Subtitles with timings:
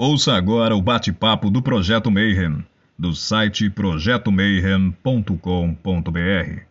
[0.00, 2.64] Ouça agora o bate-papo do Projeto Mayhem,
[2.96, 6.62] do site projetomayhem.com.br.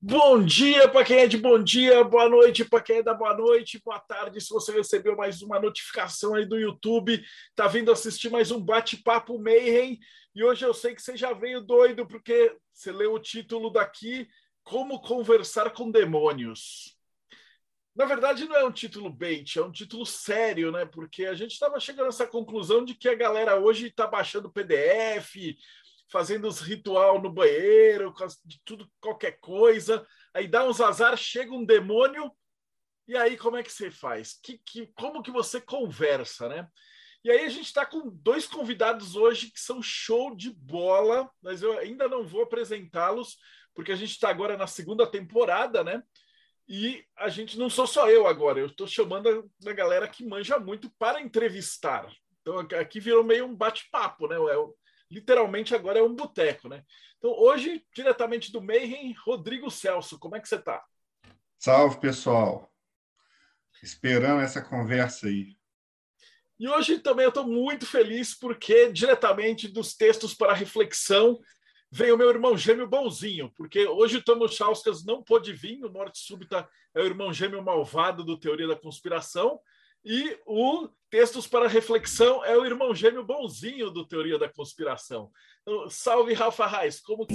[0.00, 3.36] Bom dia para quem é de bom dia, boa noite para quem é da boa
[3.36, 4.40] noite, boa tarde.
[4.40, 7.22] Se você recebeu mais uma notificação aí do YouTube,
[7.54, 9.98] tá vindo assistir mais um bate-papo Mayhem.
[10.34, 14.26] E hoje eu sei que você já veio doido porque você leu o título daqui,
[14.64, 16.98] Como Conversar com Demônios.
[18.00, 20.86] Na verdade, não é um título bait, é um título sério, né?
[20.86, 24.50] Porque a gente estava chegando a essa conclusão de que a galera hoje está baixando
[24.50, 25.54] PDF,
[26.10, 28.10] fazendo os ritual no banheiro,
[28.42, 30.06] de tudo, qualquer coisa.
[30.32, 32.32] Aí dá uns azar, chega um demônio,
[33.06, 34.32] e aí como é que você faz?
[34.42, 36.66] Que, que, como que você conversa, né?
[37.22, 41.60] E aí a gente está com dois convidados hoje que são show de bola, mas
[41.60, 43.36] eu ainda não vou apresentá-los,
[43.74, 46.02] porque a gente está agora na segunda temporada, né?
[46.72, 50.56] E a gente não sou só eu agora, eu estou chamando a, galera que manja
[50.56, 52.08] muito para entrevistar.
[52.40, 54.36] Então aqui virou meio um bate-papo, né?
[54.36, 54.56] É,
[55.10, 56.84] literalmente agora é um boteco, né?
[57.18, 60.80] Então hoje, diretamente do Mayhem, Rodrigo Celso, como é que você está?
[61.58, 62.72] Salve, pessoal.
[63.82, 65.56] Esperando essa conversa aí.
[66.56, 71.40] E hoje também eu estou muito feliz porque, diretamente dos textos para reflexão,
[71.90, 74.46] vem o meu irmão gêmeo bonzinho, porque hoje o Tomo
[75.04, 79.58] não pôde vir, o Morte Súbita é o irmão gêmeo malvado do Teoria da Conspiração,
[80.04, 85.30] e o Textos para Reflexão é o irmão gêmeo bonzinho do Teoria da Conspiração.
[85.62, 87.26] Então, salve, Rafa Reis, como...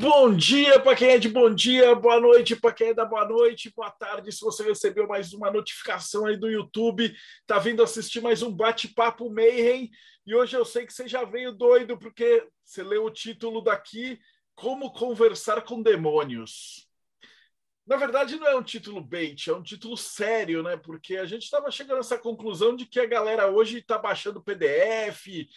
[0.00, 3.26] Bom dia para quem é de bom dia, boa noite para quem é da boa
[3.26, 4.30] noite, boa tarde.
[4.30, 7.12] Se você recebeu mais uma notificação aí do YouTube,
[7.48, 9.90] tá vindo assistir mais um bate-papo Mayhem.
[10.24, 14.20] E hoje eu sei que você já veio doido porque você leu o título daqui,
[14.54, 16.88] Como Conversar com Demônios.
[17.84, 20.76] Na verdade, não é um título bait, é um título sério, né?
[20.76, 24.44] Porque a gente estava chegando a essa conclusão de que a galera hoje está baixando
[24.44, 25.48] PDF,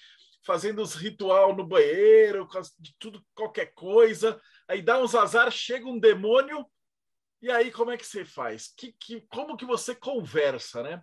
[0.44, 2.48] fazendo os ritual no banheiro,
[2.80, 4.42] de tudo, qualquer coisa.
[4.68, 6.66] Aí dá uns azar, chega um demônio,
[7.42, 8.74] e aí como é que você faz?
[8.76, 11.02] Que, que, como que você conversa, né?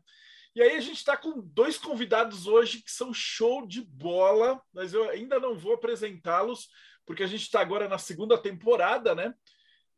[0.55, 4.93] E aí a gente está com dois convidados hoje que são show de bola, mas
[4.93, 6.69] eu ainda não vou apresentá-los,
[7.07, 9.35] porque a gente está agora na segunda temporada, né?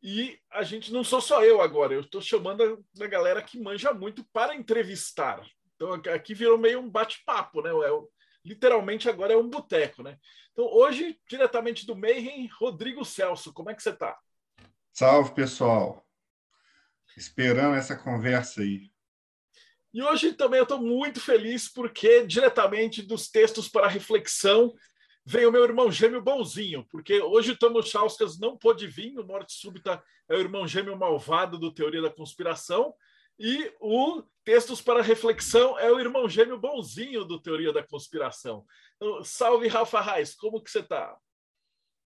[0.03, 3.59] E a gente não sou só eu agora, eu estou chamando a, a galera que
[3.59, 5.43] manja muito para entrevistar.
[5.75, 7.69] Então aqui virou meio um bate-papo, né?
[7.69, 7.91] É
[8.43, 10.17] literalmente agora é um boteco, né?
[10.51, 14.17] Então, hoje, diretamente do Mayhem, Rodrigo Celso, como é que você está?
[14.91, 16.05] Salve, pessoal.
[17.15, 18.91] Esperando essa conversa aí.
[19.93, 24.73] E hoje também eu estou muito feliz porque, diretamente dos textos para reflexão,
[25.25, 29.25] vem o meu irmão gêmeo bonzinho, porque hoje o Tomo Chauskas não pôde vir, o
[29.25, 32.93] Morte Súbita é o irmão gêmeo malvado do Teoria da Conspiração,
[33.39, 38.65] e o Textos para Reflexão é o irmão gêmeo bonzinho do Teoria da Conspiração.
[38.95, 41.15] Então, salve, Rafa Reis, como que você está?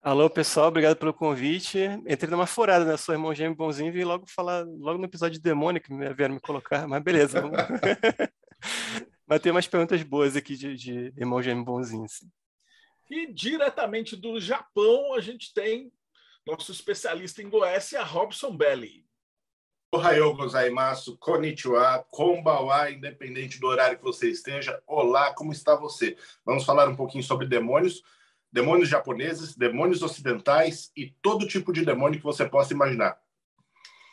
[0.01, 1.79] Alô, pessoal, obrigado pelo convite.
[2.07, 2.97] Entrei numa furada, né?
[2.97, 6.35] Sou irmão gêmeo bonzinho e vim logo falar, logo no episódio de demônio que vieram
[6.35, 7.41] me colocar, mas beleza.
[7.41, 7.57] Vamos...
[9.25, 12.07] mas tem umas perguntas boas aqui de, de irmão gêmeo bonzinho.
[12.07, 12.29] Sim.
[13.09, 15.91] E diretamente do Japão, a gente tem
[16.45, 19.06] nosso especialista em Goécia, Robson Belli.
[19.97, 24.79] Ohayou gozaimasu, konnichiwa, konbawa, independente do horário que você esteja.
[24.85, 26.15] Olá, como está você?
[26.45, 28.03] Vamos falar um pouquinho sobre demônios,
[28.51, 33.17] demônios japoneses, demônios ocidentais e todo tipo de demônio que você possa imaginar.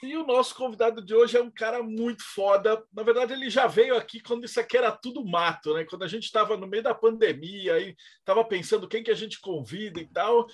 [0.02, 2.82] E o nosso convidado de hoje é um cara muito foda.
[2.90, 5.84] Na verdade, ele já veio aqui quando isso aqui era tudo mato, né?
[5.84, 9.38] Quando a gente estava no meio da pandemia, aí estava pensando quem que a gente
[9.38, 10.46] convida e tal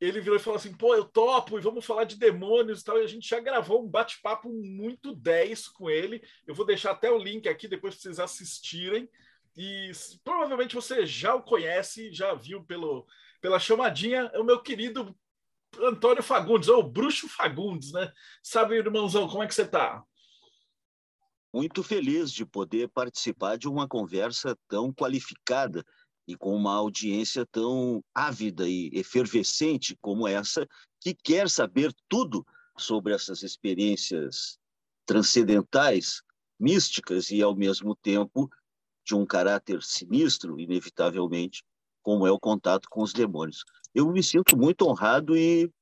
[0.00, 2.98] ele virou e falou assim: pô, eu topo e vamos falar de demônios e tal.
[2.98, 6.22] E a gente já gravou um bate-papo muito 10 com ele.
[6.46, 9.08] Eu vou deixar até o link aqui depois para vocês assistirem.
[9.56, 9.90] E
[10.22, 13.06] provavelmente você já o conhece, já viu pelo,
[13.40, 14.30] pela chamadinha.
[14.32, 15.16] É o meu querido
[15.80, 18.12] Antônio Fagundes, ou Bruxo Fagundes, né?
[18.42, 20.02] Sabe, irmãozão, como é que você está?
[21.52, 25.84] Muito feliz de poder participar de uma conversa tão qualificada
[26.28, 30.68] e com uma audiência tão ávida e efervescente como essa,
[31.00, 32.46] que quer saber tudo
[32.76, 34.58] sobre essas experiências
[35.06, 36.20] transcendentais,
[36.60, 38.46] místicas e, ao mesmo tempo,
[39.06, 41.64] de um caráter sinistro, inevitavelmente,
[42.02, 43.64] como é o contato com os demônios.
[43.94, 45.72] Eu me sinto muito honrado e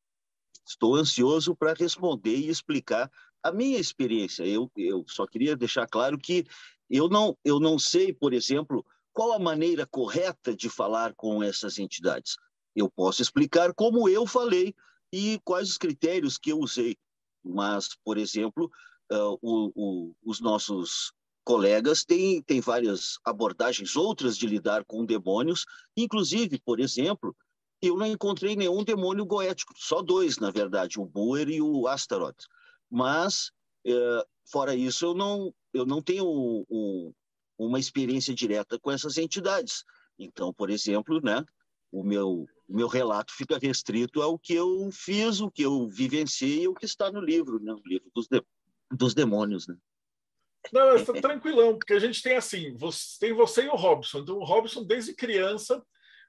[0.64, 3.10] estou ansioso para responder e explicar
[3.42, 6.44] a minha experiência, eu, eu só queria deixar claro que
[6.88, 8.84] eu não, eu não sei, por exemplo,
[9.16, 12.36] qual a maneira correta de falar com essas entidades.
[12.74, 14.74] Eu posso explicar como eu falei
[15.10, 16.98] e quais os critérios que eu usei.
[17.42, 18.70] Mas, por exemplo,
[19.10, 25.64] uh, o, o, os nossos colegas têm, têm várias abordagens outras de lidar com demônios,
[25.96, 27.34] inclusive, por exemplo,
[27.80, 32.44] eu não encontrei nenhum demônio goético, só dois, na verdade, o Buer e o Astaroth.
[32.90, 33.50] Mas,
[33.86, 36.26] uh, fora isso, eu não, eu não tenho
[36.68, 37.14] um,
[37.58, 39.84] uma experiência direta com essas entidades.
[40.18, 41.44] Então, por exemplo, né,
[41.90, 46.62] o meu o meu relato fica restrito ao que eu fiz, o que eu vivenciei
[46.62, 47.72] e o que está no livro, né?
[47.72, 48.42] o livro dos, de,
[48.90, 49.68] dos demônios.
[49.68, 49.76] Né?
[50.72, 54.18] Não, está tranquilão, porque a gente tem assim, você, tem você e o Robson.
[54.18, 55.80] Então, o Robson, desde criança,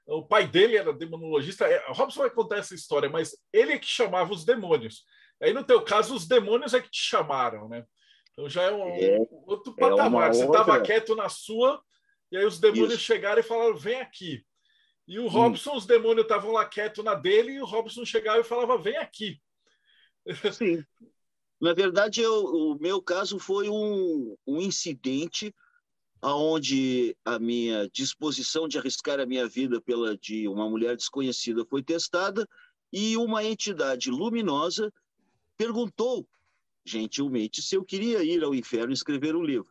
[0.06, 1.66] o pai dele era demonologista.
[1.66, 5.04] É, o Robson vai contar essa história, mas ele é que chamava os demônios.
[5.42, 7.84] Aí, no teu caso, os demônios é que te chamaram, né?
[8.38, 10.30] Então já é um é, outro é patamar.
[10.30, 10.82] É você estava outra...
[10.82, 11.82] quieto na sua,
[12.30, 13.02] e aí os demônios Isso.
[13.02, 14.46] chegaram e falaram: vem aqui.
[15.08, 15.76] E o Robson, hum.
[15.76, 19.42] os demônios estavam lá quieto na dele, e o Robson chegava e falava: vem aqui.
[20.52, 20.84] Sim.
[21.60, 25.52] Na verdade, eu, o meu caso foi um, um incidente
[26.22, 31.82] onde a minha disposição de arriscar a minha vida pela de uma mulher desconhecida foi
[31.82, 32.48] testada
[32.92, 34.92] e uma entidade luminosa
[35.56, 36.28] perguntou
[36.88, 39.70] gentilmente se eu queria ir ao inferno escrever um livro.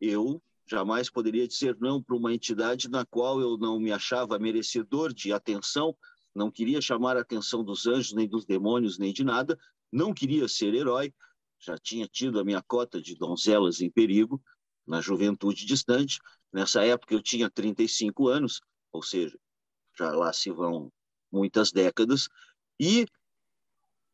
[0.00, 5.14] Eu Jamais poderia dizer não para uma entidade na qual eu não me achava merecedor
[5.14, 5.96] de atenção,
[6.34, 9.58] não queria chamar a atenção dos anjos, nem dos demônios, nem de nada,
[9.90, 11.14] não queria ser herói,
[11.58, 14.42] já tinha tido a minha cota de donzelas em perigo
[14.86, 16.18] na juventude distante.
[16.52, 18.60] Nessa época eu tinha 35 anos,
[18.92, 19.38] ou seja,
[19.98, 20.92] já lá se vão
[21.32, 22.28] muitas décadas,
[22.78, 23.06] e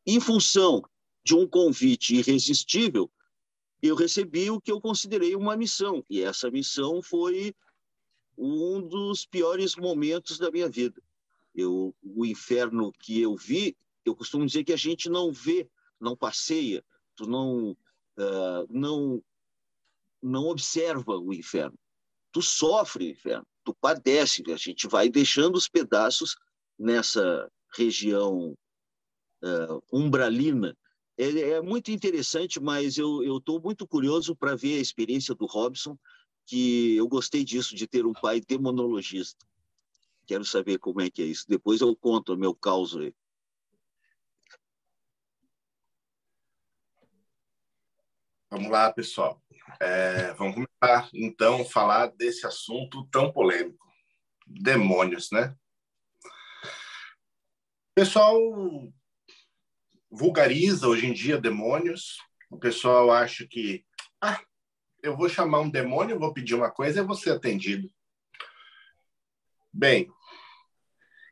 [0.06, 0.82] em função
[1.24, 3.10] de um convite irresistível,
[3.82, 7.54] eu recebi o que eu considerei uma missão, e essa missão foi
[8.36, 11.00] um dos piores momentos da minha vida.
[11.54, 15.68] Eu, o inferno que eu vi, eu costumo dizer que a gente não vê,
[16.00, 16.84] não passeia,
[17.16, 19.22] tu não, uh, não,
[20.22, 21.78] não observa o inferno.
[22.32, 26.36] Tu sofre o inferno, tu padece, a gente vai deixando os pedaços
[26.78, 28.56] nessa região
[29.42, 30.76] uh, umbralina
[31.16, 35.96] é, é muito interessante, mas eu estou muito curioso para ver a experiência do Robson,
[36.46, 39.46] que eu gostei disso, de ter um pai demonologista.
[40.26, 41.44] Quero saber como é que é isso.
[41.48, 43.14] Depois eu conto o meu caos aí.
[48.50, 49.42] Vamos lá, pessoal.
[49.80, 53.84] É, vamos começar, então, falar desse assunto tão polêmico.
[54.46, 55.56] Demônios, né?
[57.94, 58.38] Pessoal
[60.14, 62.18] vulgariza hoje em dia demônios.
[62.48, 63.84] O pessoal acha que,
[64.20, 64.40] ah,
[65.02, 67.90] eu vou chamar um demônio, vou pedir uma coisa e vou ser atendido.
[69.72, 70.08] Bem,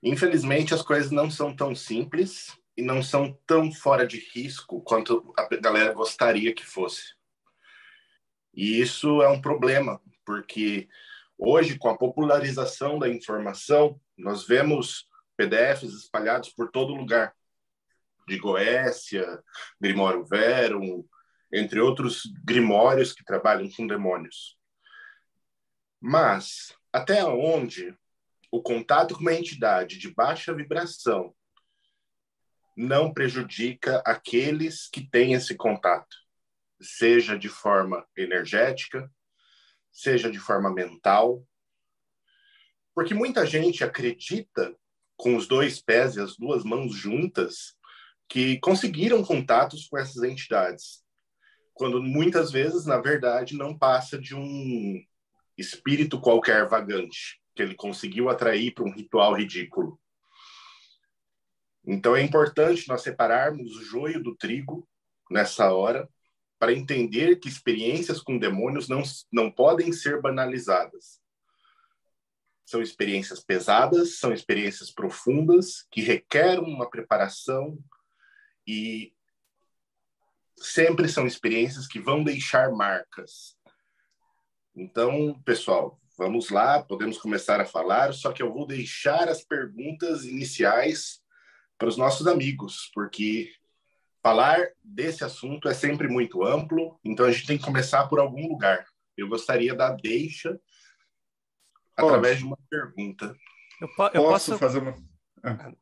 [0.02, 5.32] infelizmente as coisas não são tão simples e não são tão fora de risco quanto
[5.38, 7.14] a galera gostaria que fosse.
[8.52, 10.88] E isso é um problema, porque
[11.38, 17.34] hoje, com a popularização da informação, nós vemos PDFs espalhados por todo lugar
[18.26, 19.42] de Goécia,
[19.80, 21.04] Grimório Verum,
[21.52, 24.56] entre outros grimórios que trabalham com demônios.
[26.00, 27.96] Mas até onde
[28.50, 31.34] o contato com uma entidade de baixa vibração
[32.76, 36.16] não prejudica aqueles que têm esse contato,
[36.80, 39.10] seja de forma energética,
[39.90, 41.46] seja de forma mental.
[42.94, 44.74] Porque muita gente acredita
[45.16, 47.76] com os dois pés e as duas mãos juntas
[48.32, 51.04] que conseguiram contatos com essas entidades,
[51.74, 54.98] quando muitas vezes, na verdade, não passa de um
[55.54, 60.00] espírito qualquer vagante que ele conseguiu atrair para um ritual ridículo.
[61.86, 64.88] Então é importante nós separarmos o joio do trigo
[65.30, 66.08] nessa hora
[66.58, 71.20] para entender que experiências com demônios não, não podem ser banalizadas.
[72.64, 77.76] São experiências pesadas, são experiências profundas que requerem uma preparação,
[78.66, 79.12] e
[80.56, 83.56] sempre são experiências que vão deixar marcas.
[84.74, 90.24] Então, pessoal, vamos lá, podemos começar a falar, só que eu vou deixar as perguntas
[90.24, 91.20] iniciais
[91.76, 93.52] para os nossos amigos, porque
[94.22, 98.46] falar desse assunto é sempre muito amplo, então a gente tem que começar por algum
[98.46, 98.86] lugar.
[99.16, 100.58] Eu gostaria da deixa
[101.96, 103.36] através de uma pergunta.
[103.80, 104.96] Eu, po eu posso, posso fazer uma.
[105.42, 105.72] Ah.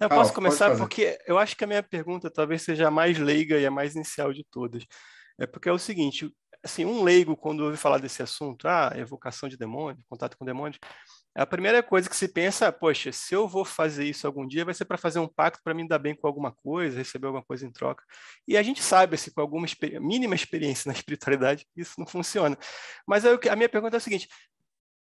[0.00, 3.58] Eu posso começar porque eu acho que a minha pergunta talvez seja a mais leiga
[3.58, 4.84] e a mais inicial de todas.
[5.38, 6.30] É porque é o seguinte,
[6.62, 10.78] assim, um leigo, quando ouve falar desse assunto, ah, evocação de demônio, contato com demônios,
[11.34, 14.72] a primeira coisa que se pensa, poxa, se eu vou fazer isso algum dia, vai
[14.72, 17.66] ser para fazer um pacto para me dar bem com alguma coisa, receber alguma coisa
[17.66, 18.02] em troca.
[18.48, 19.66] E a gente sabe, assim, com alguma
[20.00, 22.56] mínima experiência na espiritualidade, isso não funciona.
[23.06, 24.28] Mas a minha pergunta é a seguinte: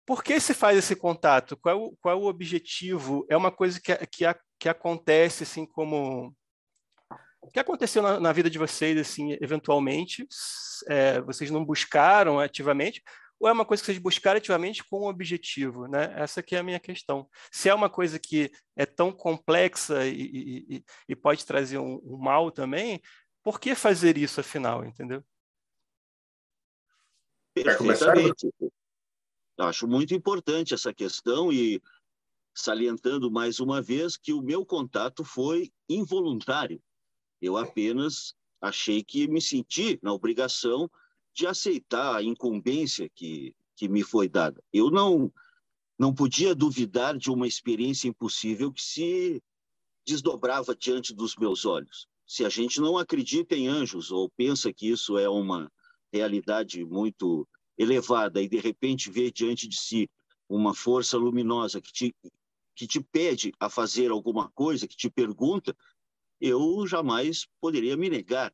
[0.08, 1.54] por que se faz esse contato?
[1.58, 3.26] Qual é o, qual é o objetivo?
[3.28, 4.24] É uma coisa que, que,
[4.58, 6.34] que acontece assim como
[7.42, 10.26] o que aconteceu na, na, vida de vocês, assim, eventualmente?
[10.88, 13.02] É, vocês não buscaram ativamente?
[13.38, 15.86] Ou é uma coisa que vocês buscaram ativamente com um objetivo?
[15.86, 16.10] Né?
[16.16, 17.28] Essa que é a minha questão.
[17.52, 22.16] Se é uma coisa que é tão complexa e, e, e pode trazer um, um,
[22.16, 22.98] mal também,
[23.42, 25.22] por que fazer isso, afinal, entendeu?
[27.52, 28.48] Perfeitamente.
[29.58, 31.82] Acho muito importante essa questão e
[32.54, 36.80] salientando mais uma vez que o meu contato foi involuntário.
[37.40, 40.90] Eu apenas achei que me senti na obrigação
[41.34, 44.62] de aceitar a incumbência que, que me foi dada.
[44.72, 45.32] Eu não,
[45.98, 49.42] não podia duvidar de uma experiência impossível que se
[50.06, 52.06] desdobrava diante dos meus olhos.
[52.26, 55.70] Se a gente não acredita em anjos ou pensa que isso é uma
[56.12, 57.46] realidade muito
[57.78, 60.10] elevada e de repente vê diante de si
[60.48, 62.14] uma força luminosa que te,
[62.74, 65.76] que te pede a fazer alguma coisa, que te pergunta,
[66.40, 68.52] eu jamais poderia me negar.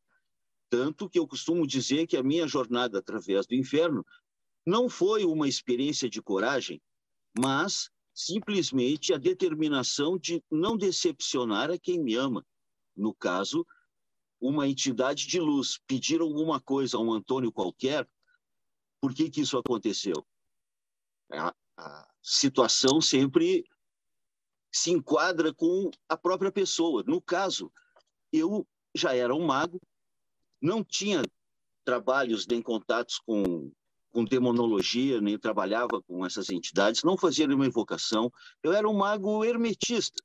[0.68, 4.04] Tanto que eu costumo dizer que a minha jornada através do inferno
[4.66, 6.80] não foi uma experiência de coragem,
[7.38, 12.44] mas simplesmente a determinação de não decepcionar a quem me ama.
[12.96, 13.66] No caso,
[14.40, 18.08] uma entidade de luz pedir alguma coisa a um Antônio qualquer,
[19.04, 20.26] por que, que isso aconteceu?
[21.30, 23.62] A, a situação sempre
[24.72, 27.04] se enquadra com a própria pessoa.
[27.06, 27.70] No caso,
[28.32, 29.78] eu já era um mago,
[30.58, 31.20] não tinha
[31.84, 33.70] trabalhos nem contatos com,
[34.10, 38.32] com demonologia, nem trabalhava com essas entidades, não fazia nenhuma invocação.
[38.62, 40.24] Eu era um mago hermetista.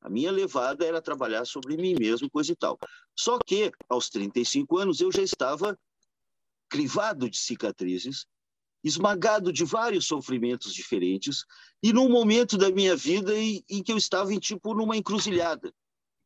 [0.00, 2.78] A minha levada era trabalhar sobre mim mesmo, coisa e tal.
[3.18, 5.76] Só que, aos 35 anos, eu já estava
[6.70, 8.26] crivado de cicatrizes,
[8.82, 11.44] esmagado de vários sofrimentos diferentes
[11.82, 15.74] e num momento da minha vida em, em, que eu estava em tipo numa encruzilhada.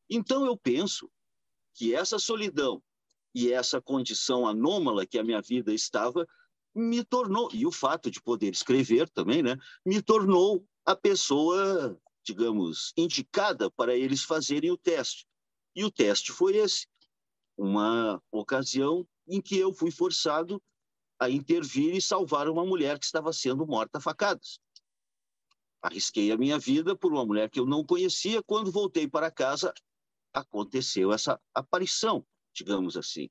[0.09, 1.11] Então eu penso
[1.75, 2.81] que essa solidão
[3.35, 6.25] e essa condição anômala que a minha vida estava
[6.73, 12.93] me tornou e o fato de poder escrever também, né, me tornou a pessoa, digamos,
[12.97, 15.27] indicada para eles fazerem o teste.
[15.75, 16.87] E o teste foi esse,
[17.57, 20.63] uma ocasião em que eu fui forçado
[21.19, 24.59] a intervir e salvar uma mulher que estava sendo morta a facadas.
[25.83, 28.43] Arrisquei a minha vida por uma mulher que eu não conhecia.
[28.43, 29.73] Quando voltei para casa,
[30.33, 33.29] aconteceu essa aparição, digamos assim.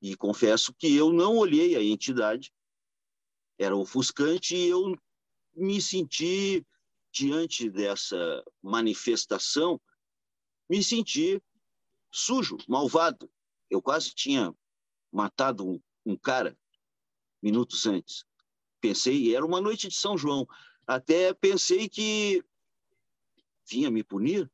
[0.00, 2.52] E confesso que eu não olhei a entidade,
[3.58, 4.94] era ofuscante e eu
[5.54, 6.64] me senti,
[7.10, 9.80] diante dessa manifestação,
[10.68, 11.42] me senti
[12.12, 13.30] sujo, malvado.
[13.70, 14.54] Eu quase tinha
[15.16, 16.56] matado um, um cara
[17.42, 18.24] minutos antes.
[18.80, 20.46] Pensei, era uma noite de São João,
[20.86, 22.44] até pensei que
[23.68, 24.50] vinha me punir.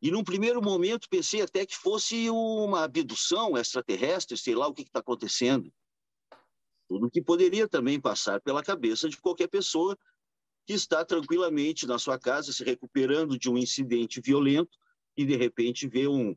[0.00, 4.82] E num primeiro momento pensei até que fosse uma abdução extraterrestre, sei lá o que
[4.82, 5.72] está acontecendo.
[6.88, 9.98] Tudo que poderia também passar pela cabeça de qualquer pessoa
[10.64, 14.78] que está tranquilamente na sua casa se recuperando de um incidente violento
[15.16, 16.36] e de repente vê um,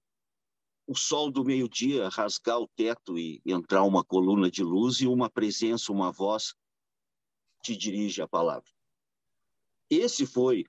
[0.88, 5.30] o sol do meio-dia rasgar o teto e entrar uma coluna de luz e uma
[5.30, 6.54] presença, uma voz
[7.62, 8.70] te dirige a palavra.
[9.90, 10.66] Esse foi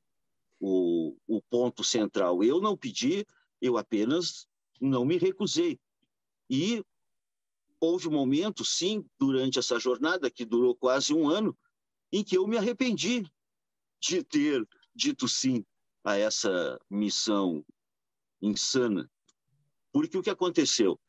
[0.58, 2.42] o, o ponto central.
[2.42, 3.26] Eu não pedi,
[3.61, 4.49] eu apenas
[4.80, 5.78] não me recusei.
[6.49, 6.82] E
[7.78, 11.56] houve um momento, sim, durante essa jornada, que durou quase um ano,
[12.11, 13.30] em que eu me arrependi
[14.00, 15.64] de ter dito sim
[16.02, 17.64] a essa missão
[18.40, 19.11] insana
[19.97, 21.00] porque o que aconteceu?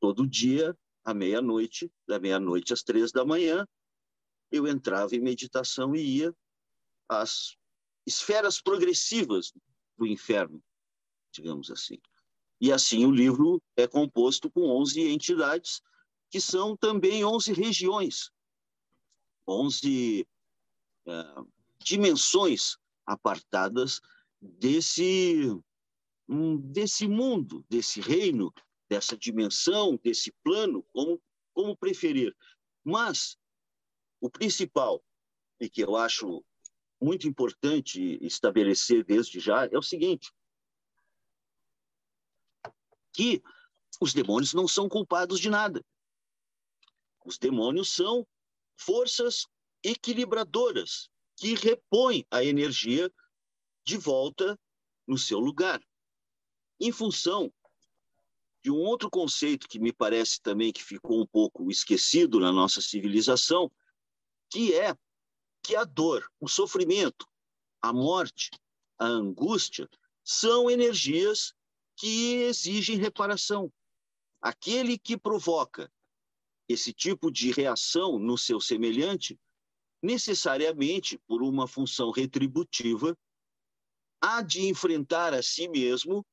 [0.00, 3.64] Todo dia, à meia-noite, da meia-noite às três da manhã,
[4.50, 6.34] eu entrava em meditação e ia
[7.08, 7.56] às
[8.04, 9.52] esferas progressivas
[9.96, 10.60] do inferno,
[11.32, 12.00] digamos assim.
[12.60, 15.80] E assim o livro é composto com 11 entidades,
[16.28, 18.32] que são também 11 regiões,
[19.46, 20.26] 11
[21.06, 21.12] é,
[21.78, 24.00] dimensões apartadas
[24.40, 25.48] desse
[26.28, 28.52] desse mundo, desse reino,
[28.88, 31.20] dessa dimensão, desse plano, como,
[31.52, 32.36] como preferir.
[32.84, 33.36] Mas
[34.20, 35.04] o principal,
[35.60, 36.44] e que eu acho
[37.00, 40.32] muito importante estabelecer desde já, é o seguinte:
[43.12, 43.42] que
[44.00, 45.84] os demônios não são culpados de nada.
[47.24, 48.26] Os demônios são
[48.76, 49.46] forças
[49.82, 53.12] equilibradoras que repõem a energia
[53.84, 54.58] de volta
[55.06, 55.82] no seu lugar.
[56.84, 57.54] Em função
[58.60, 62.80] de um outro conceito que me parece também que ficou um pouco esquecido na nossa
[62.80, 63.70] civilização,
[64.50, 64.92] que é
[65.62, 67.24] que a dor, o sofrimento,
[67.80, 68.50] a morte,
[68.98, 69.88] a angústia
[70.24, 71.54] são energias
[71.96, 73.72] que exigem reparação.
[74.40, 75.88] Aquele que provoca
[76.68, 79.38] esse tipo de reação no seu semelhante,
[80.02, 83.16] necessariamente por uma função retributiva,
[84.20, 86.26] há de enfrentar a si mesmo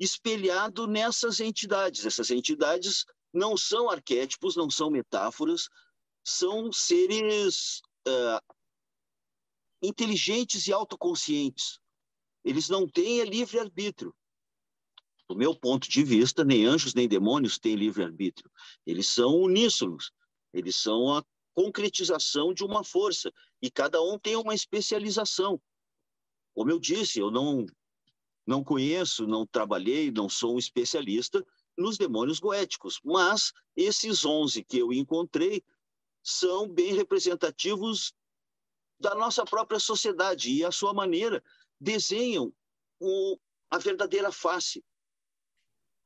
[0.00, 2.06] espelhado nessas entidades.
[2.06, 5.68] Essas entidades não são arquétipos, não são metáforas,
[6.24, 8.54] são seres uh,
[9.82, 11.78] inteligentes e autoconscientes.
[12.42, 14.14] Eles não têm livre-arbítrio.
[15.28, 18.50] Do meu ponto de vista, nem anjos nem demônios têm livre-arbítrio.
[18.86, 20.10] Eles são uníssonos.
[20.52, 23.30] Eles são a concretização de uma força.
[23.62, 25.60] E cada um tem uma especialização.
[26.54, 27.64] Como eu disse, eu não,
[28.50, 31.46] não conheço, não trabalhei, não sou um especialista
[31.78, 35.62] nos demônios goéticos, mas esses 11 que eu encontrei
[36.20, 38.12] são bem representativos
[38.98, 41.40] da nossa própria sociedade e, à sua maneira,
[41.80, 42.52] desenham
[42.98, 43.38] o,
[43.70, 44.84] a verdadeira face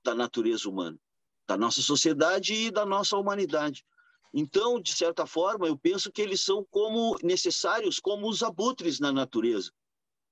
[0.05, 1.01] da natureza humana,
[1.49, 3.87] da nossa sociedade e da nossa humanidade.
[4.35, 9.11] Então, de certa forma, eu penso que eles são como necessários como os abutres na
[9.11, 9.73] natureza.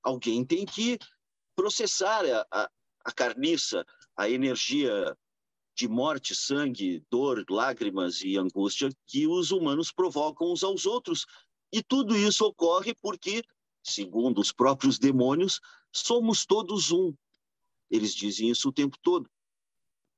[0.03, 0.99] Alguém tem que
[1.55, 2.71] processar a, a,
[3.05, 3.85] a carniça,
[4.17, 5.17] a energia
[5.75, 11.27] de morte, sangue, dor, lágrimas e angústia que os humanos provocam uns aos outros.
[11.73, 13.43] E tudo isso ocorre porque,
[13.83, 17.15] segundo os próprios demônios, somos todos um.
[17.91, 19.31] Eles dizem isso o tempo todo.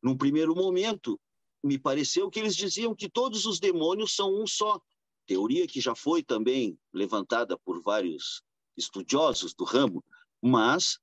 [0.03, 1.19] Num primeiro momento,
[1.63, 4.81] me pareceu que eles diziam que todos os demônios são um só.
[5.27, 8.43] Teoria que já foi também levantada por vários
[8.77, 10.05] estudiosos do ramo,
[10.43, 10.99] mas,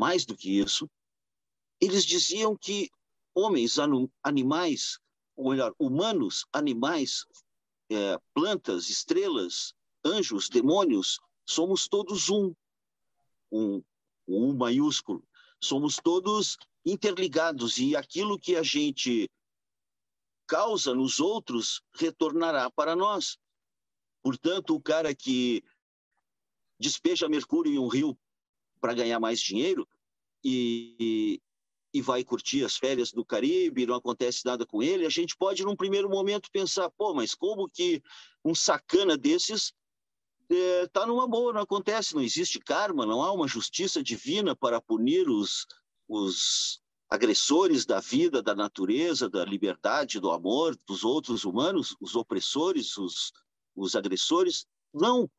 [0.00, 0.88] mais do que isso,
[1.78, 2.88] eles diziam que
[3.34, 3.76] homens,
[4.22, 4.98] animais,
[5.36, 7.26] ou melhor, humanos, animais,
[7.90, 12.54] é, plantas, estrelas, anjos, demônios, somos todos um,
[13.52, 13.82] um,
[14.26, 15.22] um maiúsculo.
[15.62, 19.30] Somos todos interligados e aquilo que a gente
[20.46, 23.36] causa nos outros retornará para nós.
[24.22, 25.62] Portanto, o cara que
[26.78, 28.18] despeja mercúrio em um rio
[28.80, 29.86] para ganhar mais dinheiro
[30.42, 31.40] e,
[31.92, 35.64] e vai curtir as férias do Caribe, não acontece nada com ele, a gente pode,
[35.64, 38.02] num primeiro momento, pensar: pô, mas como que
[38.44, 39.72] um sacana desses
[40.50, 44.80] está é, numa boa, não acontece, não existe karma, não há uma justiça divina para
[44.80, 45.66] punir os,
[46.08, 52.96] os agressores da vida, da natureza, da liberdade, do amor, dos outros humanos, os opressores,
[52.96, 53.32] os,
[53.76, 54.66] os agressores?
[54.92, 55.30] Não,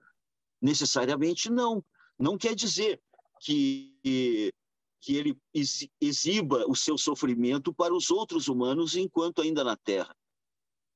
[0.62, 1.84] necessariamente não.
[2.18, 3.02] Não quer dizer
[3.42, 4.52] que
[5.02, 5.36] que ele
[6.00, 10.16] exiba o seu sofrimento para os outros humanos enquanto ainda na Terra.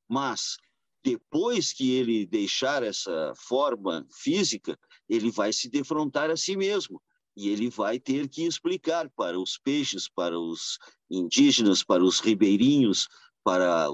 [0.08, 0.58] Mas
[1.04, 4.78] depois que ele deixar essa forma física,
[5.10, 7.02] ele vai se defrontar a si mesmo
[7.36, 10.78] e ele vai ter que explicar para os peixes, para os
[11.10, 13.08] indígenas, para os ribeirinhos,
[13.44, 13.88] para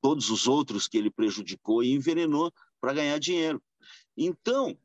[0.00, 3.62] todos os outros que ele prejudicou e envenenou para ganhar dinheiro.
[4.16, 4.76] Então,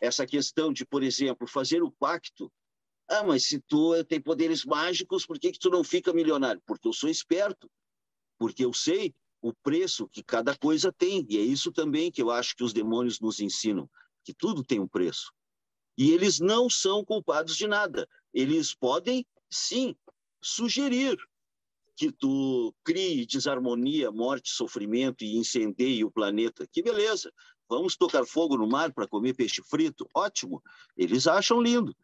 [0.00, 2.50] essa questão de, por exemplo, fazer o pacto
[3.08, 6.60] ah, mas se tu tem poderes mágicos, por que, que tu não fica milionário?
[6.66, 7.70] Porque eu sou esperto,
[8.36, 11.24] porque eu sei o preço que cada coisa tem.
[11.28, 13.88] E é isso também que eu acho que os demônios nos ensinam,
[14.24, 15.32] que tudo tem um preço.
[15.96, 18.08] E eles não são culpados de nada.
[18.34, 19.94] Eles podem, sim,
[20.42, 21.16] sugerir
[21.94, 26.66] que tu crie desarmonia, morte, sofrimento e incendeie o planeta.
[26.70, 27.32] Que beleza!
[27.68, 30.08] Vamos tocar fogo no mar para comer peixe frito?
[30.14, 30.62] Ótimo!
[30.96, 31.94] Eles acham lindo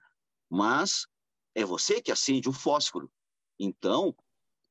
[0.53, 1.07] mas
[1.55, 3.11] é você que acende o fósforo.
[3.59, 4.15] Então,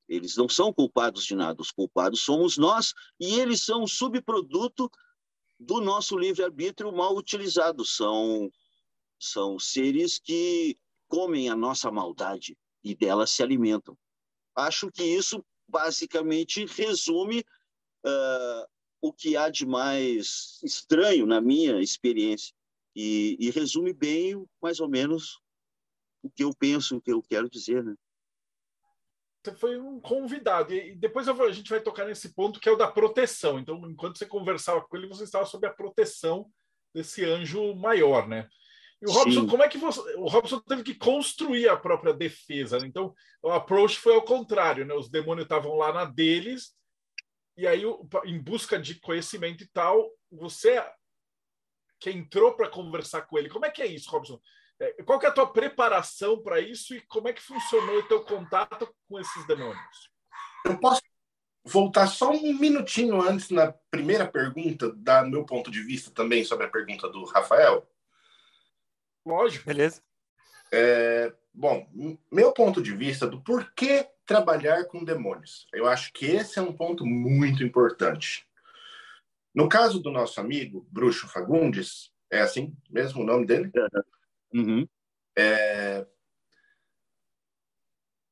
[0.07, 4.91] eles não são culpados de nada, os culpados somos nós, e eles são um subproduto
[5.59, 7.83] do nosso livre-arbítrio mal utilizado.
[7.83, 8.51] São,
[9.19, 10.77] são seres que
[11.07, 13.97] comem a nossa maldade e dela se alimentam.
[14.55, 17.39] Acho que isso basicamente resume
[18.05, 18.70] uh,
[19.01, 22.53] o que há de mais estranho na minha experiência
[22.95, 25.39] e, e resume bem, mais ou menos,
[26.21, 27.95] o que eu penso, o que eu quero dizer, né?
[29.43, 32.71] Você foi um convidado, e depois vou, a gente vai tocar nesse ponto que é
[32.71, 33.57] o da proteção.
[33.57, 36.47] Então, enquanto você conversava com ele, você estava sob a proteção
[36.93, 38.47] desse anjo maior, né?
[39.01, 39.47] E o Robson, Sim.
[39.47, 39.99] como é que você.
[40.17, 42.77] O Robson teve que construir a própria defesa.
[42.77, 42.85] Né?
[42.85, 44.93] Então, o approach foi ao contrário, né?
[44.93, 46.75] Os demônios estavam lá na deles,
[47.57, 47.83] e aí,
[48.25, 50.83] em busca de conhecimento e tal, você
[51.99, 53.49] que entrou para conversar com ele.
[53.49, 54.39] Como é que é isso, Robson?
[54.79, 58.07] É, qual que é a tua preparação para isso e como é que funcionou o
[58.07, 60.09] teu contato com esses demônios?
[60.65, 61.01] Eu posso
[61.63, 66.65] voltar só um minutinho antes na primeira pergunta, dar meu ponto de vista também sobre
[66.65, 67.87] a pergunta do Rafael?
[69.23, 69.65] Lógico.
[69.65, 70.01] Beleza.
[70.71, 71.87] É, bom,
[72.31, 75.67] meu ponto de vista do porquê trabalhar com demônios.
[75.73, 78.47] Eu acho que esse é um ponto muito importante.
[79.53, 83.69] No caso do nosso amigo Bruxo Fagundes, é assim mesmo o nome dele?
[84.53, 84.87] Uhum.
[85.37, 86.07] É...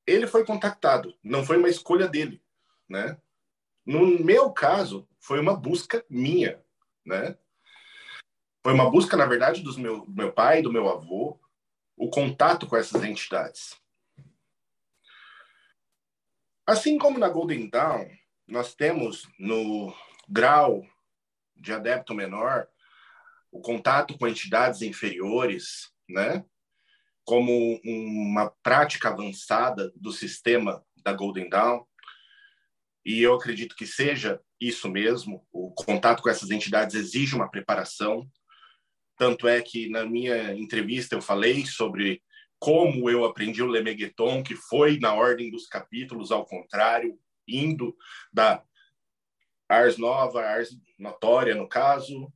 [0.07, 2.41] Ele foi contactado, não foi uma escolha dele,
[2.87, 3.17] né?
[3.85, 6.63] No meu caso, foi uma busca minha,
[7.05, 7.37] né?
[8.63, 11.39] Foi uma busca, na verdade, dos meu, do meu pai, do meu avô,
[11.99, 13.77] o contato com essas entidades.
[16.65, 18.07] Assim como na Golden Dawn,
[18.47, 19.93] nós temos no
[20.29, 20.81] grau
[21.57, 22.69] de adepto menor
[23.51, 26.45] o contato com entidades inferiores, né?
[27.25, 31.83] Como uma prática avançada do sistema da Golden Dawn.
[33.03, 35.45] E eu acredito que seja isso mesmo.
[35.51, 38.25] O contato com essas entidades exige uma preparação.
[39.19, 42.23] Tanto é que na minha entrevista eu falei sobre
[42.57, 47.93] como eu aprendi o Lemegueton, que foi na ordem dos capítulos, ao contrário, indo
[48.31, 48.63] da
[49.67, 52.31] Ars Nova, Ars Notória, no caso,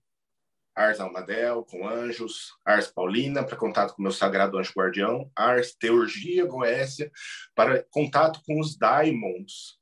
[0.76, 6.46] Ars Almadel, com anjos, Ars Paulina, para contato com meu sagrado anjo guardião, Ars Teurgia
[6.46, 7.10] Goécia,
[7.56, 9.80] para contato com os daimons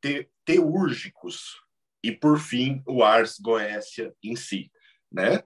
[0.00, 1.60] te, teúrgicos,
[2.02, 4.72] e por fim, o Ars Goécia em si,
[5.12, 5.44] né?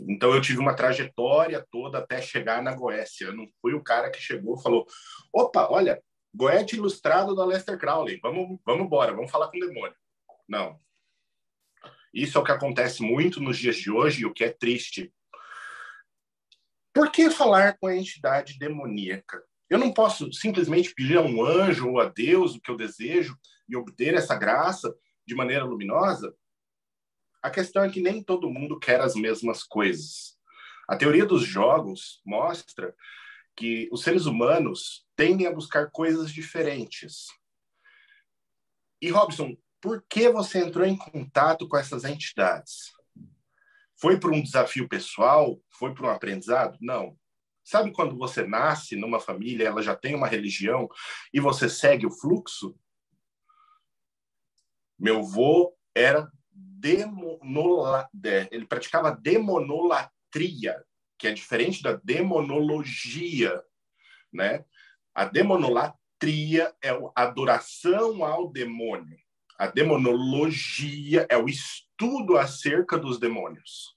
[0.00, 3.26] Então eu tive uma trajetória toda até chegar na Goécia.
[3.26, 4.86] Eu não fui o cara que chegou e falou:
[5.32, 6.02] opa, olha,
[6.34, 9.96] Goethe ilustrado da Lester Crowley, vamos, vamos embora, vamos falar com o demônio.
[10.48, 10.80] Não.
[12.12, 15.12] Isso é o que acontece muito nos dias de hoje e o que é triste.
[16.92, 19.42] Por que falar com a entidade demoníaca?
[19.68, 23.36] Eu não posso simplesmente pedir a um anjo ou a Deus o que eu desejo
[23.68, 24.94] e obter essa graça
[25.26, 26.34] de maneira luminosa?
[27.44, 30.34] A questão é que nem todo mundo quer as mesmas coisas.
[30.88, 32.96] A teoria dos jogos mostra
[33.54, 37.26] que os seres humanos tendem a buscar coisas diferentes.
[38.98, 42.90] E Robson, por que você entrou em contato com essas entidades?
[44.00, 45.60] Foi por um desafio pessoal?
[45.68, 46.78] Foi por um aprendizado?
[46.80, 47.14] Não.
[47.62, 50.88] Sabe quando você nasce numa família, ela já tem uma religião
[51.30, 52.74] e você segue o fluxo?
[54.98, 56.26] Meu avô era
[56.84, 58.06] demonola,
[58.50, 60.84] ele praticava demonolatria,
[61.18, 63.62] que é diferente da demonologia,
[64.30, 64.66] né?
[65.14, 69.16] A demonolatria é a adoração ao demônio.
[69.58, 73.96] A demonologia é o estudo acerca dos demônios.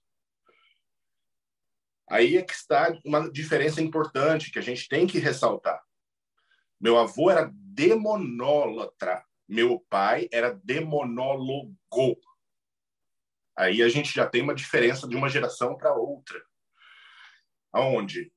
[2.10, 5.84] Aí é que está uma diferença importante que a gente tem que ressaltar.
[6.80, 11.76] Meu avô era demonólatra, meu pai era demonólogo.
[13.58, 16.40] Aí a gente já tem uma diferença de uma geração para outra.
[17.74, 18.32] Aonde?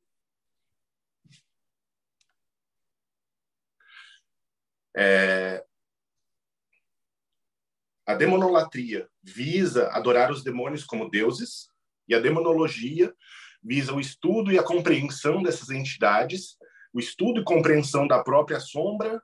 [4.96, 5.64] É...
[8.06, 11.68] A demonolatria visa adorar os demônios como deuses
[12.08, 13.14] e a demonologia
[13.62, 16.56] visa o estudo e a compreensão dessas entidades,
[16.94, 19.22] o estudo e compreensão da própria sombra,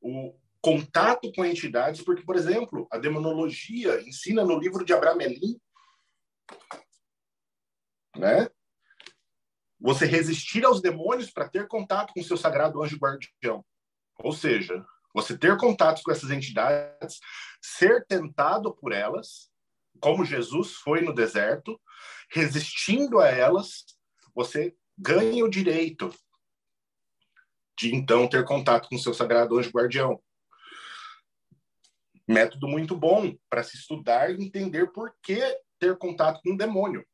[0.00, 5.60] o contato com entidades, porque, por exemplo, a demonologia ensina no livro de Abramelin,
[8.16, 8.48] né?
[9.80, 13.64] Você resistir aos demônios para ter contato com seu sagrado anjo guardião.
[14.20, 17.18] Ou seja, você ter contatos com essas entidades,
[17.60, 19.50] ser tentado por elas,
[20.00, 21.80] como Jesus foi no deserto,
[22.30, 23.84] resistindo a elas,
[24.32, 26.08] você ganha o direito
[27.76, 30.22] de então ter contato com seu sagrado anjo guardião
[32.28, 35.40] método muito bom para se estudar e entender por que
[35.78, 37.06] ter contato com o demônio.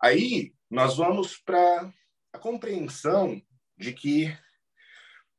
[0.00, 1.92] Aí nós vamos para
[2.32, 3.40] a compreensão
[3.76, 4.36] de que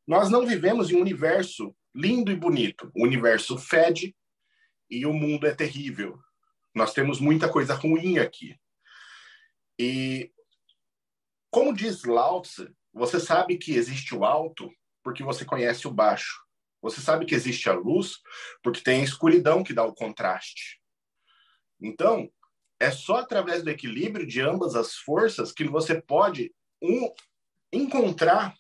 [0.08, 2.92] nós não vivemos em um universo lindo e bonito.
[2.96, 4.16] O universo fede
[4.90, 6.20] e o mundo é terrível.
[6.74, 8.56] Nós temos muita coisa ruim aqui.
[9.80, 10.32] E
[11.50, 14.72] como diz Lao Tse, você sabe que existe o alto
[15.04, 16.43] porque você conhece o baixo.
[16.84, 18.20] Você sabe que existe a luz
[18.62, 20.82] porque tem a escuridão que dá o contraste.
[21.82, 22.30] Então,
[22.78, 27.10] é só através do equilíbrio de ambas as forças que você pode um,
[27.72, 28.54] encontrar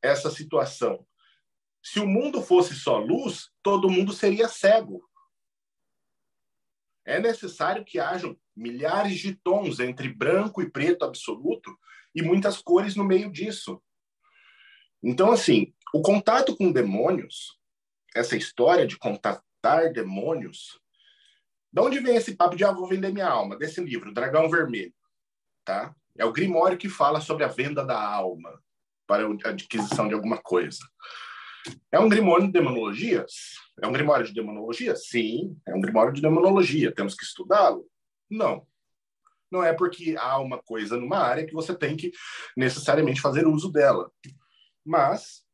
[0.00, 1.04] essa situação
[1.82, 5.02] Se o mundo fosse só luz, todo mundo seria cego.
[7.04, 11.76] É necessário que hajam milhares de tons entre branco e preto absoluto
[12.14, 13.82] e muitas cores no meio disso.
[15.02, 17.58] Então, assim, o contato com demônios,
[18.14, 20.80] essa história de contatar demônios,
[21.72, 23.56] de onde vem esse papo de ah, vou vender minha alma?
[23.56, 24.94] Desse livro, Dragão Vermelho,
[25.64, 25.94] tá?
[26.18, 28.60] É o Grimório que fala sobre a venda da alma
[29.06, 30.80] para a adquisição de alguma coisa.
[31.92, 33.56] É um grimório de demonologias?
[33.82, 34.94] É um grimório de demonologia?
[34.96, 36.94] Sim, é um grimório de demonologia.
[36.94, 37.86] Temos que estudá-lo?
[38.30, 38.66] Não.
[39.50, 42.12] Não é porque há uma coisa numa área que você tem que
[42.56, 44.10] necessariamente fazer uso dela.
[44.84, 45.44] Mas,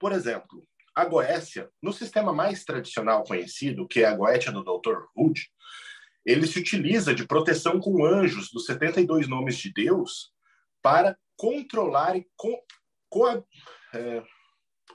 [0.00, 5.04] por exemplo, a Goécia, no sistema mais tradicional conhecido, que é a Goétia do Dr.
[5.14, 5.52] Hood,
[6.24, 10.32] ele se utiliza de proteção com anjos dos 72 nomes de Deus
[10.82, 12.64] para controlar e co,
[13.10, 13.28] co
[13.94, 14.24] é,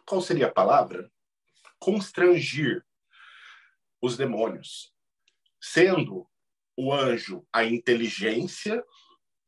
[0.05, 1.09] qual seria a palavra?
[1.79, 2.83] Constrangir
[4.01, 4.91] os demônios,
[5.61, 6.27] sendo
[6.75, 8.83] o anjo a inteligência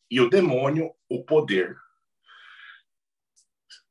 [0.10, 1.76] e o demônio o poder.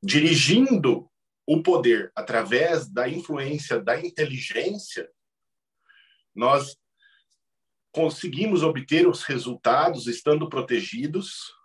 [0.01, 1.09] Dirigindo
[1.47, 5.09] o poder através da influência da inteligência,
[6.35, 6.77] nós
[7.91, 11.55] conseguimos obter os resultados estando protegidos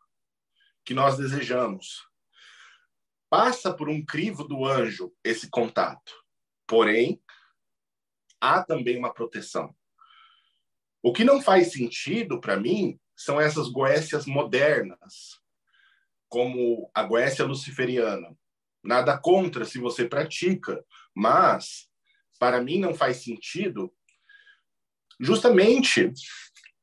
[0.84, 2.08] que nós desejamos.
[3.28, 6.12] Passa por um crivo do anjo esse contato.
[6.66, 7.20] Porém,
[8.40, 9.74] há também uma proteção.
[11.02, 15.40] O que não faz sentido para mim são essas goécias modernas,
[16.28, 18.36] como a goécia luciferiana.
[18.82, 21.88] Nada contra se você pratica, mas
[22.38, 23.94] para mim não faz sentido
[25.20, 26.12] justamente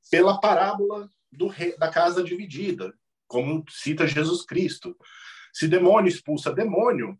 [0.09, 1.09] pela parábola
[1.51, 4.97] rei, da casa dividida, como cita Jesus Cristo.
[5.53, 7.19] Se demônio expulsa demônio,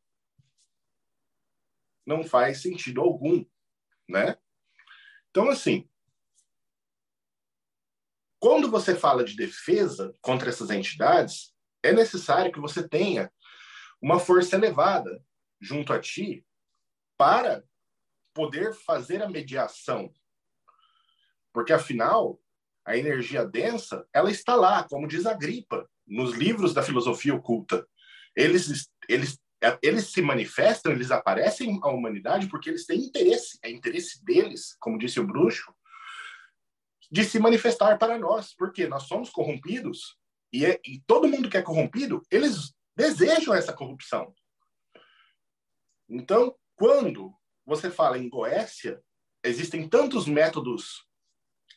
[2.06, 3.46] não faz sentido algum,
[4.08, 4.38] né?
[5.30, 5.88] Então, assim,
[8.40, 13.32] quando você fala de defesa contra essas entidades, é necessário que você tenha
[14.02, 15.24] uma força elevada
[15.60, 16.46] junto a ti
[17.18, 17.64] para
[18.34, 20.14] poder fazer a mediação.
[21.52, 22.40] Porque, afinal,
[22.86, 27.88] a energia densa, ela está lá, como diz a gripa, nos livros da filosofia oculta.
[28.36, 29.40] Eles, eles,
[29.82, 34.98] eles se manifestam, eles aparecem à humanidade porque eles têm interesse, é interesse deles, como
[34.98, 35.74] disse o bruxo,
[37.12, 40.18] de se manifestar para nós, porque nós somos corrompidos
[40.54, 44.36] e, é, e todo mundo que é corrompido, eles desejam essa corrupção.
[46.10, 47.34] Então, quando
[47.66, 49.02] você fala em Goécia,
[49.42, 51.08] existem tantos métodos,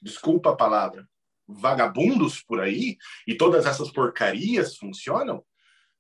[0.03, 1.09] desculpa a palavra,
[1.47, 5.45] vagabundos por aí, e todas essas porcarias funcionam,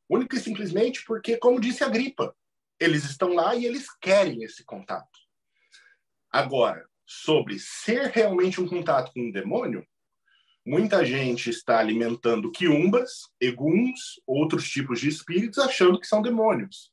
[0.08, 2.37] única e simplesmente porque, como disse a gripa,
[2.80, 5.20] eles estão lá e eles querem esse contato.
[6.32, 9.87] Agora, sobre ser realmente um contato com um demônio,
[10.64, 16.92] muita gente está alimentando quiumbas, eguns, outros tipos de espíritos, achando que são demônios.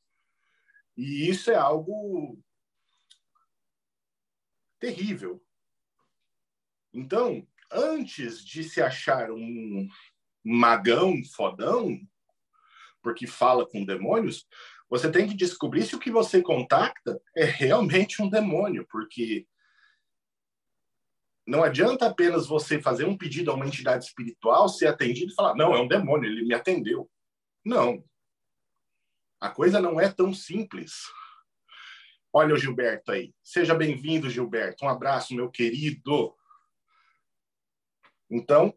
[0.98, 2.38] E isso é algo
[4.80, 5.42] terrível.
[6.94, 9.88] Então, antes de se achar um
[10.44, 12.00] magão fodão,
[13.02, 14.48] porque fala com demônios,
[14.90, 19.48] você tem que descobrir se o que você contacta é realmente um demônio, porque
[21.50, 25.56] não adianta apenas você fazer um pedido a uma entidade espiritual, ser atendido e falar:
[25.56, 27.10] não, é um demônio, ele me atendeu.
[27.66, 28.04] Não.
[29.42, 30.94] A coisa não é tão simples.
[32.32, 33.34] Olha o Gilberto aí.
[33.44, 34.86] Seja bem-vindo, Gilberto.
[34.86, 36.36] Um abraço, meu querido.
[38.30, 38.72] Então,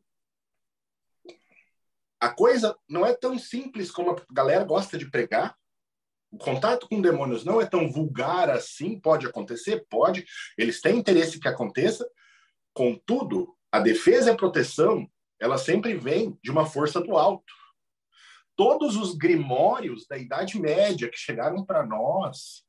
[2.19, 5.55] a coisa não é tão simples como a galera gosta de pregar.
[6.31, 8.99] O contato com demônios não é tão vulgar assim.
[8.99, 9.85] Pode acontecer?
[9.91, 10.25] Pode.
[10.57, 12.09] Eles têm interesse que aconteça,
[12.75, 17.53] Contudo, a defesa e a proteção, ela sempre vem de uma força do alto.
[18.55, 22.65] Todos os grimórios da Idade Média que chegaram para nós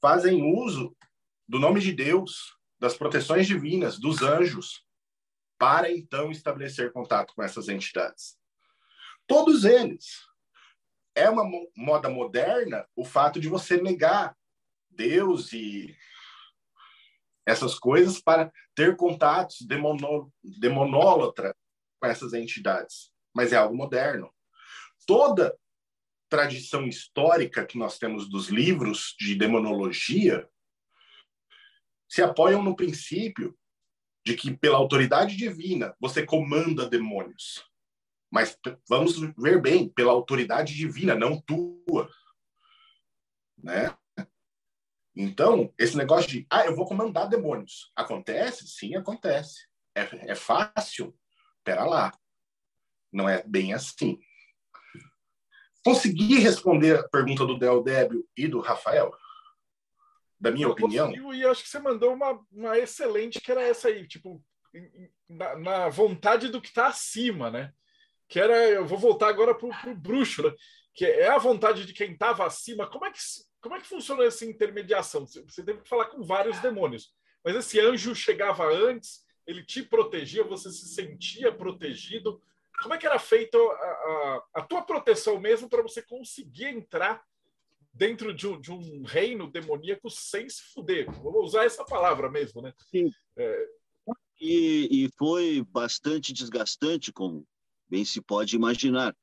[0.00, 0.96] fazem uso
[1.48, 4.84] do nome de Deus, das proteções divinas, dos anjos,
[5.58, 8.38] para então estabelecer contato com essas entidades.
[9.26, 10.28] Todos eles.
[11.14, 11.44] É uma
[11.76, 14.36] moda moderna o fato de você negar
[14.88, 15.94] Deus e
[17.50, 19.66] essas coisas para ter contatos
[20.42, 21.54] demonólatra
[22.00, 23.10] com essas entidades.
[23.34, 24.32] Mas é algo moderno.
[25.06, 25.56] Toda
[26.28, 30.48] tradição histórica que nós temos dos livros de demonologia
[32.08, 33.56] se apoiam no princípio
[34.24, 37.64] de que pela autoridade divina você comanda demônios.
[38.30, 38.56] Mas
[38.88, 42.08] vamos ver bem, pela autoridade divina, não tua.
[43.58, 43.96] né?
[45.14, 47.90] Então, esse negócio de, ah, eu vou comandar demônios.
[47.96, 48.66] Acontece?
[48.68, 49.66] Sim, acontece.
[49.94, 51.16] É, é fácil?
[51.64, 52.12] Pera lá.
[53.12, 54.18] Não é bem assim.
[55.84, 59.12] Consegui responder a pergunta do Del Débio e do Rafael?
[60.38, 61.12] Da minha eu opinião?
[61.34, 64.42] E acho que você mandou uma, uma excelente, que era essa aí, tipo,
[65.28, 67.72] na, na vontade do que está acima, né?
[68.28, 70.54] Que era, eu vou voltar agora para o bruxo, né?
[70.94, 72.86] que é a vontade de quem estava acima.
[72.86, 73.18] Como é que
[73.60, 75.26] como é que funciona essa intermediação?
[75.26, 77.12] Você teve que falar com vários demônios,
[77.44, 82.40] mas esse anjo chegava antes, ele te protegia, você se sentia protegido.
[82.82, 87.22] Como é que era feita a, a, a, tua proteção mesmo para você conseguir entrar
[87.92, 91.10] dentro de um, de um, reino demoníaco sem se fuder?
[91.10, 92.72] Vou usar essa palavra mesmo, né?
[92.90, 93.10] Sim.
[93.36, 93.68] É...
[94.40, 97.46] E, e foi bastante desgastante, como
[97.88, 99.14] bem se pode imaginar.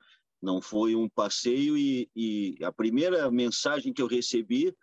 [0.41, 4.73] Não foi um passeio e, e a primeira mensagem que eu recebi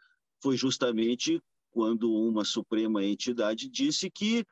[0.42, 1.40] foi justamente
[1.70, 4.44] quando uma suprema entidade disse que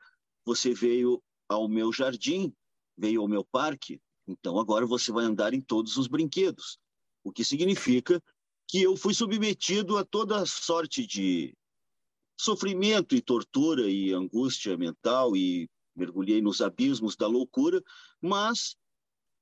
[0.45, 2.53] você veio ao meu jardim,
[2.97, 6.77] veio ao meu parque, então agora você vai andar em todos os brinquedos.
[7.23, 8.21] O que significa
[8.67, 11.55] que eu fui submetido a toda sorte de
[12.39, 17.81] sofrimento e tortura e angústia mental e mergulhei nos abismos da loucura,
[18.21, 18.75] mas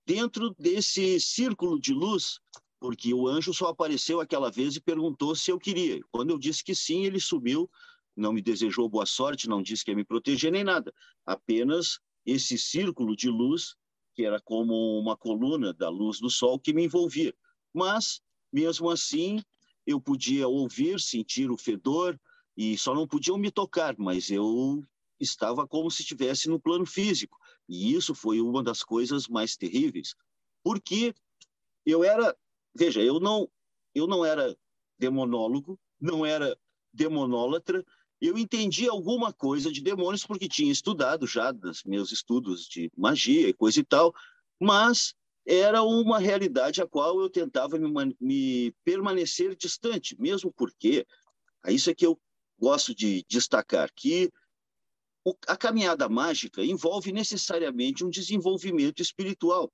[0.05, 2.39] dentro desse círculo de luz,
[2.79, 6.01] porque o anjo só apareceu aquela vez e perguntou se eu queria.
[6.11, 7.69] Quando eu disse que sim, ele sumiu,
[8.15, 10.93] não me desejou boa sorte, não disse que ia me proteger nem nada.
[11.25, 13.75] Apenas esse círculo de luz,
[14.13, 17.33] que era como uma coluna da luz do sol que me envolvia.
[17.73, 19.41] Mas, mesmo assim,
[19.85, 22.19] eu podia ouvir, sentir o fedor,
[22.55, 24.83] e só não podiam me tocar, mas eu
[25.19, 27.37] estava como se estivesse no plano físico.
[27.67, 30.13] E isso foi uma das coisas mais terríveis,
[30.63, 31.13] porque
[31.85, 32.35] eu era,
[32.75, 33.49] veja, eu não,
[33.95, 34.55] eu não era
[34.99, 36.57] demonólogo, não era
[36.93, 37.83] demonólatra,
[38.19, 43.49] eu entendi alguma coisa de demônios porque tinha estudado já dos meus estudos de magia
[43.49, 44.13] e coisa e tal,
[44.59, 51.05] mas era uma realidade a qual eu tentava me, me permanecer distante, mesmo porque,
[51.67, 52.19] isso é que eu
[52.59, 54.31] gosto de destacar, que
[55.23, 59.71] o, a caminhada mágica envolve necessariamente um desenvolvimento espiritual.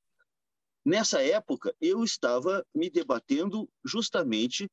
[0.86, 4.70] Nessa época, eu estava me debatendo justamente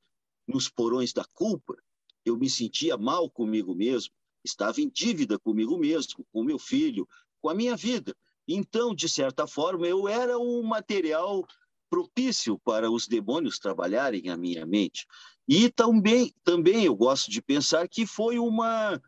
[0.46, 1.76] nos porões da culpa.
[2.24, 4.12] Eu me sentia mal comigo mesmo,
[4.44, 7.08] estava em dívida comigo mesmo, com meu filho,
[7.40, 8.14] com a minha vida.
[8.46, 11.46] Então, de certa forma, eu era um material
[11.88, 15.06] propício para os demônios trabalharem a minha mente.
[15.46, 19.00] E também, também eu gosto de pensar que foi uma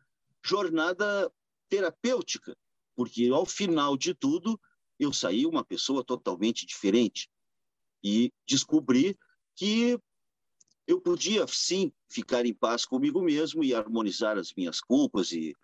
[0.45, 1.31] jornada
[1.69, 2.57] terapêutica,
[2.95, 4.61] porque ao final de tudo
[4.99, 7.29] eu saí uma pessoa totalmente diferente
[8.03, 9.17] e descobri
[9.55, 9.99] que
[10.87, 15.55] eu podia sim ficar em paz comigo mesmo e harmonizar as minhas culpas e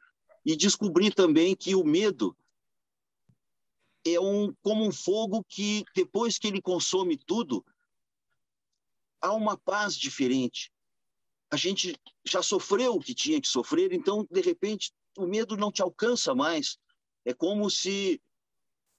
[0.45, 2.37] e descobri também que o medo
[4.05, 7.65] é um como um fogo que depois que ele consome tudo
[9.21, 10.73] há uma paz diferente.
[11.49, 15.71] A gente já sofreu o que tinha que sofrer, então de repente o medo não
[15.71, 16.79] te alcança mais.
[17.25, 18.21] É como se,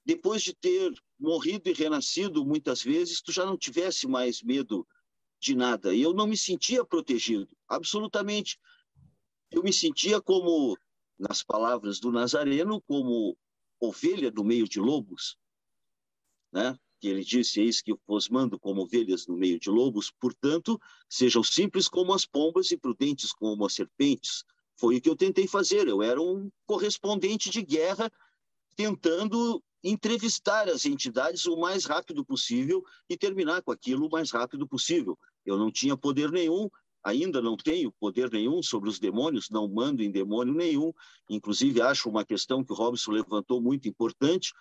[0.04, 4.86] depois de ter morrido e renascido muitas vezes, tu já não tivesse mais medo
[5.40, 5.94] de nada.
[5.94, 8.58] E eu não me sentia protegido, absolutamente.
[9.50, 10.76] Eu me sentia como,
[11.18, 13.36] nas palavras do Nazareno, como
[13.80, 15.36] ovelha no meio de lobos,
[16.52, 16.78] né?
[17.04, 21.42] que ele disse, eis que vos mando como ovelhas no meio de lobos, portanto, sejam
[21.42, 24.42] simples como as pombas e prudentes como as serpentes.
[24.76, 25.88] Foi o que eu tentei fazer.
[25.88, 28.10] Eu era um correspondente de guerra
[28.76, 34.66] tentando entrevistar as entidades o mais rápido possível e terminar com aquilo o mais rápido
[34.66, 35.18] possível.
[35.44, 36.68] Eu não tinha poder nenhum,
[37.04, 40.90] ainda não tenho poder nenhum sobre os demônios, não mando em demônio nenhum.
[41.28, 44.52] Inclusive, acho uma questão que o Robson levantou muito importante,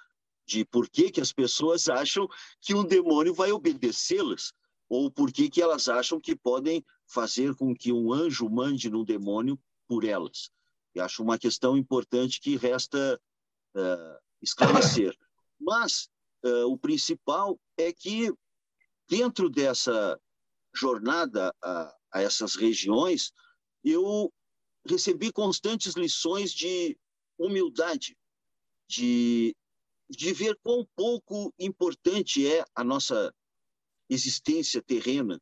[0.45, 2.27] de por que, que as pessoas acham
[2.59, 4.51] que um demônio vai obedecê-las,
[4.89, 9.05] ou por que, que elas acham que podem fazer com que um anjo mande no
[9.05, 9.57] demônio
[9.87, 10.51] por elas.
[10.95, 13.19] E acho uma questão importante que resta
[13.75, 15.17] uh, esclarecer.
[15.59, 16.09] Mas
[16.45, 18.31] uh, o principal é que,
[19.07, 20.19] dentro dessa
[20.75, 23.31] jornada a, a essas regiões,
[23.83, 24.31] eu
[24.85, 26.97] recebi constantes lições de
[27.37, 28.17] humildade,
[28.87, 29.55] de,
[30.09, 33.33] de ver quão pouco importante é a nossa
[34.09, 35.41] existência terrena,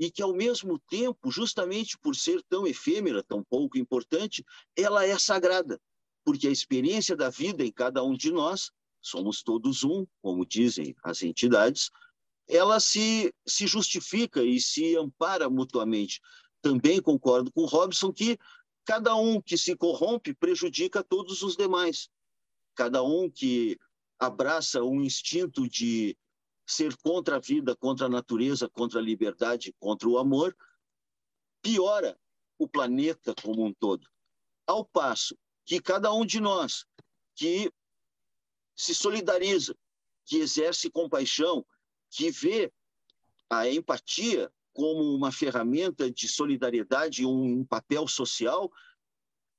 [0.00, 4.42] e que, ao mesmo tempo, justamente por ser tão efêmera, tão pouco importante,
[4.74, 5.78] ela é sagrada,
[6.24, 8.72] porque a experiência da vida em cada um de nós,
[9.02, 11.90] somos todos um, como dizem as entidades,
[12.48, 16.20] ela se, se justifica e se ampara mutuamente.
[16.62, 18.38] também concordo com Robson que
[18.84, 22.08] cada um que se corrompe prejudica todos os demais.
[22.74, 23.78] Cada um que
[24.18, 26.16] abraça um instinto de
[26.70, 30.56] ser contra a vida, contra a natureza, contra a liberdade, contra o amor,
[31.62, 32.18] piora
[32.58, 34.08] o planeta como um todo.
[34.66, 36.86] Ao passo que cada um de nós
[37.34, 37.72] que
[38.76, 39.76] se solidariza,
[40.24, 41.66] que exerce compaixão,
[42.10, 42.72] que vê
[43.48, 48.70] a empatia como uma ferramenta de solidariedade, um papel social,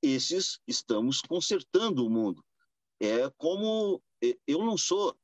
[0.02, 2.44] esses estamos consertando o mundo.
[3.00, 4.02] É como
[4.48, 5.16] eu não sou,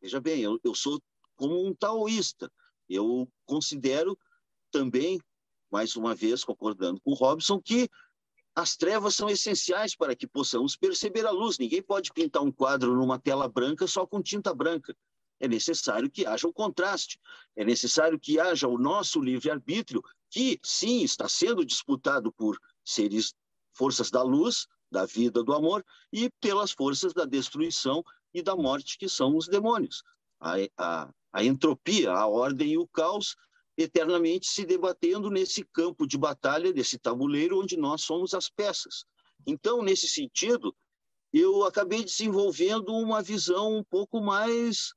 [0.00, 1.00] veja bem, eu, eu sou
[1.36, 2.50] como um taoísta.
[2.88, 4.18] Eu considero
[4.70, 5.20] também,
[5.70, 7.88] mais uma vez, concordando com o Robson, que
[8.54, 11.58] as trevas são essenciais para que possamos perceber a luz.
[11.58, 14.96] Ninguém pode pintar um quadro numa tela branca só com tinta branca.
[15.38, 17.20] É necessário que haja o contraste,
[17.54, 23.34] é necessário que haja o nosso livre-arbítrio, que sim está sendo disputado por seres,
[23.74, 28.96] forças da luz, da vida, do amor, e pelas forças da destruição e da morte,
[28.96, 30.02] que são os demônios.
[30.40, 33.36] A, a, a entropia, a ordem e o caos
[33.76, 39.04] eternamente se debatendo nesse campo de batalha, desse tabuleiro onde nós somos as peças.
[39.46, 40.74] Então, nesse sentido,
[41.30, 44.94] eu acabei desenvolvendo uma visão um pouco mais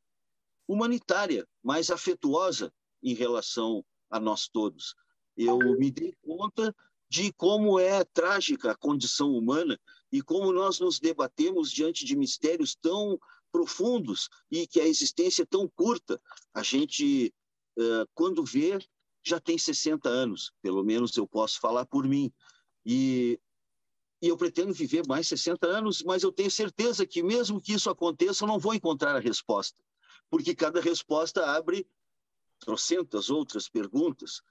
[0.65, 2.71] humanitária, mais afetuosa
[3.03, 4.95] em relação a nós todos.
[5.35, 6.73] Eu me dei conta
[7.09, 9.77] de como é trágica a condição humana
[10.09, 13.19] e como nós nos debatemos diante de mistérios tão
[13.51, 16.21] profundos e que a existência é tão curta.
[16.53, 17.33] A gente
[18.13, 18.77] quando vê,
[19.23, 22.31] já tem 60 anos, pelo menos eu posso falar por mim.
[22.85, 23.39] E,
[24.21, 27.89] e eu pretendo viver mais 60 anos, mas eu tenho certeza que, mesmo que isso
[27.89, 29.81] aconteça, eu não vou encontrar a resposta,
[30.29, 31.87] porque cada resposta abre
[32.59, 34.41] trocentas outras perguntas.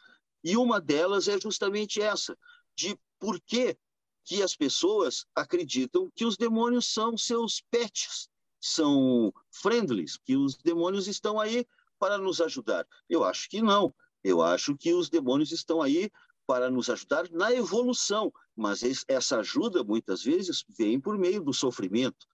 [0.42, 2.38] E uma delas é justamente essa,
[2.74, 3.76] de por que,
[4.24, 8.28] que as pessoas acreditam que os demônios são seus pets,
[8.60, 11.66] são friendlies, que os demônios estão aí
[11.98, 12.86] para nos ajudar?
[13.08, 13.94] Eu acho que não.
[14.22, 16.10] Eu acho que os demônios estão aí
[16.46, 22.26] para nos ajudar na evolução, mas essa ajuda muitas vezes vem por meio do sofrimento.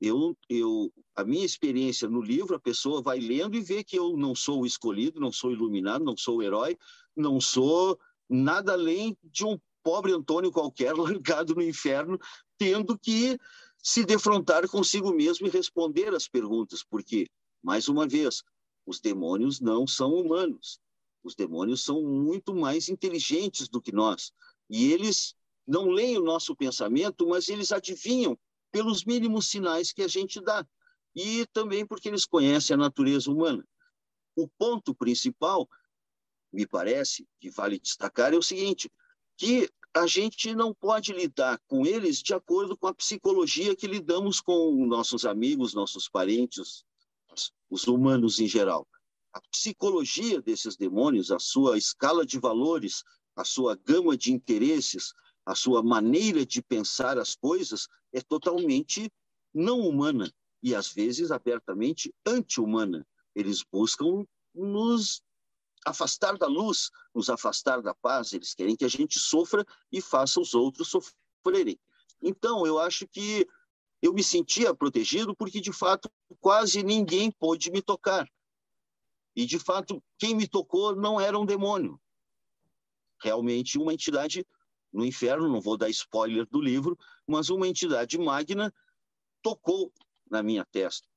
[0.00, 4.16] Eu, eu, a minha experiência no livro, a pessoa vai lendo e vê que eu
[4.16, 6.76] não sou o escolhido, não sou iluminado, não sou o herói,
[7.14, 7.98] não sou
[8.28, 12.18] nada além de um pobre Antônio qualquer largado no inferno,
[12.58, 13.38] tendo que
[13.84, 17.28] se defrontar consigo mesmo e responder as perguntas, porque,
[17.62, 18.42] mais uma vez,
[18.86, 20.80] os demônios não são humanos.
[21.22, 24.32] Os demônios são muito mais inteligentes do que nós.
[24.70, 25.34] E eles
[25.66, 28.38] não leem o nosso pensamento, mas eles adivinham
[28.72, 30.66] pelos mínimos sinais que a gente dá.
[31.14, 33.62] E também porque eles conhecem a natureza humana.
[34.34, 35.68] O ponto principal,
[36.50, 38.90] me parece, que vale destacar, é o seguinte:
[39.36, 44.40] que a gente não pode lidar com eles de acordo com a psicologia que lidamos
[44.40, 46.84] com nossos amigos, nossos parentes,
[47.70, 48.88] os humanos em geral.
[49.32, 53.04] A psicologia desses demônios, a sua escala de valores,
[53.36, 55.12] a sua gama de interesses,
[55.46, 59.08] a sua maneira de pensar as coisas é totalmente
[59.52, 63.06] não humana e às vezes abertamente anti-humana.
[63.34, 65.22] Eles buscam nos
[65.84, 70.40] afastar da luz, nos afastar da paz, eles querem que a gente sofra e faça
[70.40, 71.78] os outros sofrerem.
[72.22, 73.46] Então, eu acho que
[74.00, 76.10] eu me sentia protegido porque, de fato,
[76.40, 78.26] quase ninguém pôde me tocar.
[79.36, 82.00] E, de fato, quem me tocou não era um demônio.
[83.20, 84.46] Realmente, uma entidade
[84.92, 88.72] no inferno, não vou dar spoiler do livro, mas uma entidade magna
[89.42, 89.92] tocou
[90.30, 91.08] na minha testa.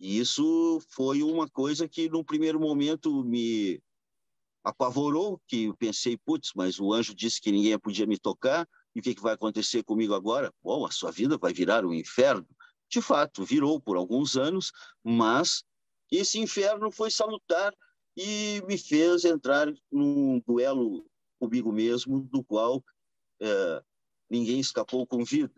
[0.00, 3.82] E isso foi uma coisa que, num primeiro momento, me
[4.64, 9.00] apavorou, que eu pensei, putz, mas o anjo disse que ninguém podia me tocar, e
[9.00, 10.52] o que, que vai acontecer comigo agora?
[10.62, 12.48] Bom, a sua vida vai virar um inferno.
[12.90, 15.62] De fato, virou por alguns anos, mas
[16.10, 17.74] esse inferno foi salutar
[18.16, 21.04] e me fez entrar num duelo
[21.38, 22.82] comigo mesmo, do qual
[23.42, 23.82] é,
[24.30, 25.52] ninguém escapou com vida.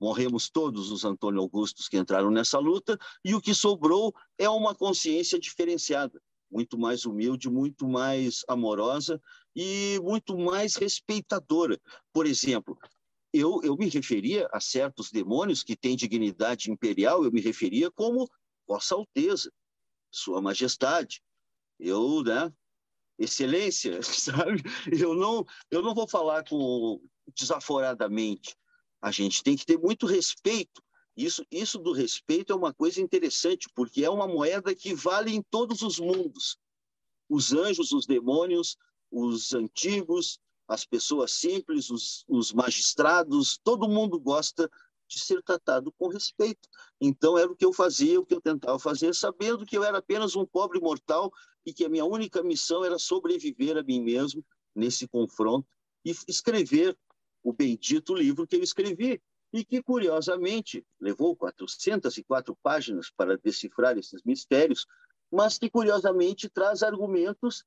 [0.00, 4.74] Morremos todos os Antônio Augustos que entraram nessa luta, e o que sobrou é uma
[4.74, 6.20] consciência diferenciada,
[6.50, 9.20] muito mais humilde, muito mais amorosa
[9.54, 11.80] e muito mais respeitadora.
[12.12, 12.78] Por exemplo,
[13.32, 18.30] eu, eu me referia a certos demônios que têm dignidade imperial, eu me referia como
[18.66, 19.52] Vossa Alteza,
[20.10, 21.20] Sua Majestade.
[21.78, 22.52] Eu, né,
[23.18, 24.62] excelência, sabe?
[24.90, 27.00] Eu não, eu não vou falar com
[27.36, 28.56] desaforadamente.
[29.02, 30.82] A gente tem que ter muito respeito.
[31.16, 35.42] Isso, isso do respeito é uma coisa interessante, porque é uma moeda que vale em
[35.42, 36.58] todos os mundos.
[37.28, 38.76] Os anjos, os demônios,
[39.10, 44.68] os antigos, as pessoas simples, os, os magistrados, todo mundo gosta
[45.06, 46.68] de ser tratado com respeito.
[47.00, 49.98] Então, era o que eu fazia, o que eu tentava fazer, sabendo que eu era
[49.98, 51.32] apenas um pobre mortal
[51.64, 54.44] e que a minha única missão era sobreviver a mim mesmo
[54.74, 55.68] nesse confronto
[56.04, 56.96] e escrever
[57.42, 59.22] o bendito livro que eu escrevi,
[59.54, 64.84] e que, curiosamente, levou 404 páginas para decifrar esses mistérios,
[65.30, 67.64] mas que, curiosamente, traz argumentos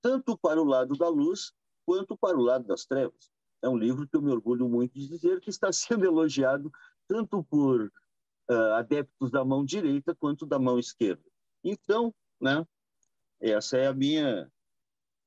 [0.00, 1.52] tanto para o lado da luz
[1.84, 3.32] quanto para o lado das trevas.
[3.60, 6.70] É um livro que eu me orgulho muito de dizer que está sendo elogiado
[7.08, 11.24] tanto por uh, adeptos da mão direita quanto da mão esquerda.
[11.64, 12.64] Então, né,
[13.40, 14.48] essa é a minha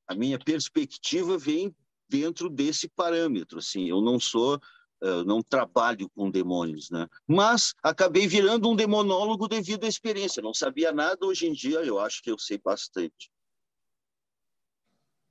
[0.06, 1.76] a minha perspectiva vem
[2.08, 3.58] dentro desse parâmetro.
[3.58, 4.58] Assim, eu não sou
[5.00, 7.06] eu não trabalho com demônios, né?
[7.26, 10.42] Mas acabei virando um demonólogo devido à experiência.
[10.42, 13.30] Não sabia nada, hoje em dia eu acho que eu sei bastante.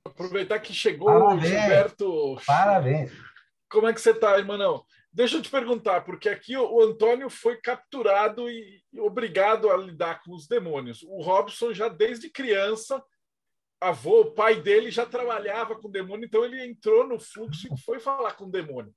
[0.06, 1.42] Aproveitar que chegou Parabéns.
[1.42, 2.36] o Gilberto.
[2.46, 3.12] Parabéns.
[3.70, 4.84] Como é que você está, irmão?
[5.12, 10.34] Deixa eu te perguntar, porque aqui o Antônio foi capturado e obrigado a lidar com
[10.34, 11.02] os demônios.
[11.02, 13.02] O Robson já desde criança,
[13.80, 17.98] avô, o pai dele já trabalhava com demônio, então ele entrou no fluxo e foi
[18.00, 18.94] falar com o demônio.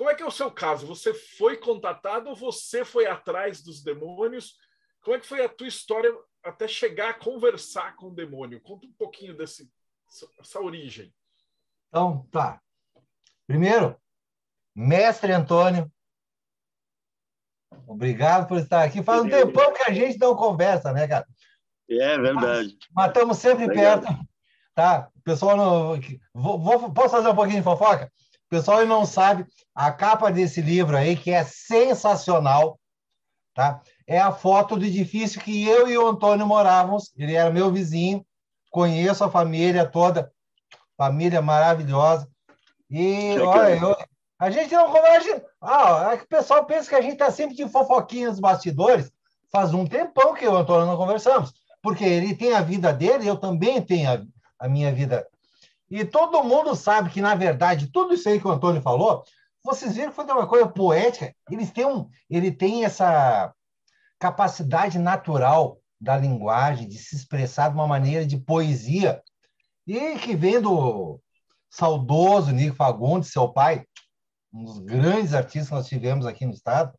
[0.00, 0.86] Como é que é o seu caso?
[0.86, 4.56] Você foi contatado ou você foi atrás dos demônios?
[5.02, 6.10] Como é que foi a tua história
[6.42, 8.62] até chegar a conversar com o demônio?
[8.62, 9.70] Conta um pouquinho desse,
[10.38, 11.14] essa origem.
[11.88, 12.62] Então, tá.
[13.46, 13.94] Primeiro,
[14.74, 15.92] mestre Antônio,
[17.86, 19.02] obrigado por estar aqui.
[19.02, 21.28] Faz um tempão que a gente não conversa, né, cara?
[21.90, 22.78] É verdade.
[22.90, 24.00] Mas estamos sempre Legal.
[24.00, 24.18] perto,
[24.74, 25.10] tá?
[25.14, 26.00] O pessoal não.
[26.32, 28.10] Vou, vou- posso fazer um pouquinho de fofoca?
[28.50, 32.78] Pessoal não sabe, a capa desse livro aí, que é sensacional,
[33.54, 33.80] tá?
[34.06, 37.12] É a foto do edifício que eu e o Antônio morávamos.
[37.16, 38.26] Ele era meu vizinho,
[38.68, 40.32] conheço a família toda,
[40.96, 42.28] família maravilhosa.
[42.90, 43.96] E olha, eu-
[44.38, 45.44] a gente não conversa.
[45.60, 49.12] Ah, é que o pessoal pensa que a gente está sempre de fofoquinha nos bastidores.
[49.52, 52.92] Faz um tempão que eu e o Antônio não conversamos, porque ele tem a vida
[52.92, 54.22] dele, eu também tenho a,
[54.64, 55.24] a minha vida.
[55.90, 59.24] E todo mundo sabe que, na verdade, tudo isso aí que o Antônio falou,
[59.62, 61.34] vocês viram que foi uma coisa poética.
[61.50, 63.52] Eles têm um, ele tem essa
[64.18, 69.22] capacidade natural da linguagem de se expressar de uma maneira de poesia
[69.86, 71.20] e que vem do
[71.68, 73.84] saudoso Nico Fagundes, seu pai,
[74.52, 76.96] um dos grandes artistas que nós tivemos aqui no estado,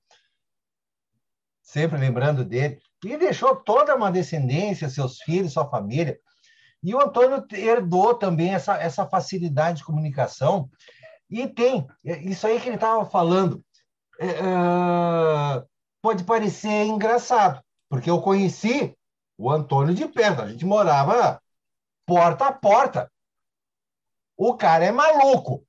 [1.61, 6.19] sempre lembrando dele, e deixou toda uma descendência, seus filhos, sua família.
[6.84, 10.69] E o Antônio herdou também essa, essa facilidade de comunicação.
[11.29, 13.63] E tem, é, isso aí que ele estava falando,
[14.19, 15.63] é, é,
[16.01, 18.95] pode parecer engraçado, porque eu conheci
[19.38, 21.41] o Antônio de perto, a gente morava
[22.05, 23.11] porta a porta.
[24.38, 25.65] O cara é maluco.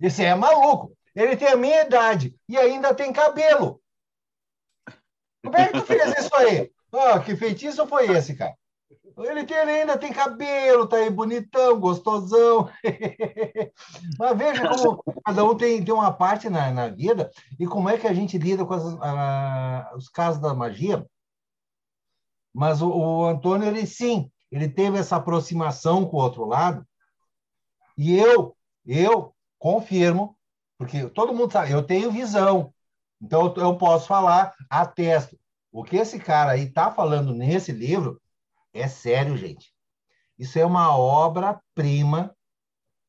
[0.00, 0.96] Esse é maluco.
[1.14, 3.80] Ele tem a minha idade e ainda tem cabelo.
[5.44, 6.72] Como é que tu fez isso aí?
[6.96, 8.56] Ah, que feitiço foi esse, cara?
[9.16, 12.68] Ele, tem, ele ainda tem cabelo, tá aí bonitão, gostosão.
[14.18, 17.96] Mas veja como cada um tem, tem uma parte na, na vida e como é
[17.96, 21.06] que a gente lida com as, ah, os casos da magia.
[22.52, 26.84] Mas o, o Antônio, ele sim, ele teve essa aproximação com o outro lado.
[27.96, 30.36] E eu, eu confirmo,
[30.76, 32.74] porque todo mundo sabe, eu tenho visão.
[33.22, 35.38] Então eu posso falar, atesto.
[35.70, 38.20] O que esse cara aí está falando nesse livro
[38.74, 39.72] é sério, gente.
[40.38, 42.36] Isso é uma obra-prima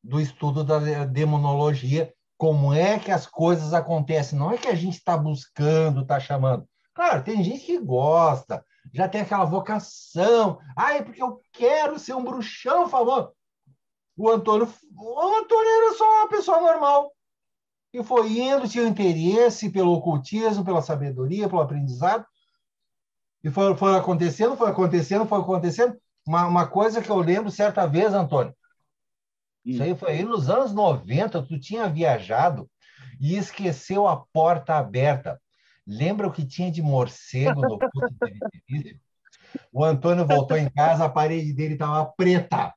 [0.04, 2.14] do estudo da demonologia.
[2.38, 4.38] Como é que as coisas acontecem?
[4.38, 6.68] Não é que a gente está buscando, está chamando.
[6.94, 8.64] Claro, tem gente que gosta,
[8.94, 10.60] já tem aquela vocação.
[10.78, 13.32] Ah, é porque eu quero ser um bruxão famoso.
[14.16, 17.12] O Antônio, o Antônio era só uma pessoa normal.
[17.92, 22.26] E foi indo, tinha interesse pelo ocultismo, pela sabedoria, pelo aprendizado.
[23.46, 25.96] E foi, acontecendo, foi acontecendo, foi acontecendo.
[26.26, 28.56] Uma, uma coisa que eu lembro certa vez, Antônio.
[29.64, 32.68] Isso aí foi aí nos anos 90, tu tinha viajado
[33.22, 35.40] e esqueceu a porta aberta.
[35.86, 37.78] Lembra o que tinha de morcego no?
[39.72, 42.74] O Antônio voltou em casa, a parede dele estava preta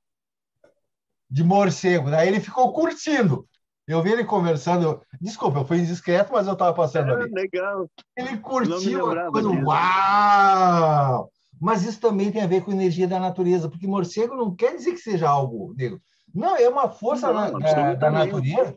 [1.30, 2.10] de morcego.
[2.10, 3.48] Daí ele ficou curtindo.
[3.88, 5.00] Eu vi ele conversando.
[5.20, 7.32] Desculpa, eu fui indiscreto, mas eu estava passando Ah, ali.
[7.32, 7.88] legal.
[8.16, 9.48] Ele curtiu a coisa.
[9.48, 11.30] Uau!
[11.60, 14.92] Mas isso também tem a ver com energia da natureza, porque morcego não quer dizer
[14.92, 16.00] que seja algo negro.
[16.32, 18.32] Não, é uma força Não, na- da, da absolutamente.
[18.32, 18.76] natureza.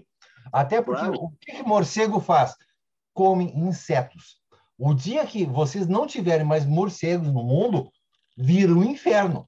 [0.51, 1.19] Até porque Claro.
[1.23, 2.55] o que, que morcego faz?
[3.13, 4.37] Come insetos.
[4.79, 7.91] O dia que vocês não tiverem mais morcegos no mundo,
[8.37, 9.45] vira um inferno.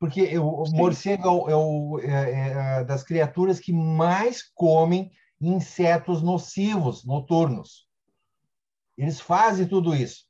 [0.00, 5.12] Porque eu, o morcego é, o, é, o, é, é das criaturas que mais comem
[5.38, 7.86] insetos nocivos noturnos.
[8.96, 10.24] Eles fazem tudo isso.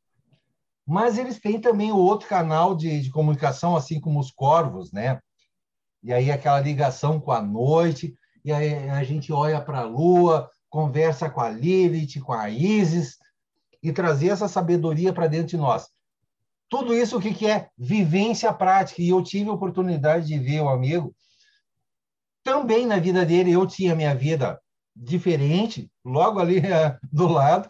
[0.85, 5.21] Mas eles têm também o outro canal de, de comunicação, assim como os corvos, né?
[6.03, 10.51] E aí aquela ligação com a noite, e aí a gente olha para a lua,
[10.68, 13.18] conversa com a Lilith, com a Isis,
[13.81, 15.89] e trazer essa sabedoria para dentro de nós.
[16.71, 17.68] Tudo isso o que, que é?
[17.77, 19.03] Vivência prática.
[19.03, 21.12] E eu tive a oportunidade de ver o amigo.
[22.45, 24.59] Também na vida dele, eu tinha minha vida
[24.95, 27.68] diferente, logo ali é, do lado.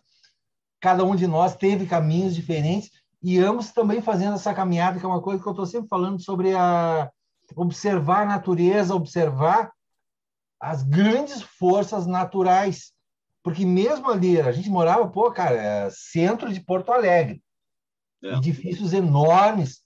[0.78, 2.90] Cada um de nós teve caminhos diferentes
[3.22, 6.22] e ambos também fazendo essa caminhada, que é uma coisa que eu estou sempre falando
[6.22, 7.10] sobre a
[7.56, 9.72] observar a natureza, observar
[10.60, 12.92] as grandes forças naturais.
[13.42, 17.42] Porque mesmo ali, a gente morava, pô, cara, é centro de Porto Alegre
[18.22, 18.34] é.
[18.34, 19.82] edifícios enormes,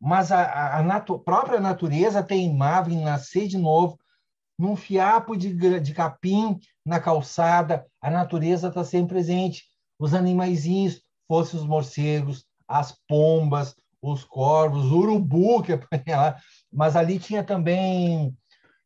[0.00, 3.98] mas a, a, natu própria natureza teimava em nascer de novo,
[4.58, 9.64] num fiapo de, de capim na calçada, a natureza está sempre presente.
[9.98, 15.72] Os animaizinhos, fossem os morcegos, as pombas, os corvos, o urubu, que
[16.10, 16.36] lá,
[16.72, 18.36] mas ali tinha também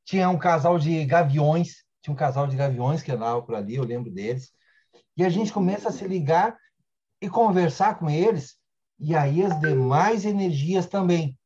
[0.04, 3.84] tinha um casal de gaviões, tinha um casal de gaviões que andava por ali, eu
[3.84, 4.50] lembro deles.
[5.16, 6.56] E a gente começa a se ligar
[7.20, 8.59] e conversar com eles
[9.00, 11.36] e aí as demais energias também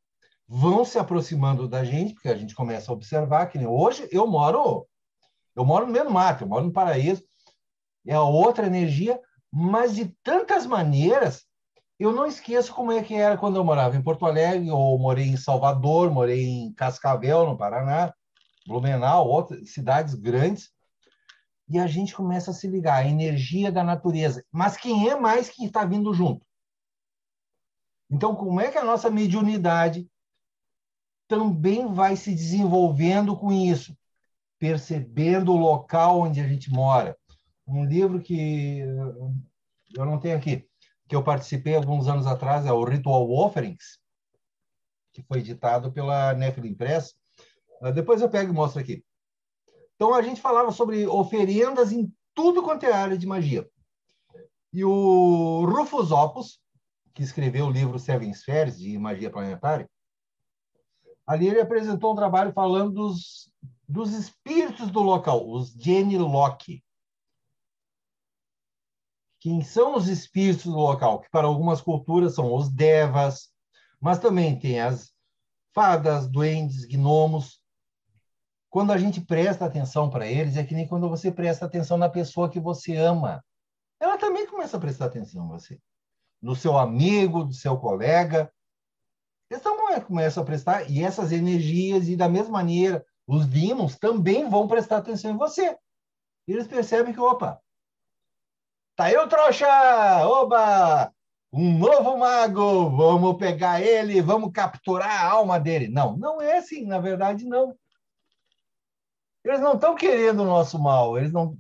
[0.46, 4.86] vão se aproximando da gente, porque a gente começa a observar que hoje eu moro
[5.56, 7.22] eu moro no meio do mato, eu moro no paraíso,
[8.06, 9.20] é outra energia,
[9.52, 11.44] mas de tantas maneiras,
[11.96, 15.26] eu não esqueço como é que era quando eu morava em Porto Alegre, ou morei
[15.26, 18.12] em Salvador, morei em Cascavel, no Paraná,
[18.66, 20.70] Blumenau, outras cidades grandes,
[21.68, 24.44] e a gente começa a se ligar, a energia da natureza.
[24.50, 26.44] Mas quem é mais que está vindo junto?
[28.10, 30.08] Então, como é que a nossa mediunidade
[31.26, 33.96] também vai se desenvolvendo com isso?
[34.58, 37.16] Percebendo o local onde a gente mora.
[37.66, 38.80] Um livro que
[39.96, 40.68] eu não tenho aqui,
[41.08, 43.98] que eu participei alguns anos atrás, é o Ritual Offerings,
[45.12, 47.14] que foi editado pela Nephilim Press.
[47.80, 49.04] Ah, depois eu pego e mostro aqui.
[49.94, 53.68] Então, a gente falava sobre oferendas em tudo quanto é área de magia.
[54.72, 56.60] E o Rufus Opus,
[57.14, 59.88] que escreveu o livro Seven Spheres, de magia planetária,
[61.24, 63.50] ali ele apresentou um trabalho falando dos,
[63.88, 66.82] dos espíritos do local, os Jenny Locke.
[69.40, 71.20] Quem são os espíritos do local?
[71.20, 73.50] Que para algumas culturas são os devas,
[74.00, 75.12] mas também tem as
[75.72, 77.62] fadas, duendes, gnomos.
[78.70, 82.08] Quando a gente presta atenção para eles, é que nem quando você presta atenção na
[82.08, 83.44] pessoa que você ama.
[84.00, 85.80] Ela também começa a prestar atenção em você
[86.44, 88.52] do seu amigo, do seu colega.
[89.62, 94.68] Também começam a prestar, e essas energias, e da mesma maneira, os demons também vão
[94.68, 95.76] prestar atenção em você.
[96.46, 97.58] Eles percebem que, opa,
[98.94, 99.66] tá o trouxa!
[100.26, 101.10] Oba!
[101.52, 102.90] Um novo mago!
[102.90, 105.88] Vamos pegar ele, vamos capturar a alma dele.
[105.88, 107.74] Não, não é assim, na verdade, não.
[109.44, 111.56] Eles não estão querendo o nosso mal, eles não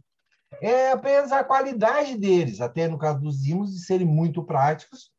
[0.60, 5.12] é apenas a qualidade deles, até no caso dos imos, de serem muito práticos.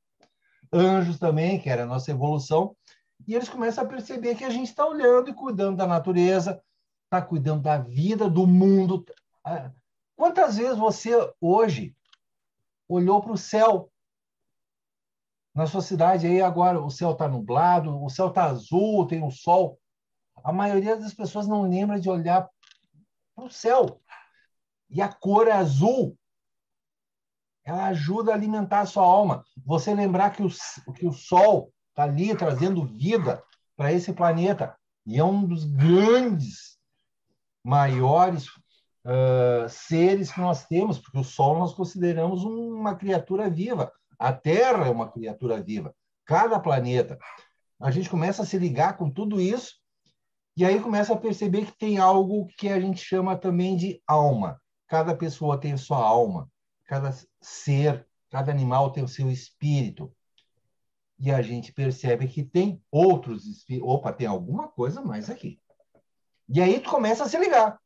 [0.72, 2.76] Anjos também, que era a nossa evolução.
[3.28, 6.62] E eles começam a perceber que a gente está olhando e cuidando da natureza,
[7.06, 9.06] está cuidando da vida, do mundo.
[9.44, 9.72] Ah,
[10.16, 11.96] quantas vezes você, hoje,
[12.88, 13.90] olhou para o céu
[15.56, 19.32] na sua cidade aí agora o céu está nublado, o céu está azul, tem o
[19.32, 19.80] sol.
[20.44, 22.50] A maioria das pessoas não lembra de olhar
[23.34, 24.02] para o céu
[24.90, 26.18] e a cor azul.
[27.64, 29.44] Ela ajuda a alimentar a sua alma.
[29.66, 30.50] Você lembrar que o,
[30.94, 33.44] que o Sol está ali trazendo vida
[33.76, 34.76] para esse planeta.
[35.06, 36.78] E é um dos grandes,
[37.64, 43.92] maiores uh, seres que nós temos, porque o Sol nós consideramos uma criatura viva.
[44.20, 45.94] A Terra é uma criatura viva.
[46.26, 47.18] Cada planeta.
[47.80, 49.76] A gente começa a se ligar com tudo isso
[50.58, 54.60] e aí começa a perceber que tem algo que a gente chama também de alma.
[54.88, 56.50] Cada pessoa tem sua alma,
[56.86, 57.12] cada
[57.42, 60.14] ser, cada animal tem o seu espírito.
[61.18, 63.90] E a gente percebe que tem outros espíritos.
[63.90, 65.60] Opa, tem alguma coisa mais aqui.
[66.48, 67.80] E aí tu começa a se ligar.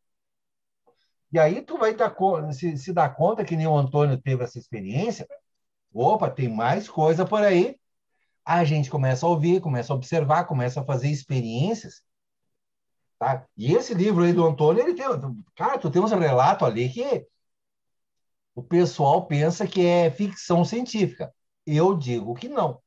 [1.31, 2.13] E aí tu vai dar,
[2.51, 5.27] se, se dar conta que nem o Antônio teve essa experiência.
[5.93, 7.79] Opa, tem mais coisa por aí.
[8.43, 12.01] A gente começa a ouvir, começa a observar, começa a fazer experiências
[13.19, 13.45] Tá?
[13.57, 15.05] E esse livro aí do Antônio, ele tem.
[15.55, 17.27] Cara, tu tem uns relatos ali que
[18.55, 21.33] o pessoal pensa que é ficção científica.
[21.65, 22.81] Eu digo que não.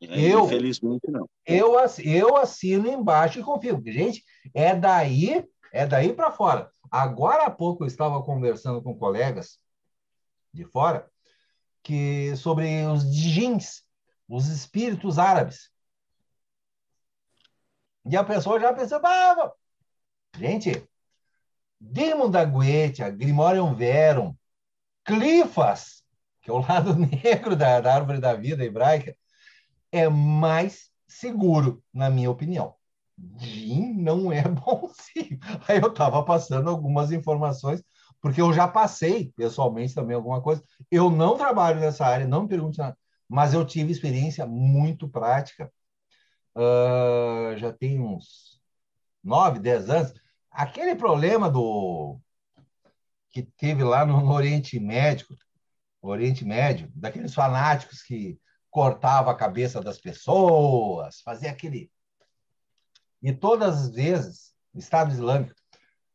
[0.00, 1.28] É, Eu- Infelizmente, não.
[1.44, 3.80] Eu, eu assino embaixo e confio.
[3.86, 4.24] Gente,
[4.54, 6.70] é daí, é daí para fora.
[6.90, 9.58] Agora há pouco eu estava conversando com colegas
[10.52, 11.08] de fora
[11.82, 13.84] que sobre os djinns,
[14.28, 15.70] os espíritos árabes.
[18.08, 19.52] E a pessoa já pensou, ah,
[20.38, 20.86] gente,
[21.80, 24.34] Demon da Goetia, Grimorium Verum,
[25.04, 26.02] Clifas,
[26.40, 29.16] que é o lado negro da, da árvore da vida hebraica,
[29.90, 32.74] é mais seguro, na minha opinião.
[33.38, 35.38] Gin não é bonzinho.
[35.66, 37.82] Aí eu estava passando algumas informações,
[38.20, 40.62] porque eu já passei pessoalmente também alguma coisa.
[40.90, 42.96] Eu não trabalho nessa área, não me pergunte nada,
[43.28, 45.72] mas eu tive experiência muito prática.
[46.56, 48.58] Ah, já tem uns
[49.22, 50.14] nove, dez anos.
[50.50, 52.18] Aquele problema do
[53.30, 55.26] que teve lá no, Oriente Médio,
[56.00, 58.40] Oriente Médio, daqueles fanáticos que
[58.70, 61.90] cortava a cabeça das pessoas, fazia aquele.
[63.22, 65.54] E todas as vezes, Estado Islâmico,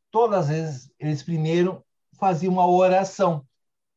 [0.09, 1.85] todas as vezes, eles primeiro
[2.19, 3.45] faziam uma oração.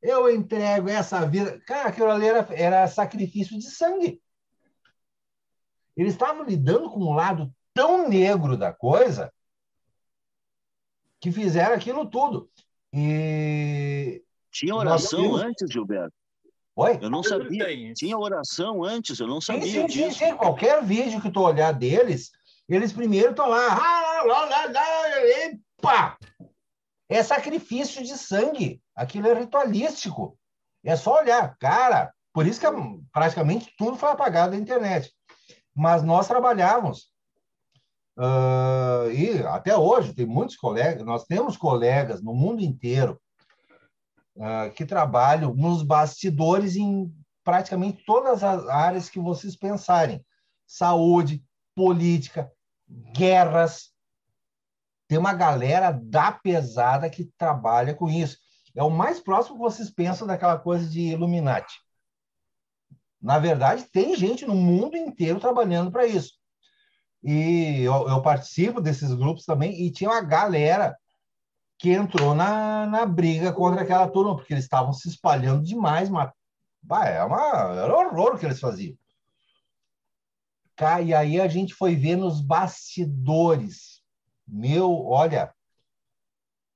[0.03, 1.59] Eu entrego essa vida.
[1.66, 4.22] Cara, aquilo ali era, era sacrifício de sangue.
[5.97, 9.32] Eles estavam lidando com um lado tão negro da coisa
[11.20, 12.51] que fizeram aquilo tudo.
[12.92, 14.22] E.
[14.51, 16.14] Tinha oração antes, Gilberto.
[16.76, 16.99] Oi?
[17.01, 17.95] Eu não sabia.
[17.95, 20.18] Tinha oração antes, eu não Sim, sabia sim, sim, disso.
[20.18, 20.36] sim.
[20.36, 22.32] Qualquer vídeo que tu olhar deles,
[22.68, 23.68] eles primeiro estão lá.
[23.74, 26.18] "Ah, lá, lá, lá, Epa!
[27.09, 28.80] É sacrifício de sangue.
[28.95, 30.36] Aquilo é ritualístico.
[30.82, 31.57] É só olhar.
[31.59, 32.66] Cara, por isso que
[33.12, 35.14] praticamente tudo foi apagado da internet.
[35.75, 37.11] Mas nós trabalhávamos.
[38.16, 43.20] ah, e até hoje tem muitos colegas, nós temos colegas no mundo inteiro
[44.41, 47.12] ah, que trabalham nos bastidores em
[47.43, 50.25] praticamente todas as áreas que vocês pensarem:
[50.66, 51.45] saúde,
[51.75, 52.51] política,
[53.12, 53.93] guerras.
[55.07, 58.39] Tem uma galera da pesada que trabalha com isso.
[58.75, 61.84] É o mais próximo que vocês pensam daquela coisa de Illuminati.
[63.25, 66.35] Na verdade, tem gente no mundo inteiro trabalhando para isso.
[67.22, 70.95] E eu, eu participo desses grupos também, e tinha uma galera
[71.79, 76.31] que entrou na, na briga contra aquela turma, porque eles estavam se espalhando demais, mas
[76.83, 77.41] bah, é uma,
[77.83, 78.95] era um horror o que eles faziam.
[80.77, 84.03] Cá, e aí a gente foi ver nos bastidores.
[84.47, 85.55] Meu, olha,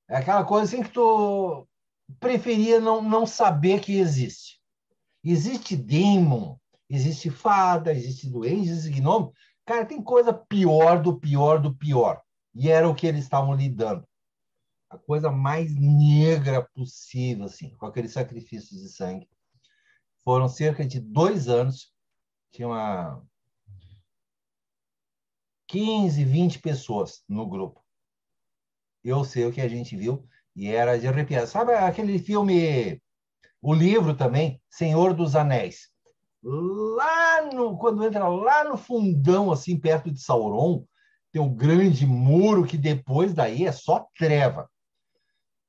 [0.09, 1.69] é aquela coisa assim que tu
[2.19, 4.58] preferia não, não saber que existe.
[5.31, 6.57] Existe demon,
[6.89, 9.35] existe fada, existe duende, existe gnomo.
[9.67, 12.23] Cara, tem coisa pior do pior do pior.
[12.55, 14.09] E era o que eles estavam lidando.
[14.89, 19.29] A coisa mais negra possível, assim, com aqueles sacrifícios de sangue.
[20.25, 21.93] Foram cerca de dois anos.
[22.51, 23.23] Tinha uma
[25.67, 27.85] 15, 20 pessoas no grupo.
[29.05, 30.27] Eu sei o que a gente viu
[30.57, 31.47] e era de arrepiar.
[31.47, 32.99] Sabe aquele filme,
[33.61, 35.89] o livro também, Senhor dos Anéis?
[36.43, 40.85] Lá no, quando entra lá no fundão, assim, perto de Sauron,
[41.33, 44.71] tem um grande muro que depois daí é só treva.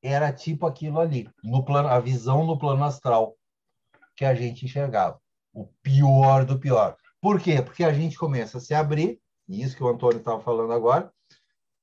[0.01, 3.35] Era tipo aquilo ali, no plano, a visão no plano astral
[4.15, 5.19] que a gente enxergava.
[5.53, 6.95] O pior do pior.
[7.21, 7.61] Por quê?
[7.61, 11.11] Porque a gente começa a se abrir, e isso que o Antônio estava falando agora,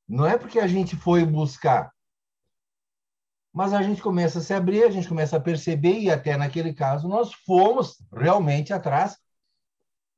[0.09, 1.92] não é porque a gente foi buscar,
[3.57, 6.74] mas a gente começa a se abrir, a gente começa a perceber, e até naquele
[6.74, 9.16] caso nós fomos realmente atrás,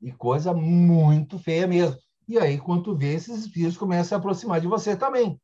[0.03, 1.97] e coisa muito feia mesmo.
[2.27, 5.41] E aí, quando vê, esses espíritos começam a se aproximar de você também.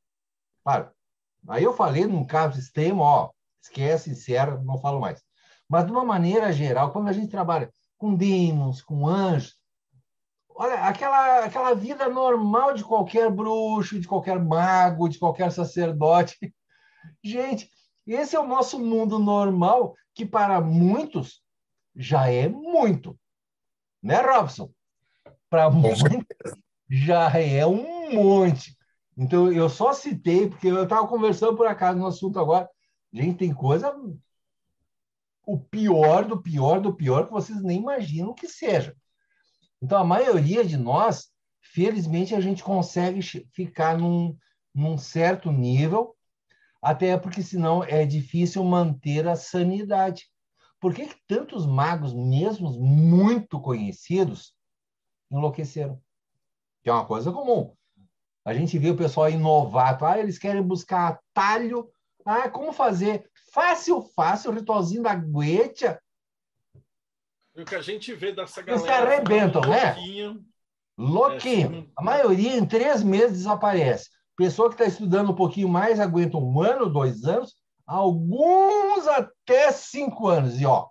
[0.65, 0.91] Claro.
[1.47, 3.31] Aí eu falei num caso extremo, ó,
[3.63, 5.23] esquece, encerra, não falo mais.
[5.69, 9.57] Mas de uma maneira geral, quando a gente trabalha com demons, com anjos,
[10.49, 16.37] olha, aquela, aquela vida normal de qualquer bruxo, de qualquer mago, de qualquer sacerdote.
[17.23, 17.71] Gente,
[18.13, 21.43] esse é o nosso mundo normal, que para muitos
[21.97, 23.19] já é muito.
[24.03, 24.71] Né, Robson?
[25.49, 26.03] Para muitos
[26.91, 28.77] já é um monte.
[29.17, 32.69] Então, eu só citei, porque eu estava conversando por acaso no assunto agora.
[33.13, 33.95] Gente, tem coisa.
[35.47, 38.95] O pior do pior do pior que vocês nem imaginam que seja.
[39.81, 41.31] Então, a maioria de nós,
[41.61, 43.21] felizmente, a gente consegue
[43.53, 44.37] ficar num,
[44.75, 46.17] num certo nível,
[46.85, 50.29] até porque senão é difícil manter a sanidade.
[50.79, 54.55] Por que, que tantos magos, mesmo muito conhecidos,
[55.31, 55.99] enlouqueceram?
[56.83, 57.75] Que é uma coisa comum.
[58.45, 61.91] A gente vê o pessoal inovar, ah, eles querem buscar atalho.
[62.27, 63.31] Ah, como fazer?
[63.53, 65.99] Fácil, fácil, ritualzinho da Goetia.
[67.57, 69.07] E o que a gente vê dessa Eles galera.
[69.07, 69.95] se arrebentam, né?
[69.95, 70.45] louquinho,
[70.99, 71.85] Louquinho.
[71.89, 74.11] É, A maioria em três meses desaparece.
[74.37, 77.57] Pessoa que está estudando um pouquinho mais aguenta um ano, dois anos,
[77.87, 80.61] alguns até cinco anos.
[80.61, 80.89] E ó,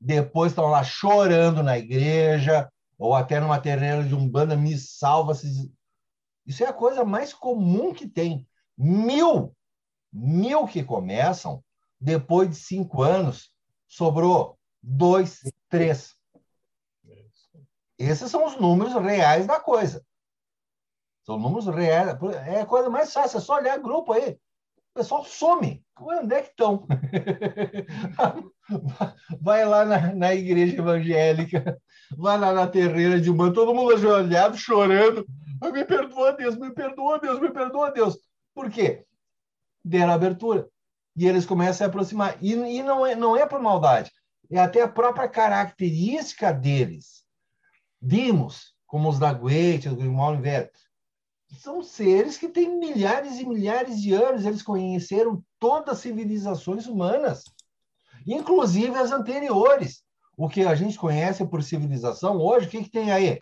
[0.00, 5.34] depois estão lá chorando na igreja ou até numa terreira de um banda me salva.
[5.34, 5.72] se-
[6.46, 8.46] Isso é a coisa mais comum que tem.
[8.76, 9.52] Mil,
[10.12, 11.62] mil que começam,
[12.00, 13.52] depois de cinco anos,
[13.88, 16.14] sobrou dois, três.
[17.98, 20.04] Esses são os números reais da coisa.
[21.28, 22.16] São números reais.
[22.46, 24.30] É a coisa mais fácil, é só olhar grupo aí.
[24.30, 25.84] O pessoal some.
[26.00, 26.86] Onde é que estão?
[29.38, 31.78] Vai lá na, na igreja evangélica,
[32.16, 35.26] vai lá na terreira de uma, todo mundo ajoelhado, chorando.
[35.62, 38.18] "Ai, Me perdoa, Deus, me perdoa, Deus, me perdoa, Deus.
[38.54, 39.04] Por quê?
[39.84, 40.68] Deram abertura.
[41.16, 42.36] E eles começam a se aproximar.
[42.40, 44.10] E, e não, é, não é por maldade,
[44.50, 47.24] é até a própria característica deles.
[48.00, 50.70] Vimos, como os da Goethe, os Grimaldi Velho,
[51.56, 57.44] são seres que têm milhares e milhares de anos, eles conheceram todas as civilizações humanas,
[58.26, 60.02] inclusive as anteriores.
[60.36, 63.38] O que a gente conhece por civilização hoje, o que, que tem aí?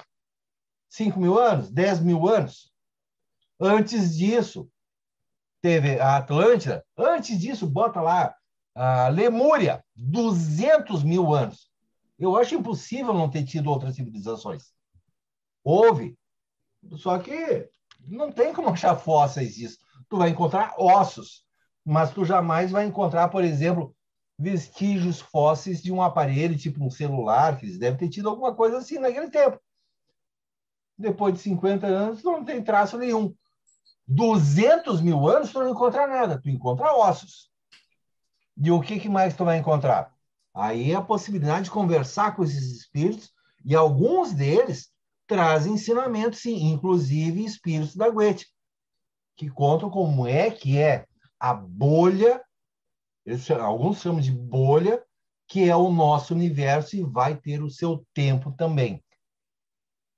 [0.88, 1.70] 5 mil anos?
[1.70, 2.72] 10 mil anos?
[3.60, 4.70] Antes disso,
[5.60, 6.84] teve a Atlântida.
[6.96, 8.34] Antes disso, bota lá
[8.74, 11.70] a Lemúria, 200 mil anos.
[12.18, 14.72] Eu acho impossível não ter tido outras civilizações.
[15.62, 16.16] Houve.
[16.96, 17.68] Só que
[18.06, 19.78] não tem como achar fósseis disso.
[20.08, 21.44] Tu vai encontrar ossos,
[21.84, 23.94] mas tu jamais vai encontrar, por exemplo,
[24.38, 28.78] vestígios fósseis de um aparelho, tipo um celular, que eles devem ter tido alguma coisa
[28.78, 29.58] assim naquele tempo.
[30.98, 33.34] Depois de 50 anos, tu não tem traço nenhum.
[34.06, 36.40] 200 mil anos, tu não encontra nada.
[36.40, 37.50] Tu encontra ossos.
[38.56, 40.14] E o que, que mais tu vai encontrar?
[40.54, 43.30] Aí é a possibilidade de conversar com esses espíritos,
[43.62, 44.90] e alguns deles
[45.26, 48.46] trazem ensinamentos, sim, inclusive espíritos da Goethe,
[49.36, 51.06] que contam como é que é
[51.38, 52.42] a bolha,
[53.60, 55.02] alguns chamam de bolha,
[55.48, 59.02] que é o nosso universo e vai ter o seu tempo também,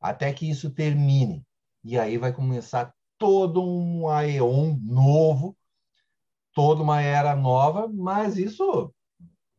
[0.01, 1.45] até que isso termine.
[1.85, 5.57] E aí vai começar todo um aeon novo,
[6.55, 8.93] toda uma era nova, mas isso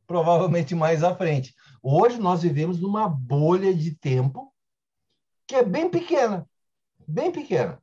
[0.08, 1.54] provavelmente mais à frente.
[1.84, 4.54] Hoje nós vivemos numa bolha de tempo
[5.50, 6.48] que é bem pequena,
[7.08, 7.82] bem pequena.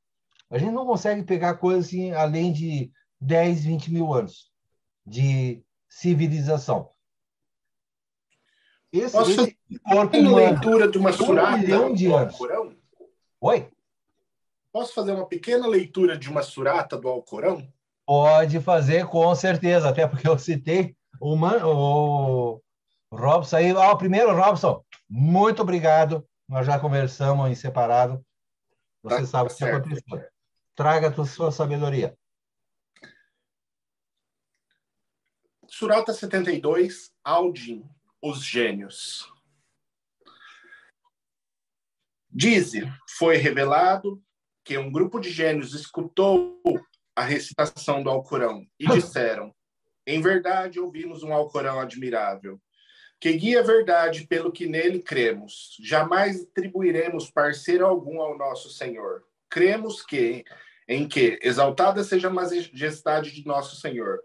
[0.48, 4.52] A gente não consegue pegar coisas assim além de 10, 20 mil anos
[5.04, 6.90] de civilização.
[8.92, 10.36] Esse, Posso esse corpo humano.
[10.36, 12.32] leitura de uma Um surata milhão de do anos.
[12.34, 12.76] Alcorão?
[13.40, 13.68] Oi?
[14.70, 17.66] Posso fazer uma pequena leitura de uma surata do Alcorão?
[18.06, 22.62] Pode fazer, com certeza, até porque eu citei o, Man, o
[23.10, 23.70] Robson aí.
[23.76, 26.24] Ah, primeiro, Robson, muito obrigado.
[26.48, 28.24] Nós já conversamos em separado.
[29.02, 29.76] Você Tá sabe o que certo.
[29.88, 30.30] aconteceu.
[30.74, 32.16] Traga a sua sabedoria.
[35.68, 37.88] Surata 72, Aldin,
[38.22, 39.30] os gênios.
[42.30, 42.82] Dize,
[43.18, 44.22] foi revelado
[44.64, 46.60] que um grupo de gênios escutou
[47.14, 49.54] a recitação do Alcorão e disseram:
[50.06, 52.60] Em verdade ouvimos um Alcorão admirável,
[53.18, 55.76] que guia a verdade pelo que nele cremos.
[55.80, 59.24] Jamais atribuiremos parceiro algum ao nosso Senhor.
[59.48, 60.44] Cremos que,
[60.86, 64.20] em que, exaltada seja a majestade de nosso Senhor,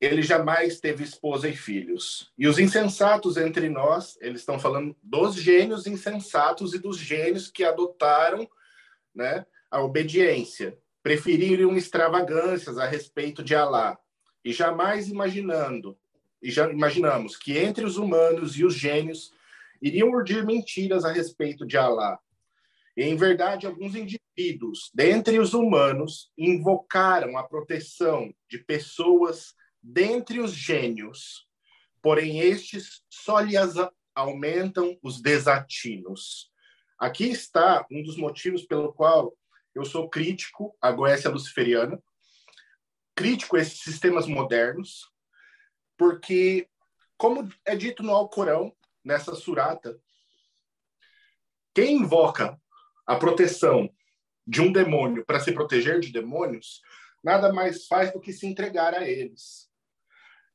[0.00, 2.32] ele jamais teve esposa e filhos.
[2.36, 7.64] E os insensatos entre nós, eles estão falando dos gênios insensatos e dos gênios que
[7.64, 8.48] adotaram
[9.14, 13.98] né, a obediência, preferiram extravagâncias a respeito de Alá,
[14.44, 15.98] e jamais imaginando,
[16.44, 19.32] e já imaginamos que entre os humanos e os gênios
[19.80, 22.18] iriam urdir mentiras a respeito de Alá.
[22.94, 30.52] E, em verdade, alguns indivíduos, dentre os humanos, invocaram a proteção de pessoas dentre os
[30.52, 31.48] gênios,
[32.02, 33.74] porém estes só lhes
[34.14, 36.50] aumentam os desatinos.
[36.98, 39.34] Aqui está um dos motivos pelo qual
[39.74, 41.98] eu sou crítico à Goécia Luciferiana,
[43.16, 45.13] crítico a esses sistemas modernos,
[45.96, 46.68] porque,
[47.16, 48.74] como é dito no Alcorão,
[49.04, 49.98] nessa surata,
[51.74, 52.60] quem invoca
[53.06, 53.90] a proteção
[54.46, 56.80] de um demônio para se proteger de demônios,
[57.22, 59.68] nada mais faz do que se entregar a eles.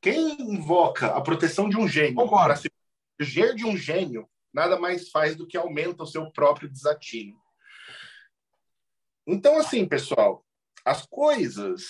[0.02, 2.70] Quem invoca a proteção de um gênio para se
[3.18, 7.38] proteger de um gênio, nada mais faz do que aumenta o seu próprio desatino.
[9.28, 10.46] Então, assim, pessoal,
[10.86, 11.84] as coisas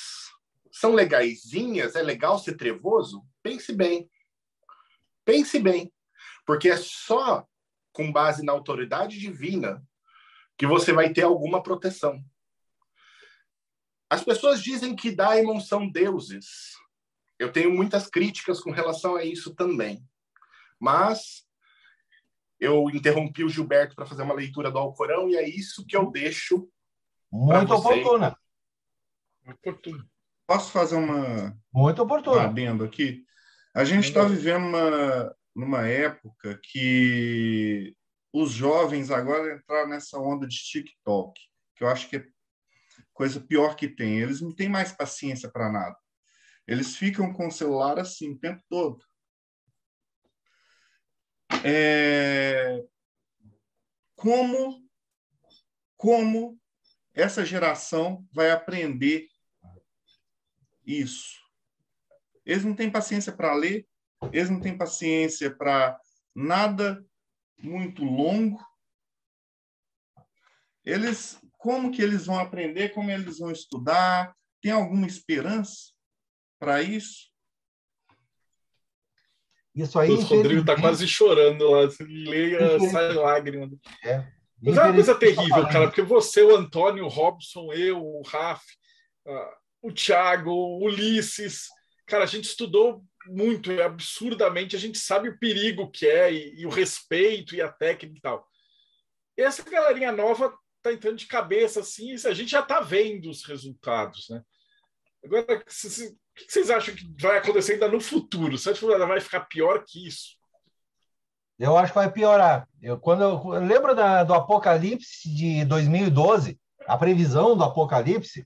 [0.72, 3.24] são legaisinhas, é legal ser trevoso?
[3.42, 4.10] Pense bem.
[5.26, 5.94] Pense bem.
[6.46, 7.48] Porque é só
[7.92, 9.86] com base na autoridade divina
[10.58, 12.24] que você vai ter alguma proteção.
[14.10, 16.76] As pessoas dizem que Daimon são deuses.
[17.38, 20.04] Eu tenho muitas críticas com relação a isso também.
[20.80, 21.48] Mas
[22.60, 26.12] eu interrompi o Gilberto para fazer uma leitura do Alcorão e é isso que eu
[26.12, 26.70] deixo.
[27.32, 28.38] Muito oportuna.
[29.48, 30.10] Oportuno.
[30.50, 31.56] Posso fazer uma.
[31.72, 32.40] Muito oportuno.
[32.40, 33.24] adendo aqui?
[33.72, 37.96] A gente está vivendo uma, numa época que
[38.34, 41.40] os jovens agora entraram nessa onda de TikTok,
[41.76, 42.26] que eu acho que é
[43.14, 44.22] coisa pior que tem.
[44.22, 45.96] Eles não têm mais paciência para nada.
[46.66, 49.06] Eles ficam com o celular assim o tempo todo.
[51.64, 52.84] É...
[54.16, 54.84] Como,
[55.96, 56.60] como
[57.14, 59.29] essa geração vai aprender
[60.90, 61.38] isso.
[62.46, 63.88] Eles não têm paciência para ler,
[64.32, 66.00] eles não têm paciência para
[66.36, 67.06] nada
[67.58, 68.60] muito longo.
[70.84, 74.36] Eles, como que eles vão aprender, como eles vão estudar?
[74.62, 75.94] Tem alguma esperança
[76.60, 77.30] para isso?
[79.76, 80.10] Isso aí.
[80.10, 81.90] O Rodrigo está quase chorando lá.
[81.90, 82.58] Se lê,
[82.90, 83.70] sai lágrima.
[84.04, 84.28] É.
[84.62, 88.62] Mas é uma coisa terrível, cara, porque você, o Antônio, o Robson, eu, o Raf,
[89.26, 91.68] uh, o Thiago, o Ulisses.
[92.06, 96.66] Cara, a gente estudou muito, absurdamente, a gente sabe o perigo que é e, e
[96.66, 98.48] o respeito e a técnica e tal.
[99.38, 103.44] E essa galerinha nova tá entrando de cabeça assim, a gente já tá vendo os
[103.46, 104.42] resultados, né?
[105.24, 105.74] Agora, o que
[106.48, 108.58] vocês acham que vai acontecer ainda no futuro?
[108.58, 110.40] Você acha que vai ficar pior que isso?
[111.60, 112.68] Eu acho que vai piorar.
[112.82, 116.58] Eu, quando eu, eu lembro da, do Apocalipse de 2012,
[116.88, 118.46] a previsão do Apocalipse,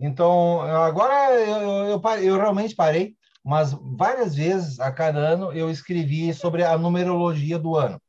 [0.00, 6.32] então, agora eu, eu, eu, realmente parei, mas várias vezes a cada ano eu escrevi
[6.32, 8.00] sobre a numerologia do ano.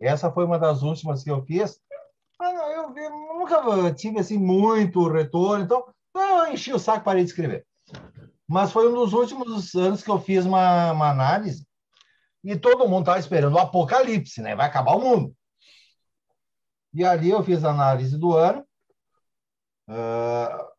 [0.00, 1.80] Essa foi uma das últimas que eu fiz.
[2.40, 7.64] Eu, eu nunca tive assim muito retorno, então eu enchi o saco parei de escrever.
[8.48, 11.64] Mas foi um dos últimos anos que eu fiz uma, uma análise
[12.42, 14.56] e todo mundo estava esperando o apocalipse, né?
[14.56, 15.36] Vai acabar o mundo.
[16.92, 18.64] E ali eu fiz a análise do ano.
[19.88, 20.69] Uh,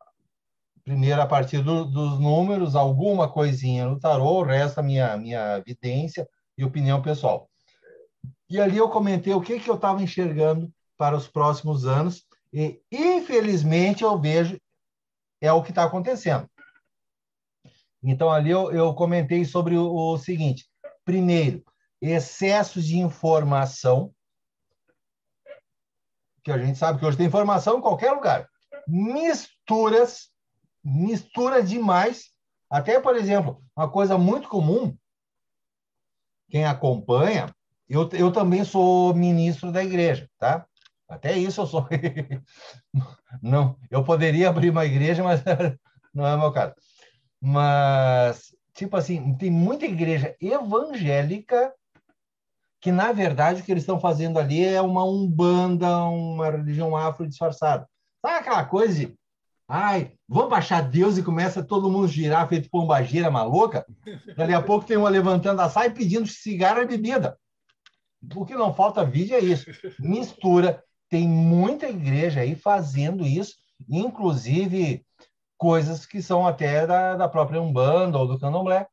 [0.84, 5.58] primeiro a partir do, dos números, alguma coisinha no tarô, o resto a minha, minha
[5.58, 7.48] evidência e opinião pessoal.
[8.50, 12.80] E ali eu comentei o que, que eu estava enxergando para os próximos anos, e
[12.90, 14.60] infelizmente eu vejo
[15.40, 16.48] é o que está acontecendo.
[18.02, 20.68] Então ali eu, eu comentei sobre o, o seguinte:
[21.04, 21.64] primeiro,
[22.00, 24.12] excesso de informação,
[26.42, 28.48] que a gente sabe que hoje tem informação em qualquer lugar,
[28.86, 30.31] misturas
[30.84, 32.30] mistura demais.
[32.70, 34.96] Até, por exemplo, uma coisa muito comum,
[36.50, 37.54] quem acompanha,
[37.88, 40.66] eu, eu também sou ministro da igreja, tá?
[41.08, 41.86] Até isso eu sou.
[43.42, 45.42] não, eu poderia abrir uma igreja, mas
[46.14, 46.74] não é o meu caso.
[47.40, 51.74] Mas, tipo assim, tem muita igreja evangélica
[52.80, 57.28] que, na verdade, o que eles estão fazendo ali é uma umbanda, uma religião afro
[57.28, 57.86] disfarçada.
[58.24, 59.18] Sabe aquela coisa de
[59.74, 63.86] Ai, vamos baixar Deus e começa todo mundo girar, feito pombagira maluca.
[64.36, 67.40] Dali a pouco tem uma levantando a saia pedindo cigarro e bebida.
[68.36, 69.64] O que não falta vídeo é isso.
[69.98, 70.84] Mistura.
[71.08, 73.54] Tem muita igreja aí fazendo isso,
[73.88, 75.06] inclusive
[75.56, 78.86] coisas que são até da, da própria Umbanda ou do Candomblé.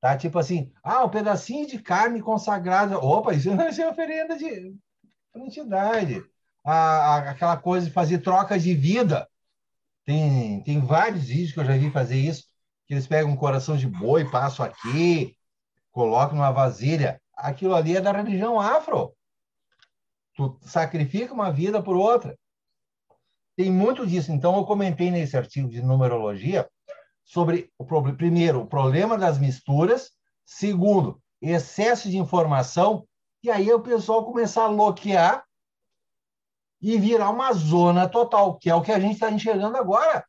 [0.00, 0.16] Tá?
[0.16, 2.96] Tipo assim, ah, um pedacinho de carne consagrada.
[2.96, 4.72] Opa, isso não é oferenda de
[5.34, 6.29] entidade
[6.64, 9.28] a, aquela coisa de fazer troca de vida.
[10.04, 12.44] Tem, tem vários vídeos que eu já vi fazer isso,
[12.86, 15.36] que eles pegam um coração de boi, passam aqui,
[15.90, 17.20] colocam numa vasilha.
[17.36, 19.14] Aquilo ali é da religião afro.
[20.34, 22.36] Tu sacrifica uma vida por outra.
[23.56, 24.32] Tem muito disso.
[24.32, 26.68] Então, eu comentei nesse artigo de numerologia
[27.24, 27.84] sobre, o
[28.14, 30.10] primeiro, o problema das misturas.
[30.44, 33.06] Segundo, excesso de informação.
[33.42, 35.44] E aí o pessoal começar a bloquear
[36.80, 40.24] e virar uma zona total, que é o que a gente está enxergando agora.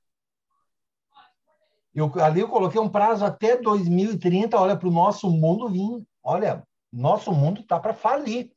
[1.94, 6.06] Eu, ali eu coloquei um prazo até 2030, olha, para o nosso mundo vir.
[6.24, 8.52] Olha, nosso mundo está para falir.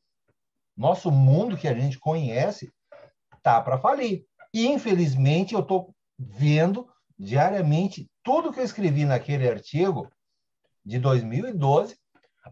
[0.76, 2.72] Nosso mundo que a gente conhece
[3.36, 4.24] está para falir.
[4.52, 6.88] E, infelizmente, eu estou vendo
[7.18, 10.08] diariamente tudo que eu escrevi naquele artigo
[10.84, 11.96] de 2012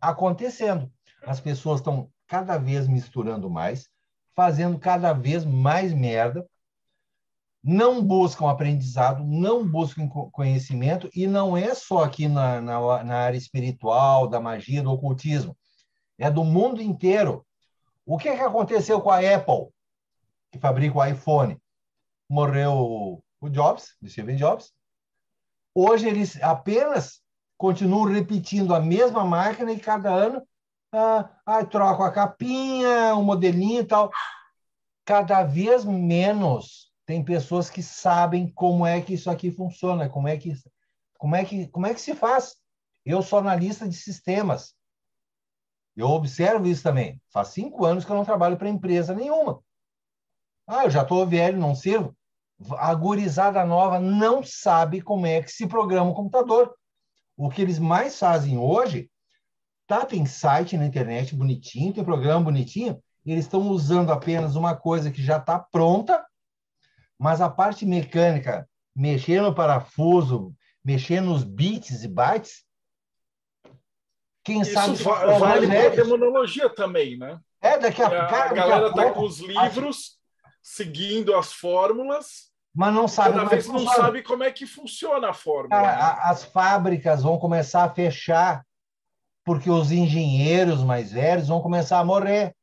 [0.01, 0.91] acontecendo.
[1.25, 3.89] As pessoas estão cada vez misturando mais,
[4.35, 6.47] fazendo cada vez mais merda.
[7.65, 13.39] não buscam aprendizado, não buscam conhecimento, e não é só aqui na, na, na área
[13.39, 15.57] espiritual, da magia, do ocultismo,
[16.19, 17.47] é do mundo inteiro.
[18.05, 19.69] O que, que aconteceu com a Apple,
[20.51, 21.57] que fabrica o iPhone?
[22.29, 24.73] Morreu o Jobs, o Steve Jobs.
[25.75, 27.23] Hoje eles apenas
[27.57, 30.43] continuam repetindo a mesma máquina e cada ano
[30.93, 34.11] ah, ah, troco a capinha, o um modelinho e tal.
[35.05, 40.37] Cada vez menos tem pessoas que sabem como é que isso aqui funciona, como é
[40.37, 40.53] que,
[41.19, 42.57] como é que, como é que se faz.
[43.05, 44.75] Eu sou analista de sistemas.
[45.97, 47.21] Eu observo isso também.
[47.31, 49.63] Faz cinco anos que eu não trabalho para empresa nenhuma.
[50.67, 52.17] Ah, eu já estou velho, não sirvo.
[52.79, 56.75] A gurizada nova não sabe como é que se programa o computador.
[57.37, 59.11] O que eles mais fazem hoje,
[60.01, 65.11] tá, tem site na internet bonitinho, tem programa bonitinho, eles estão usando apenas uma coisa
[65.11, 66.25] que já está pronta
[67.23, 70.53] mas a parte mecânica, mexer no parafuso,
[70.85, 72.65] mexer nos bits e bytes,
[74.43, 74.95] quem Isso sabe.
[74.95, 77.39] Isso vale para a demonologia também, né?
[77.61, 80.19] É, daqui a, a, cara, a galera está com os livros,
[80.61, 82.51] seguindo as fórmulas.
[82.75, 83.37] Mas não sabe.
[83.37, 85.81] Cada vez não sabe como é que funciona a fórmula.
[85.81, 86.21] Cara, né?
[86.25, 88.67] As fábricas vão começar a fechar
[89.45, 92.55] porque os engenheiros mais velhos vão começar a morrer.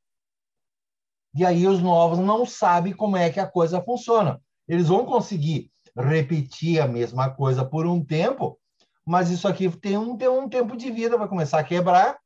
[1.35, 4.41] E aí os novos não sabem como é que a coisa funciona.
[4.67, 8.59] Eles vão conseguir repetir a mesma coisa por um tempo,
[9.05, 12.17] mas isso aqui tem um, tem um tempo de vida, vai começar a quebrar.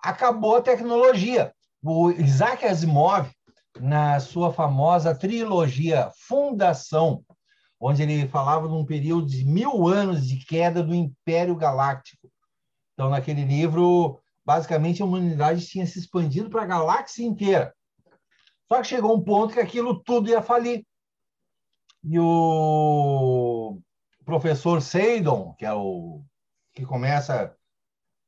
[0.00, 1.52] Acabou a tecnologia.
[1.82, 3.30] O Isaac Asimov,
[3.80, 7.24] na sua famosa trilogia Fundação,
[7.80, 12.17] onde ele falava de um período de mil anos de queda do Império Galáctico.
[12.98, 17.72] Então, naquele livro, basicamente a humanidade tinha se expandido para a galáxia inteira.
[18.66, 20.84] Só que chegou um ponto que aquilo tudo ia falir.
[22.02, 23.78] E o
[24.24, 26.24] professor Seidon, que é o
[26.74, 27.54] que começa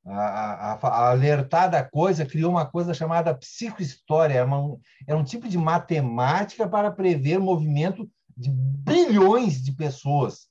[0.06, 4.44] a, a, a, alertar da coisa, criou uma coisa chamada psicohistória.
[4.44, 10.48] Uma, era um tipo de matemática para prever movimento de bilhões de pessoas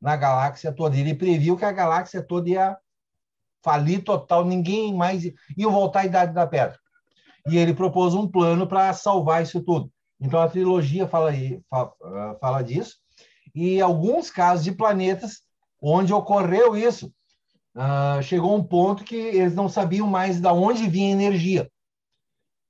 [0.00, 0.96] na galáxia toda.
[0.96, 2.76] Ele previu que a galáxia toda ia
[3.62, 6.78] falir total, ninguém mais ia voltar à Idade da Pedra
[7.46, 9.90] e ele propôs um plano para salvar isso tudo.
[10.20, 11.32] Então a trilogia fala,
[11.72, 12.96] ah, fala disso,
[13.54, 15.42] e alguns casos de planetas
[15.80, 17.12] onde ocorreu isso.
[17.74, 21.70] Uh, chegou um ponto que eles não sabiam mais de onde vinha a energia.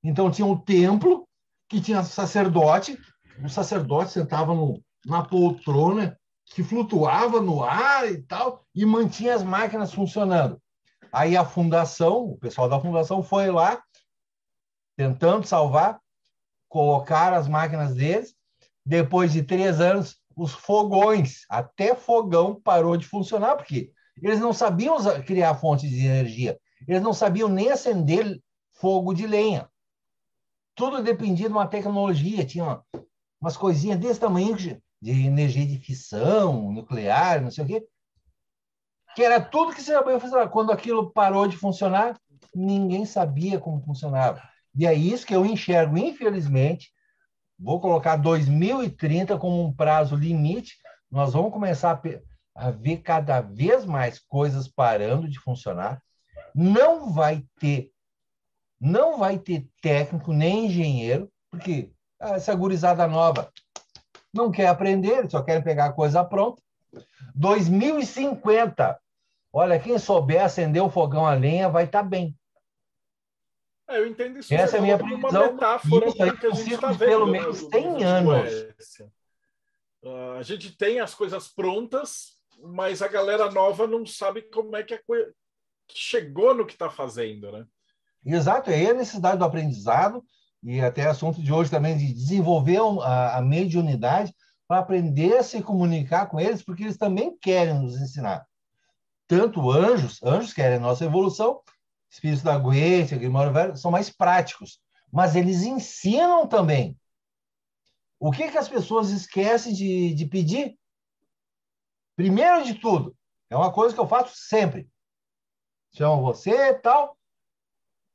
[0.03, 1.29] Então tinha um templo
[1.69, 2.99] que tinha sacerdote,
[3.43, 6.17] o sacerdote sentava no, na poltrona
[6.47, 10.62] que flutuava no ar e tal, e mantinha as máquinas funcionando.
[11.13, 13.83] Aí a fundação, o pessoal da fundação foi lá
[14.97, 16.01] tentando salvar,
[16.69, 18.35] colocaram as máquinas deles.
[18.85, 23.93] Depois de três anos, os fogões, até fogão parou de funcionar, porque
[24.23, 26.59] eles não sabiam criar fontes de energia,
[26.89, 28.41] eles não sabiam nem acender
[28.73, 29.69] fogo de lenha.
[30.75, 32.83] Tudo dependia de uma tecnologia, tinha
[33.41, 37.87] umas coisinhas desse tamanho de energia de fissão, nuclear, não sei o quê,
[39.15, 40.49] que era tudo que você sabia fazer.
[40.49, 42.19] Quando aquilo parou de funcionar,
[42.55, 44.43] ninguém sabia como funcionava.
[44.75, 46.91] E é isso que eu enxergo, infelizmente.
[47.59, 50.77] Vou colocar 2030 como um prazo limite.
[51.11, 52.01] Nós vamos começar
[52.55, 56.03] a, ver cada vez mais coisas parando de funcionar.
[56.55, 57.91] Não vai ter,
[58.81, 63.51] não vai ter técnico nem engenheiro, porque essa gurizada nova
[64.33, 66.63] não quer aprender, só quer pegar a coisa pronta.
[67.35, 68.99] 2050.
[69.53, 72.37] Olha, quem souber acender o fogão a lenha vai estar tá bem.
[73.89, 75.43] É, eu entendo isso Essa é a minha previsão.
[75.43, 77.09] Uma metáfora isso aí que a gente está vendo.
[77.11, 78.53] Pelo menos 100 anos.
[80.03, 84.83] Uh, a gente tem as coisas prontas, mas a galera nova não sabe como é
[84.83, 85.33] que a coisa
[85.95, 87.67] chegou no que está fazendo, né?
[88.25, 90.25] Exato, é a necessidade do aprendizado
[90.63, 94.35] e até assunto de hoje também de desenvolver a, a mediunidade
[94.67, 98.47] para aprender a se comunicar com eles, porque eles também querem nos ensinar.
[99.27, 101.63] Tanto anjos, anjos querem a nossa evolução,
[102.11, 104.81] espíritos da Goethe, Grimório Velho, são mais práticos,
[105.11, 106.99] mas eles ensinam também.
[108.21, 110.79] O que, que as pessoas esquecem de, de pedir?
[112.15, 113.17] Primeiro de tudo,
[113.49, 114.89] é uma coisa que eu faço sempre.
[115.95, 117.19] Chamo você tal,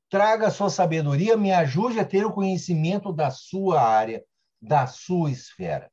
[0.10, 4.24] traga a sua sabedoria, me ajude a ter o conhecimento da sua área,
[4.62, 5.92] da sua esfera.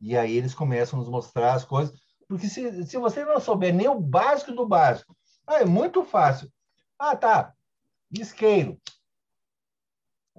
[0.00, 1.98] E aí eles começam a nos mostrar as coisas,
[2.28, 5.16] porque se, se você não souber nem o básico do básico,
[5.46, 6.50] ah, é muito fácil.
[6.98, 7.52] Ah, tá.
[8.10, 8.80] Isqueiro.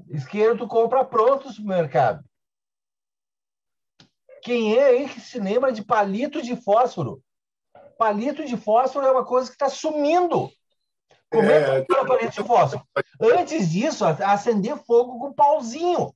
[0.09, 2.23] Isqueiro tu compra pronto no supermercado.
[4.41, 7.22] Quem é aí que se lembra de palito de fósforo?
[7.97, 10.51] Palito de fósforo é uma coisa que está sumindo.
[11.30, 12.85] Como é que é palito de fósforo?
[13.19, 16.14] Antes disso, acender fogo com pauzinho.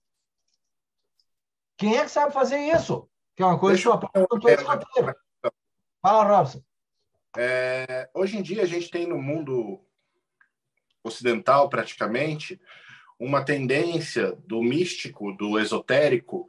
[1.77, 3.09] Quem é que sabe fazer isso?
[3.35, 4.27] Que é uma coisa Deixa que eu aprendo
[6.01, 6.63] Fala, Robson.
[7.37, 9.79] É, hoje em dia, a gente tem no mundo
[11.03, 12.59] ocidental, praticamente,
[13.19, 16.47] uma tendência do místico, do esotérico,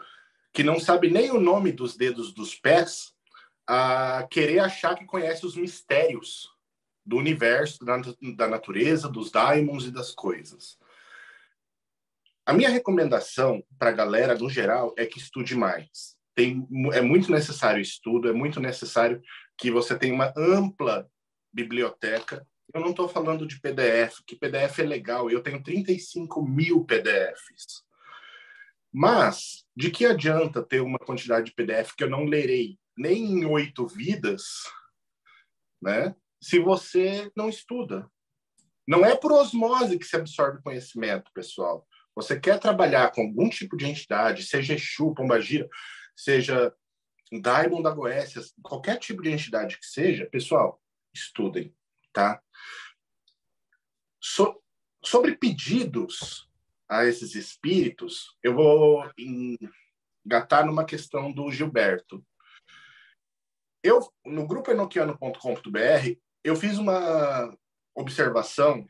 [0.55, 3.13] que não sabe nem o nome dos dedos dos pés,
[3.67, 6.49] a querer achar que conhece os mistérios
[7.05, 8.01] do universo, da,
[8.37, 10.79] da natureza, dos daimons e das coisas.
[12.47, 16.17] A minha recomendação para a galera, no geral, é que estude mais.
[16.35, 19.23] Tem, é muito necessário estudo, é muito necessário
[19.59, 21.09] que você tenha uma ampla
[21.53, 22.47] biblioteca.
[22.73, 27.85] Eu não estou falando de PDF, que PDF é legal, eu tenho 35 mil PDFs.
[28.93, 33.45] Mas, de que adianta ter uma quantidade de PDF que eu não lerei nem em
[33.47, 34.43] oito vidas,
[35.81, 36.15] né?
[36.41, 38.07] Se você não estuda.
[38.87, 41.87] Não é por osmose que se absorve conhecimento, pessoal.
[42.15, 45.69] Você quer trabalhar com algum tipo de entidade, seja Exu, Pombagira,
[46.15, 46.75] seja
[47.41, 50.83] Daimon da Goécia, qualquer tipo de entidade que seja, pessoal,
[51.15, 51.75] estudem,
[52.13, 52.43] tá?
[54.21, 54.63] So,
[55.05, 56.49] sobre pedidos
[56.89, 59.11] a esses espíritos, eu vou
[60.25, 62.25] engatar numa questão do Gilberto.
[63.83, 67.57] Eu, no grupo enoquiano.com.br, eu fiz uma
[67.95, 68.87] observação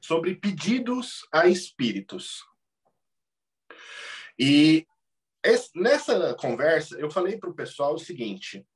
[0.00, 2.44] sobre pedidos a espíritos.
[4.38, 4.86] E
[5.44, 8.66] esse, nessa conversa, eu falei para o pessoal o seguinte: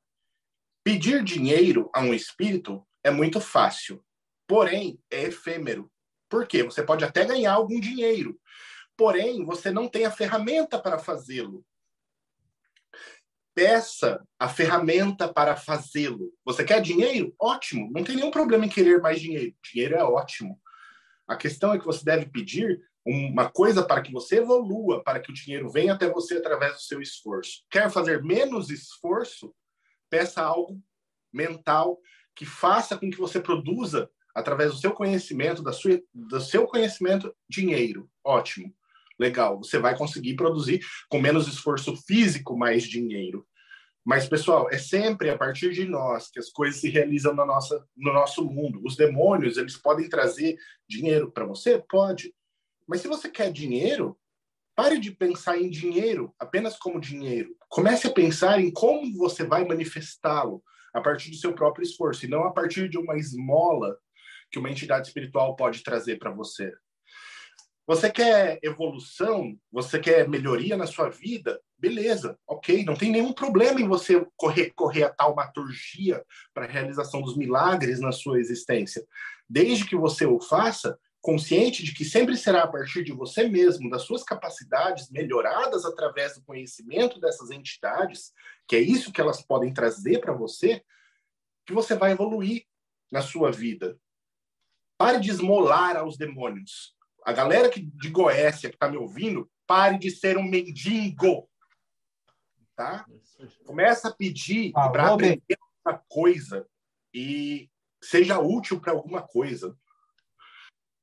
[0.84, 4.04] pedir dinheiro a um espírito é muito fácil,
[4.46, 5.90] porém é efêmero.
[6.28, 6.62] Por quê?
[6.64, 8.38] Você pode até ganhar algum dinheiro,
[8.96, 11.64] porém você não tem a ferramenta para fazê-lo.
[13.54, 16.32] Peça a ferramenta para fazê-lo.
[16.44, 17.34] Você quer dinheiro?
[17.40, 19.54] Ótimo, não tem nenhum problema em querer mais dinheiro.
[19.72, 20.60] Dinheiro é ótimo.
[21.26, 25.30] A questão é que você deve pedir uma coisa para que você evolua, para que
[25.30, 27.64] o dinheiro venha até você através do seu esforço.
[27.70, 29.54] Quer fazer menos esforço?
[30.10, 30.82] Peça algo
[31.32, 31.98] mental
[32.34, 37.34] que faça com que você produza através do seu conhecimento, da sua, do seu conhecimento,
[37.48, 38.10] dinheiro.
[38.24, 38.74] Ótimo,
[39.18, 39.58] legal.
[39.58, 43.46] Você vai conseguir produzir com menos esforço físico mais dinheiro.
[44.04, 47.84] Mas, pessoal, é sempre a partir de nós que as coisas se realizam na nossa,
[47.96, 48.80] no nosso mundo.
[48.84, 50.56] Os demônios, eles podem trazer
[50.88, 51.82] dinheiro para você?
[51.88, 52.32] Pode.
[52.86, 54.18] Mas se você quer dinheiro,
[54.74, 57.56] pare de pensar em dinheiro apenas como dinheiro.
[57.68, 60.62] Comece a pensar em como você vai manifestá-lo
[60.94, 63.98] a partir do seu próprio esforço e não a partir de uma esmola
[64.50, 66.72] que uma entidade espiritual pode trazer para você.
[67.86, 69.56] Você quer evolução?
[69.70, 71.60] Você quer melhoria na sua vida?
[71.78, 72.84] Beleza, ok.
[72.84, 78.00] Não tem nenhum problema em você correr, correr a taumaturgia para a realização dos milagres
[78.00, 79.06] na sua existência.
[79.48, 83.90] Desde que você o faça consciente de que sempre será a partir de você mesmo,
[83.90, 88.32] das suas capacidades melhoradas através do conhecimento dessas entidades,
[88.68, 90.84] que é isso que elas podem trazer para você,
[91.66, 92.64] que você vai evoluir
[93.10, 93.98] na sua vida.
[94.96, 96.94] Pare de esmolar aos demônios.
[97.24, 101.50] A galera que, de Goécia que está me ouvindo, pare de ser um mendigo.
[102.76, 103.04] Tá?
[103.64, 106.64] Começa a pedir para aprender uma coisa
[107.12, 107.68] e
[108.00, 109.76] seja útil para alguma coisa.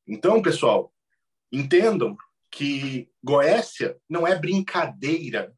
[0.08, 0.94] Então, pessoal,
[1.52, 2.18] entendam
[2.52, 5.54] que Goécia não é brincadeira.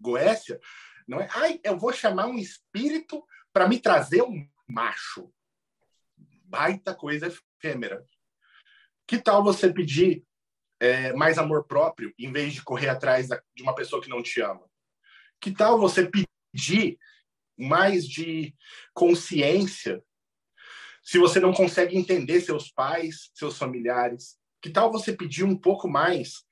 [0.00, 0.60] Goécia
[1.06, 5.32] não é, ai, eu vou chamar um espírito para me trazer um macho.
[6.44, 8.04] Baita coisa efêmera.
[9.06, 10.24] Que tal você pedir
[10.80, 14.40] é, mais amor próprio em vez de correr atrás de uma pessoa que não te
[14.40, 14.68] ama?
[15.40, 16.98] Que tal você pedir
[17.56, 18.54] mais de
[18.92, 20.02] consciência
[21.06, 24.36] se você não consegue entender seus pais, seus familiares?
[24.60, 26.42] Que tal você pedir um pouco mais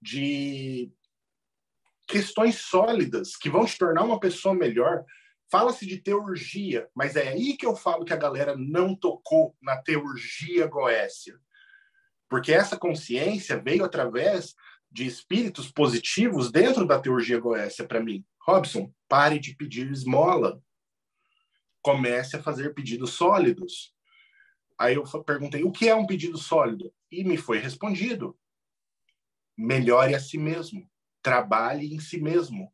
[0.00, 0.88] de
[2.06, 5.04] questões sólidas que vão te tornar uma pessoa melhor?
[5.50, 9.78] Fala-se de teurgia, mas é aí que eu falo que a galera não tocou na
[9.78, 11.36] teurgia goécia.
[12.28, 14.54] Porque essa consciência veio através
[14.92, 18.24] de espíritos positivos dentro da teurgia goécia para mim.
[18.46, 20.62] Robson, pare de pedir esmola.
[21.82, 23.93] Comece a fazer pedidos sólidos.
[24.78, 26.92] Aí eu perguntei: o que é um pedido sólido?
[27.10, 28.38] E me foi respondido:
[29.56, 30.88] melhore a si mesmo,
[31.22, 32.72] trabalhe em si mesmo.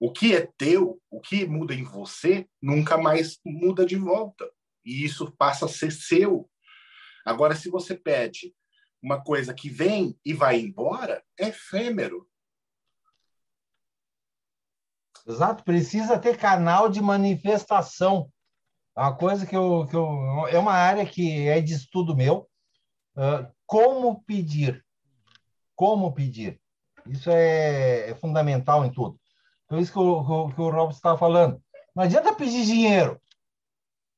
[0.00, 4.50] O que é teu, o que muda em você, nunca mais muda de volta.
[4.84, 6.50] E isso passa a ser seu.
[7.24, 8.52] Agora, se você pede
[9.00, 12.28] uma coisa que vem e vai embora, é efêmero.
[15.26, 18.31] Exato, precisa ter canal de manifestação.
[18.96, 20.46] É uma coisa que eu, que eu.
[20.48, 22.48] É uma área que é de estudo meu.
[23.16, 24.84] Uh, como pedir?
[25.74, 26.60] Como pedir?
[27.06, 29.18] Isso é, é fundamental em tudo.
[29.64, 31.60] Então, isso que o, que o Robson estava falando.
[31.94, 33.20] Não adianta pedir dinheiro.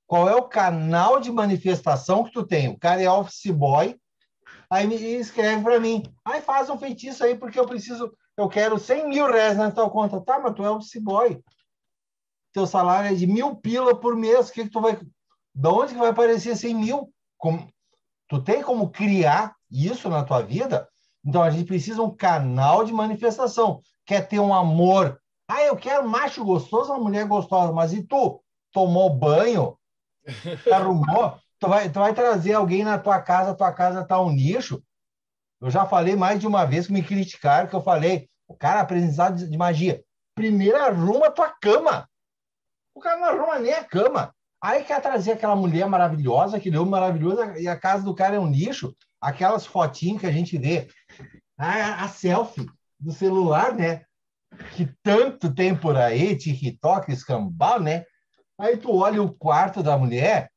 [0.06, 2.68] Qual é o canal de manifestação que tu tem?
[2.68, 3.98] O cara é office boy,
[4.68, 6.02] aí me escreve para mim.
[6.24, 9.88] Aí faz um feitiço aí, porque eu preciso, eu quero 100 mil reais na tua
[9.88, 10.20] conta.
[10.20, 11.42] Tá, mas tu é office boy.
[12.55, 14.48] Teu salário é de mil pila por mês.
[14.48, 14.97] O que, que tu vai.
[14.97, 17.12] De onde que vai aparecer 100 mil?
[17.36, 17.68] Como...
[18.28, 20.89] Tu tem como criar isso na tua vida?
[21.24, 23.81] Então a gente precisa um canal de manifestação.
[24.06, 25.20] Quer ter um amor.
[25.48, 27.72] Ah, eu quero macho gostoso, uma mulher gostosa.
[27.72, 28.40] Mas e tu?
[28.72, 29.76] Tomou banho?
[30.72, 31.36] Arrumou?
[31.59, 34.81] Tu vai, tu vai trazer alguém na tua casa, tua casa tá um lixo.
[35.60, 38.81] Eu já falei mais de uma vez que me criticaram, que eu falei, o cara
[38.81, 40.05] aprendizado de magia.
[40.36, 42.09] Primeiro arruma a tua cama.
[42.94, 44.34] O cara não arruma nem a cama.
[44.62, 48.40] Aí quer trazer aquela mulher maravilhosa, aquele homem maravilhoso, e a casa do cara é
[48.40, 48.96] um lixo.
[49.20, 50.88] Aquelas fotinhas que a gente vê.
[51.58, 52.66] A, a selfie
[52.98, 54.04] do celular, né?
[54.74, 58.04] Que tanto tem por aí, TikTok, escambau, né?
[58.58, 60.50] Aí tu olha o quarto da mulher,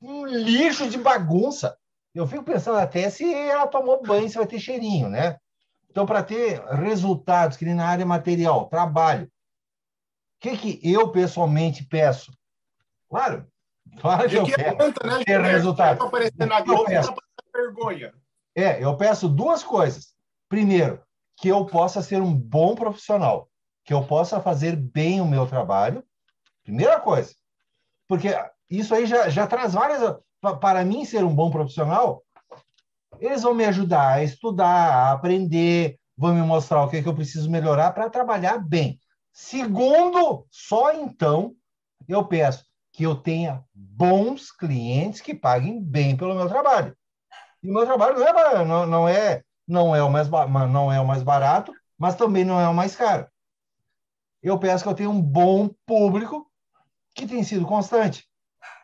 [0.00, 1.76] um lixo de bagunça.
[2.14, 5.36] Eu fico pensando até se ela tomou banho, se vai ter cheirinho, né?
[5.90, 9.30] Então, para ter resultados, que nem na área material, trabalho,
[10.44, 12.30] que, que eu pessoalmente peço?
[13.08, 13.46] Claro,
[13.98, 15.98] claro que eu quero né, ter resultado.
[15.98, 17.14] Tá aparecendo na Globo, tá
[17.54, 18.12] vergonha.
[18.54, 20.14] É, eu peço duas coisas.
[20.48, 21.02] Primeiro,
[21.38, 23.48] que eu possa ser um bom profissional,
[23.84, 26.04] que eu possa fazer bem o meu trabalho.
[26.62, 27.34] Primeira coisa.
[28.06, 28.28] Porque
[28.68, 30.16] isso aí já, já traz várias.
[30.60, 32.22] Para mim, ser um bom profissional,
[33.18, 37.08] eles vão me ajudar a estudar, a aprender, vão me mostrar o que, é que
[37.08, 39.00] eu preciso melhorar para trabalhar bem.
[39.34, 41.56] Segundo, só então
[42.06, 46.96] eu peço que eu tenha bons clientes que paguem bem pelo meu trabalho.
[47.60, 50.30] E o meu trabalho não é, não, não é, não é, o mais,
[50.70, 53.28] não é o mais barato, mas também não é o mais caro.
[54.40, 56.48] Eu peço que eu tenha um bom público
[57.12, 58.28] que tem sido constante.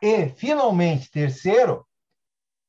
[0.02, 1.86] E, finalmente, terceiro,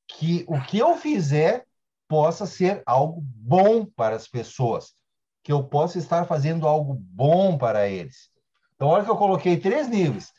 [0.07, 1.65] que o que eu fizer
[2.07, 4.93] possa ser algo bom para as pessoas,
[5.43, 8.29] que eu possa estar fazendo algo bom para eles.
[8.75, 10.31] Então, olha que eu coloquei três níveis: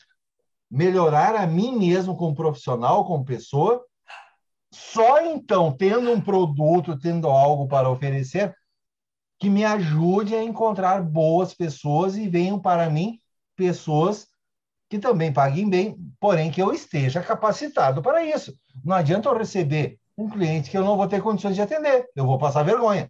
[0.69, 3.83] melhorar a mim mesmo como profissional, como pessoa.
[4.71, 8.55] Só então, tendo um produto, tendo algo para oferecer,
[9.39, 13.19] que me ajude a encontrar boas pessoas e venham para mim
[13.55, 14.27] pessoas
[14.89, 18.53] que também paguem bem, porém que eu esteja capacitado para isso.
[18.83, 22.25] Não adianta eu receber um cliente que eu não vou ter condições de atender, eu
[22.25, 23.09] vou passar vergonha.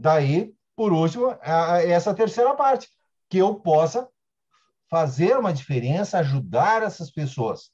[0.00, 2.88] Daí, por último, essa terceira parte,
[3.28, 4.08] que eu possa
[4.88, 7.70] fazer uma diferença, ajudar essas pessoas.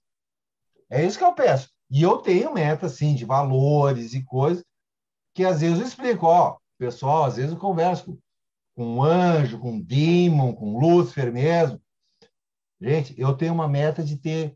[0.90, 1.70] É isso que eu peço.
[1.90, 4.64] E eu tenho meta, assim, de valores e coisas,
[5.34, 8.18] que às vezes eu explico, ó, pessoal, às vezes eu converso com,
[8.74, 11.80] com um anjo, com um demon, com Lúcifer mesmo,
[12.80, 14.54] Gente, eu tenho uma meta de ter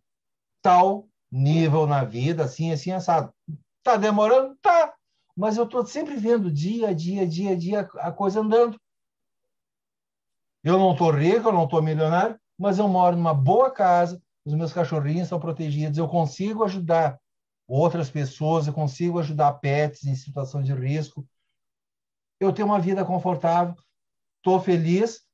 [0.60, 3.32] tal nível na vida, assim, assim, assado.
[3.82, 4.54] Tá demorando?
[4.60, 4.87] Tá.
[5.38, 8.76] Mas eu estou sempre vendo dia a dia, dia a dia, a coisa andando.
[10.64, 14.52] Eu não estou rico, eu não estou milionário, mas eu moro numa boa casa, os
[14.52, 17.20] meus cachorrinhos estão protegidos, eu consigo ajudar
[17.68, 21.24] outras pessoas, eu consigo ajudar pets em situação de risco.
[22.40, 23.76] Eu tenho uma vida confortável,
[24.38, 25.24] estou feliz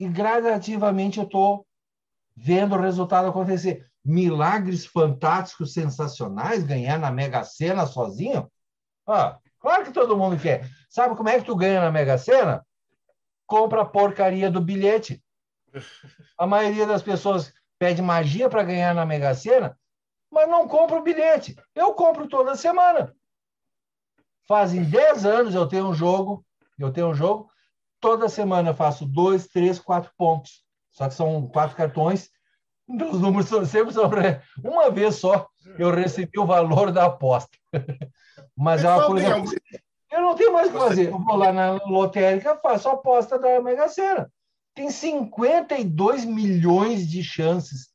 [0.00, 1.64] e gradativamente eu estou
[2.34, 3.88] vendo o resultado acontecer.
[4.04, 8.50] Milagres fantásticos, sensacionais, ganhar na Mega Sena sozinho?
[9.06, 10.68] Ah, claro que todo mundo quer.
[10.90, 12.64] Sabe como é que tu ganha na Mega Sena?
[13.46, 15.24] Compra a porcaria do bilhete.
[16.36, 19.78] A maioria das pessoas pede magia para ganhar na Mega Sena,
[20.30, 21.56] mas não compra o bilhete.
[21.74, 23.16] Eu compro toda semana.
[24.46, 26.44] Fazem 10 anos eu tenho um jogo,
[26.78, 27.48] eu tenho um jogo,
[27.98, 30.62] toda semana eu faço dois, três, quatro pontos.
[30.90, 32.28] Só que são quatro cartões.
[32.86, 34.10] Os números são sempre são
[34.62, 37.56] Uma vez só eu recebi o valor da aposta.
[38.56, 39.28] Mas é uma coisa.
[40.10, 41.08] Eu não tenho mais o que fazer.
[41.08, 44.30] Eu vou lá na lotérica, faço a aposta da Mega Sena.
[44.74, 47.88] Tem 52 milhões de chances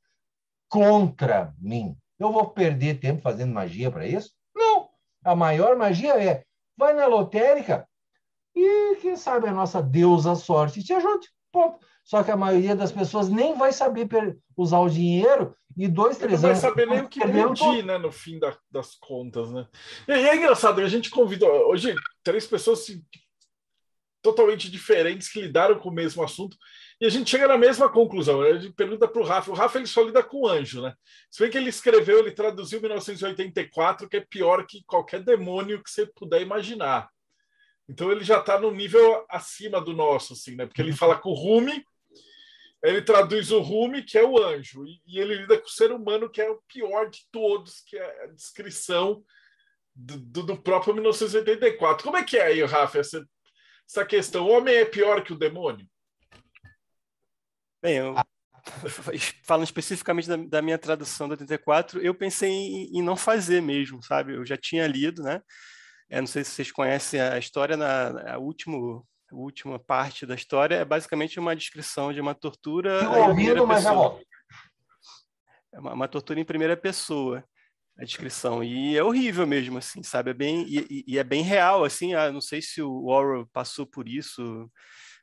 [0.68, 1.96] contra mim.
[2.18, 4.32] Eu vou perder tempo fazendo magia para isso?
[4.56, 4.90] Não.
[5.24, 6.44] A maior magia é
[6.78, 7.88] vai na lotérica
[8.56, 11.28] e quem sabe a nossa deusa sorte te ajude.
[11.52, 11.80] Ponto.
[12.10, 14.08] Só que a maioria das pessoas nem vai saber
[14.58, 16.44] usar o dinheiro e dois, três anos.
[16.44, 18.00] Não vai saber nem o que pedir, né?
[18.00, 19.68] No fim da, das contas, né?
[20.08, 22.88] E é engraçado, a gente convidou hoje três pessoas
[24.24, 26.58] totalmente diferentes que lidaram com o mesmo assunto
[27.00, 28.42] e a gente chega na mesma conclusão.
[28.42, 29.52] A gente pergunta para o Rafa.
[29.52, 30.96] O Rafa ele só lida com anjo, né?
[31.30, 35.92] Se bem que ele escreveu, ele traduziu 1984, que é pior que qualquer demônio que
[35.92, 37.08] você puder imaginar.
[37.88, 40.66] Então ele já está no nível acima do nosso, assim, né?
[40.66, 41.86] Porque ele fala com o Rumi,
[42.84, 46.30] ele traduz o Rumi, que é o anjo, e, ele lida com o ser humano,
[46.30, 49.24] que é o pior de todos, que é a descrição
[49.94, 52.04] do, do, próprio 1984.
[52.04, 53.26] Como é que é aí, Rafa, essa,
[53.88, 54.46] essa questão?
[54.46, 55.86] O homem é pior que o demônio?
[57.82, 58.16] Bem, eu,
[59.44, 64.02] falando especificamente da, da, minha tradução do 84, eu pensei em, em, não fazer mesmo,
[64.02, 64.36] sabe?
[64.36, 65.42] Eu já tinha lido, né?
[66.10, 70.86] Eu não sei se vocês conhecem a história, na último, última parte da história é
[70.86, 73.00] basicamente uma descrição de uma tortura.
[73.04, 74.26] Estou ouvindo, mas já volto.
[75.74, 77.44] É uma, uma, tortura em primeira pessoa,
[77.98, 78.64] a descrição.
[78.64, 80.32] E é horrível mesmo, assim, sabe?
[80.32, 82.14] É bem, e, e é bem real, assim.
[82.14, 84.70] Ah, não sei se o Orwell passou por isso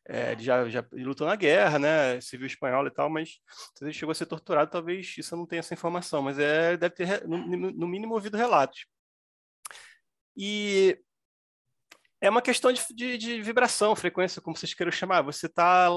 [0.08, 3.40] é, ele já, já ele lutou na guerra, né, civil espanhol e tal, mas
[3.74, 6.76] se ele chegou a ser torturado, talvez isso eu não tenha essa informação, mas é,
[6.76, 8.86] deve ter, no, no mínimo, ouvido relatos.
[10.36, 10.98] E
[12.20, 15.22] é uma questão de, de, de, vibração, frequência, como vocês queiram chamar.
[15.22, 15.88] Você está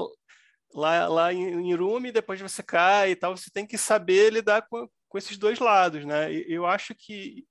[0.74, 4.88] lá, lá em Irumi, depois você cai e tal, você tem que saber lidar com,
[5.08, 6.32] com esses dois lados, né?
[6.32, 7.46] E, eu acho que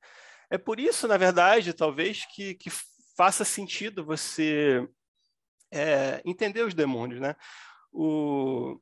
[0.49, 2.69] é por isso, na verdade, talvez, que, que
[3.15, 4.87] faça sentido você
[5.71, 7.35] é, entender os demônios, né?
[7.91, 8.79] O,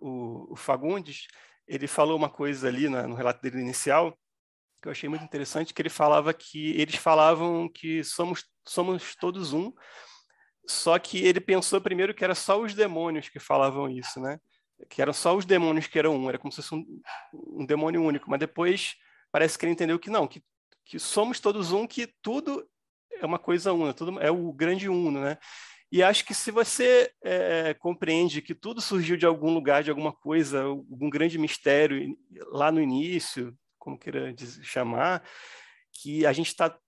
[0.00, 1.26] o, o, Fagundes
[1.66, 4.16] ele falou uma coisa ali na, no relato dele inicial
[4.82, 9.52] que eu achei muito interessante, que ele falava que eles falavam que somos somos todos
[9.52, 9.72] um,
[10.66, 14.38] só que ele pensou primeiro que era só os demônios que falavam isso, né?
[14.88, 16.84] Que eram só os demônios que eram um, era como se fosse um,
[17.32, 18.96] um demônio único, mas depois
[19.30, 20.42] parece que ele entendeu que não, que,
[20.84, 22.68] que somos todos um, que tudo
[23.12, 25.38] é uma coisa una, tudo é o grande uno, né?
[25.90, 30.12] E acho que se você é, compreende que tudo surgiu de algum lugar, de alguma
[30.12, 34.32] coisa, algum grande mistério lá no início, como queira
[34.62, 35.24] chamar,
[35.92, 36.78] que a gente está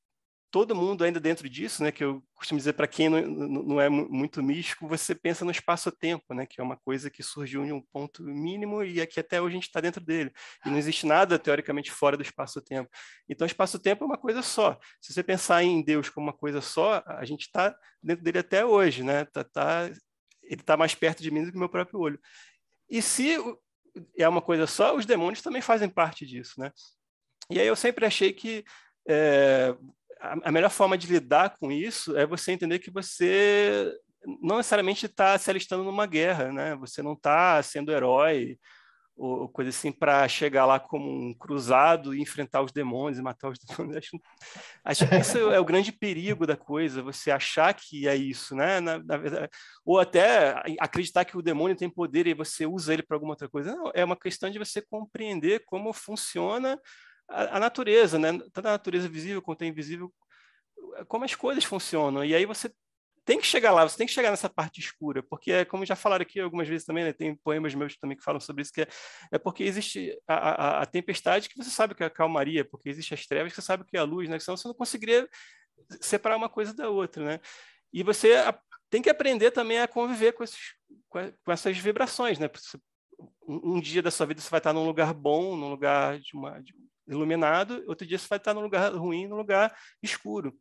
[0.48, 3.88] todo mundo ainda dentro disso, né, que eu costumo dizer para quem não, não, é
[3.88, 7.80] muito místico, você pensa no espaço-tempo, né, que é uma coisa que surgiu em um
[7.80, 10.32] ponto mínimo e aqui até hoje a gente está dentro dele.
[10.64, 12.88] E não existe nada, teoricamente, fora do espaço-tempo.
[13.28, 14.78] Então, espaço-tempo é uma coisa só.
[15.00, 18.64] Se você pensar em Deus como uma coisa só, a gente está dentro dele até
[18.64, 19.24] hoje, né?
[19.24, 19.90] Tá, tá,
[20.40, 22.20] ele está mais perto de mim do que meu próprio olho.
[22.88, 23.36] E se
[24.16, 26.70] é uma coisa só, os demônios também fazem parte disso, né?
[27.50, 28.64] E aí eu sempre achei que
[29.08, 29.74] é,
[30.20, 33.92] a, melhor forma de lidar com isso é você entender que você
[34.40, 36.74] não necessariamente está se alistando numa guerra, né?
[36.76, 38.58] Você não está sendo herói
[39.16, 43.48] ou coisa assim para chegar lá como um cruzado e enfrentar os demônios e matar
[43.48, 43.96] os demônios.
[44.04, 44.20] Acho,
[44.84, 48.80] acho que isso é o grande perigo da coisa, você achar que é isso, né?
[48.80, 49.48] Na, na verdade,
[49.84, 53.48] ou até acreditar que o demônio tem poder e você usa ele para alguma outra
[53.48, 53.74] coisa.
[53.74, 56.80] Não, é uma questão de você compreender como funciona
[57.28, 58.32] a, a, natureza, né?
[58.52, 60.12] Tanto a natureza visível quanto a invisível,
[61.06, 62.24] como as coisas funcionam.
[62.24, 62.70] E aí você
[63.24, 65.96] tem que chegar lá, você tem que chegar nessa parte escura, porque é como já
[65.96, 67.12] falaram aqui algumas vezes também, né?
[67.12, 68.88] tem poemas meus também que falam sobre isso, que é,
[69.32, 72.88] é porque existe a, a, a, tempestade que você sabe que é a calmaria, porque
[72.88, 74.38] existe as trevas que você sabe que é a luz, né?
[74.38, 75.28] Senão você não conseguiria
[76.00, 77.40] separar uma coisa da outra, né?
[77.92, 78.34] E você
[78.90, 80.74] tem que aprender também a conviver com, esses,
[81.08, 82.50] com essas vibrações, né?
[83.46, 86.34] Um, um dia da sua vida você vai estar num lugar bom, num lugar de
[86.34, 86.74] uma, de
[87.06, 90.54] iluminado, outro dia você vai estar num lugar ruim, num lugar escuro.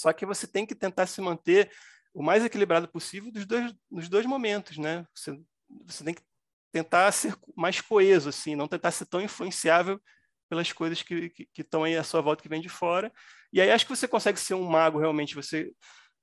[0.00, 1.70] Só que você tem que tentar se manter
[2.14, 5.06] o mais equilibrado possível dos dois, nos dois momentos, né?
[5.14, 5.38] Você,
[5.86, 6.22] você tem que
[6.72, 10.00] tentar ser mais coeso, assim, não tentar ser tão influenciável
[10.48, 13.12] pelas coisas que, estão aí à sua volta, que vem de fora.
[13.52, 15.72] E aí acho que você consegue ser um mago realmente, você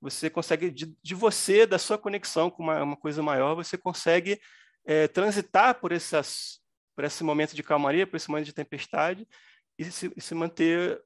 [0.00, 4.40] você consegue, de, de você, da sua conexão com uma, uma coisa maior, você consegue
[4.86, 6.60] é, transitar por essas,
[6.94, 9.26] por esse momento de calmaria, por esse momento de tempestade,
[9.76, 11.02] e se, e se manter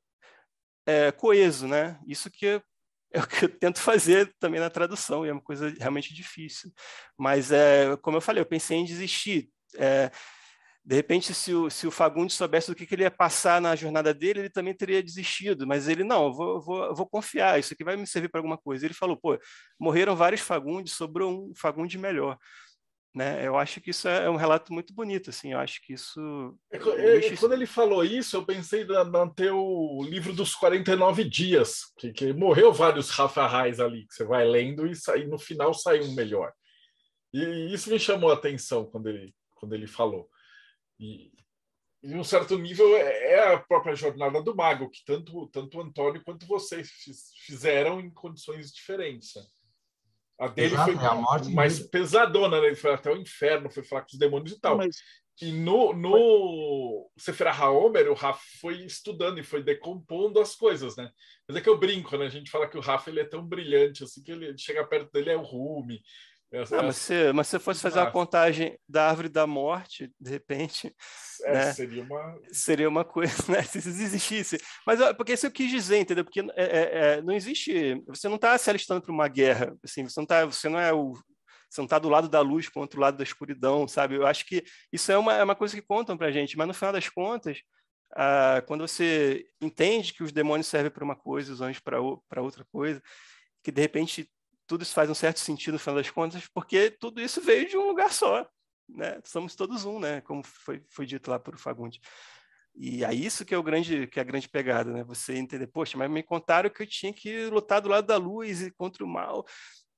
[0.87, 1.99] é, coeso, né?
[2.07, 5.73] Isso que é o que eu tento fazer também na tradução, e é uma coisa
[5.79, 6.73] realmente difícil.
[7.19, 9.51] Mas, é, como eu falei, eu pensei em desistir.
[9.77, 10.11] É,
[10.85, 13.77] de repente, se o, se o Fagundes soubesse o que, que, ele ia passar na
[13.77, 15.67] jornada dele, ele também teria desistido.
[15.67, 18.85] Mas ele, não, vou, vou, vou confiar, isso aqui vai me servir para alguma coisa.
[18.85, 19.39] Ele falou, pô,
[19.79, 22.37] morreram vários Fagundes, sobrou um Fagundes melhor.
[23.15, 23.47] Né?
[23.47, 25.53] Eu acho que isso é um relato muito bonito, assim.
[25.53, 26.59] Eu acho que isso.
[26.71, 31.23] É, é, quando ele falou isso, eu pensei na, na ter o livro dos 49
[31.25, 35.39] dias, que, que morreu vários Rafa Reis ali, que você vai lendo e sai, no
[35.39, 36.53] final sai um melhor.
[37.35, 40.29] E isso me chamou a atenção quando ele, quando ele falou.
[40.99, 41.31] E,
[42.03, 45.83] em um certo nível, é, é a própria jornada do mago, que tanto, tanto o
[45.83, 46.91] Antônio quanto vocês
[47.45, 49.35] fizeram em condições diferentes.
[50.43, 51.15] A dele Exato, foi a
[51.51, 51.89] mais dele.
[51.89, 52.67] pesadona, né?
[52.67, 54.77] Ele foi até o inferno, foi falar com os demônios e tal.
[54.77, 54.97] Mas...
[55.41, 61.11] E no, no Sefer HaOmer, o Rafa foi estudando e foi decompondo as coisas, né?
[61.47, 62.27] Mas é que eu brinco, né?
[62.27, 65.13] A gente fala que o Rafa ele é tão brilhante, assim, que ele chega perto
[65.13, 66.03] dele é o Rumi,
[66.53, 70.95] não, mas, se, mas se fosse fazer a contagem da árvore da morte, de repente.
[71.45, 71.73] É, né?
[71.73, 72.41] seria, uma...
[72.53, 73.63] seria uma coisa, né?
[73.63, 74.61] Se existisse.
[74.87, 76.25] Mas porque isso eu quis dizer, entendeu?
[76.25, 78.03] Porque é, é, é não existe.
[78.07, 79.75] Você não está se alistando para uma guerra.
[79.83, 81.15] Assim, você, não tá, você não é o.
[81.71, 84.17] Você não está do lado da luz contra o lado da escuridão, sabe?
[84.17, 84.63] Eu acho que
[84.93, 87.09] isso é uma, é uma coisa que contam para a gente, mas no final das
[87.09, 87.63] contas,
[88.15, 92.67] ah, quando você entende que os demônios servem para uma coisa, os anjos para outra
[92.71, 93.03] coisa,
[93.63, 94.29] que de repente
[94.67, 97.77] tudo isso faz um certo sentido no final das contas, porque tudo isso veio de
[97.77, 98.47] um lugar só,
[98.89, 99.21] né?
[99.25, 100.21] Somos todos um, né?
[100.23, 102.01] Como foi, foi dito lá por Fagundes.
[102.75, 105.05] E é isso que é o grande, que é a grande pegada, né?
[105.05, 108.63] Você entender, poxa, mas me contaram que eu tinha que lutar do lado da luz
[108.63, 109.45] e contra o mal,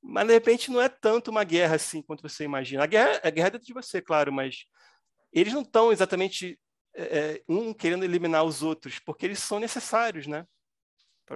[0.03, 2.82] mas de repente não é tanto uma guerra assim quanto você imagina.
[2.82, 4.66] A guerra, a guerra é dentro de você, claro, mas
[5.32, 6.59] eles não estão exatamente
[6.95, 10.47] é, um querendo eliminar os outros, porque eles são necessários, né?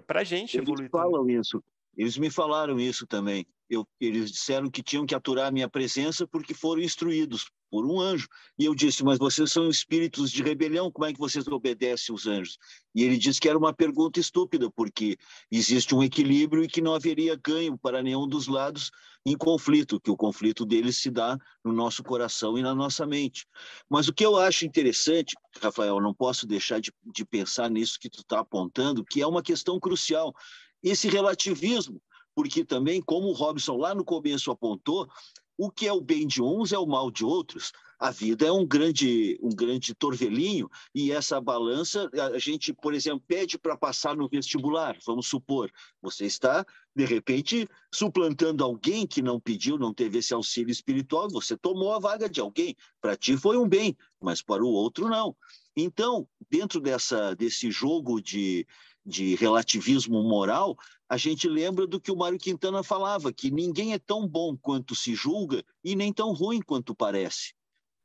[0.06, 0.90] Para a gente eles evoluir.
[0.90, 1.40] falam também.
[1.40, 1.62] isso.
[1.96, 3.46] Eles me falaram isso também.
[3.68, 8.00] Eu, eles disseram que tinham que aturar a minha presença porque foram instruídos por um
[8.00, 8.26] anjo.
[8.58, 12.26] E eu disse, mas vocês são espíritos de rebelião, como é que vocês obedecem os
[12.26, 12.58] anjos?
[12.94, 15.16] E ele disse que era uma pergunta estúpida, porque
[15.50, 18.90] existe um equilíbrio e que não haveria ganho para nenhum dos lados
[19.26, 23.46] em conflito, que o conflito deles se dá no nosso coração e na nossa mente.
[23.88, 28.08] Mas o que eu acho interessante, Rafael, não posso deixar de, de pensar nisso que
[28.08, 30.34] tu está apontando, que é uma questão crucial
[30.82, 32.00] esse relativismo,
[32.34, 35.08] porque também, como o Robson lá no começo apontou,
[35.56, 37.72] o que é o bem de uns é o mal de outros.
[37.98, 43.24] A vida é um grande, um grande torvelinho e essa balança, a gente, por exemplo,
[43.26, 45.68] pede para passar no vestibular, vamos supor,
[46.00, 46.64] você está,
[46.94, 51.98] de repente, suplantando alguém que não pediu, não teve esse auxílio espiritual, você tomou a
[51.98, 52.76] vaga de alguém.
[53.00, 55.34] Para ti foi um bem, mas para o outro não.
[55.76, 58.64] Então, dentro dessa, desse jogo de,
[59.08, 60.76] de relativismo moral,
[61.08, 64.94] a gente lembra do que o Mário Quintana falava, que ninguém é tão bom quanto
[64.94, 67.54] se julga e nem tão ruim quanto parece.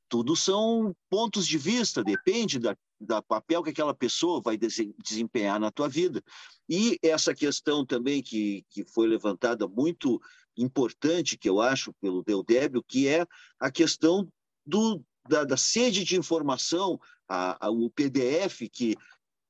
[0.08, 5.72] Tudo são pontos de vista, depende da, da papel que aquela pessoa vai desempenhar na
[5.72, 6.24] tua vida.
[6.70, 10.22] E essa questão também que, que foi levantada muito
[10.56, 13.26] importante, que eu acho, pelo Deudébio, que é
[13.60, 14.26] a questão
[14.66, 16.98] do, da, da sede de informação,
[17.28, 18.96] a, a, o PDF que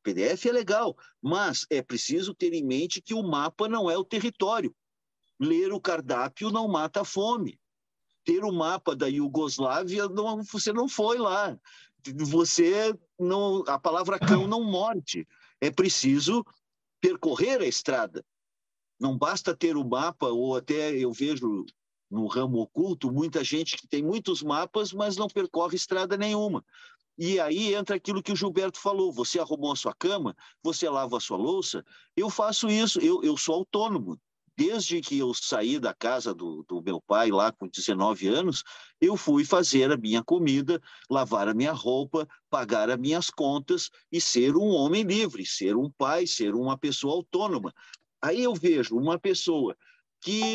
[0.03, 4.03] PDF é legal, mas é preciso ter em mente que o mapa não é o
[4.03, 4.75] território.
[5.39, 7.59] Ler o cardápio não mata a fome.
[8.23, 11.57] Ter o mapa da Iugoslávia, não, você não foi lá.
[12.15, 15.27] Você não, a palavra cão não morde.
[15.59, 16.45] É preciso
[17.01, 18.23] percorrer a estrada.
[18.99, 21.65] Não basta ter o mapa, ou até eu vejo
[22.13, 26.63] no ramo oculto muita gente que tem muitos mapas, mas não percorre estrada nenhuma.
[27.17, 31.17] E aí entra aquilo que o Gilberto falou: você arrumou a sua cama, você lava
[31.17, 31.83] a sua louça.
[32.15, 34.19] Eu faço isso, eu, eu sou autônomo.
[34.55, 38.63] Desde que eu saí da casa do, do meu pai, lá com 19 anos,
[39.01, 40.79] eu fui fazer a minha comida,
[41.09, 45.89] lavar a minha roupa, pagar as minhas contas e ser um homem livre, ser um
[45.89, 47.73] pai, ser uma pessoa autônoma.
[48.21, 49.75] Aí eu vejo uma pessoa
[50.21, 50.53] que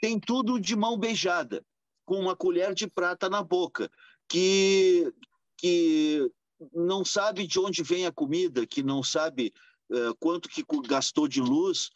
[0.00, 1.64] tem tudo de mão beijada,
[2.04, 3.90] com uma colher de prata na boca,
[4.28, 5.12] que,
[5.56, 6.30] que
[6.72, 9.52] não sabe de onde vem a comida, que não sabe
[9.90, 11.90] uh, quanto que gastou de luz,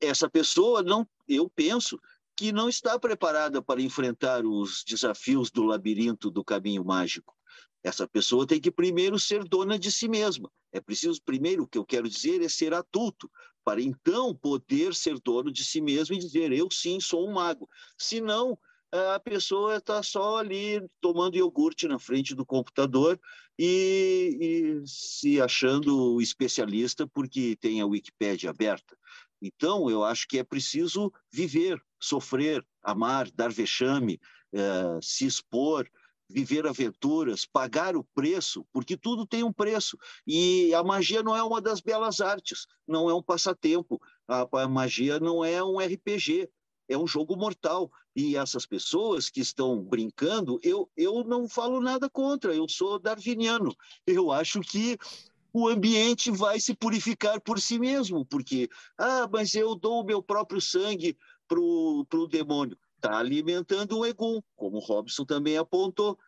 [0.00, 1.98] essa pessoa não, eu penso
[2.36, 7.34] que não está preparada para enfrentar os desafios do labirinto do caminho mágico.
[7.82, 10.50] Essa pessoa tem que primeiro ser dona de si mesma.
[10.72, 13.30] É preciso primeiro, o que eu quero dizer é ser adulto,
[13.64, 17.68] para então poder ser dono de si mesmo e dizer eu sim sou um mago.
[17.96, 18.58] Se não,
[18.92, 23.20] a pessoa está só ali tomando iogurte na frente do computador
[23.58, 28.96] e, e, se achando especialista porque tem a Wikipédia aberta.
[29.40, 34.18] Então, eu acho que é preciso viver, sofrer, amar, dar vexame,
[34.52, 35.88] eh, se expor,
[36.28, 39.96] viver aventuras, pagar o preço, porque tudo tem um preço.
[40.26, 44.00] E a magia não é uma das belas artes, não é um passatempo.
[44.26, 46.48] A, a magia não é um RPG,
[46.88, 47.90] é um jogo mortal.
[48.18, 53.72] E essas pessoas que estão brincando, eu, eu não falo nada contra, eu sou darwiniano.
[54.04, 54.98] Eu acho que
[55.52, 58.68] o ambiente vai se purificar por si mesmo, porque,
[58.98, 61.16] ah, mas eu dou o meu próprio sangue
[61.46, 62.76] para o demônio.
[62.96, 66.18] Está alimentando o egum, como Robson também apontou.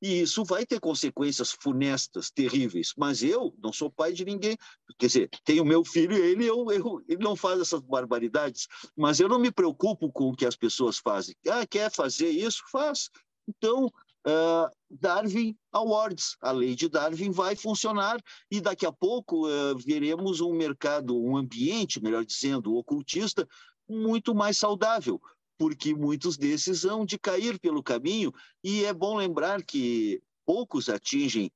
[0.00, 2.92] E isso vai ter consequências funestas, terríveis.
[2.96, 4.56] Mas eu não sou pai de ninguém.
[4.98, 8.66] Quer dizer, tenho meu filho ele, eu, eu, ele não faz essas barbaridades.
[8.96, 11.34] Mas eu não me preocupo com o que as pessoas fazem.
[11.48, 12.62] Ah, quer fazer isso?
[12.70, 13.10] Faz.
[13.48, 18.20] Então, uh, Darwin Awards, a lei de Darwin vai funcionar
[18.50, 23.46] e daqui a pouco uh, veremos um mercado, um ambiente, melhor dizendo, ocultista,
[23.88, 25.20] muito mais saudável,
[25.60, 28.32] porque muitos desses hão de cair pelo caminho,
[28.64, 31.52] e é bom lembrar que poucos atingem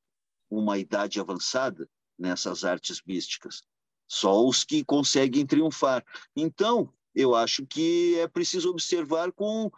[0.51, 3.63] uma idade avançada nessas artes místicas,
[4.07, 6.05] só os que conseguem triunfar.
[6.37, 9.73] Então, eu acho que é preciso observar com,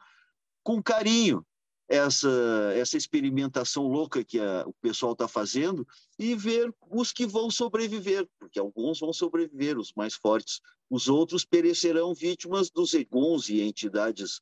[0.65, 1.47] com carinho
[1.88, 2.28] essa,
[2.74, 5.86] essa experimentação louca que a, o pessoal está fazendo
[6.18, 10.60] e ver os que vão sobreviver, porque alguns vão sobreviver, os mais fortes.
[10.90, 14.40] Os outros perecerão vítimas dos egons e entidades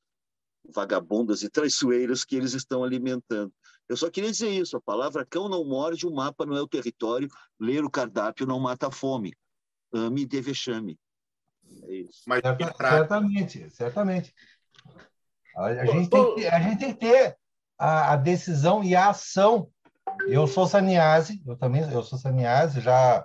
[0.75, 3.53] vagabundas e traiçoeiras que eles estão alimentando.
[3.89, 6.69] Eu só queria dizer isso: a palavra cão não morde, o mapa não é o
[6.69, 7.29] território,
[7.61, 9.35] ler o cardápio não mata a fome.
[9.93, 10.99] Ame e dê vexame.
[11.85, 12.23] É isso.
[12.27, 14.35] Mas, Certa, certamente, certamente.
[15.57, 17.37] A, gente, tem que, a gente tem que ter
[17.79, 19.69] a, a, decisão e a ação.
[20.27, 23.25] Eu sou Saniase, eu também eu sou Saniase, já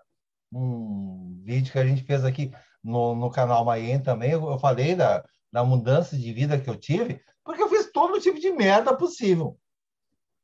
[0.51, 2.51] um vídeo que a gente fez aqui
[2.83, 6.75] no, no canal Maien também, eu, eu falei da, da mudança de vida que eu
[6.75, 9.57] tive, porque eu fiz todo tipo de merda possível.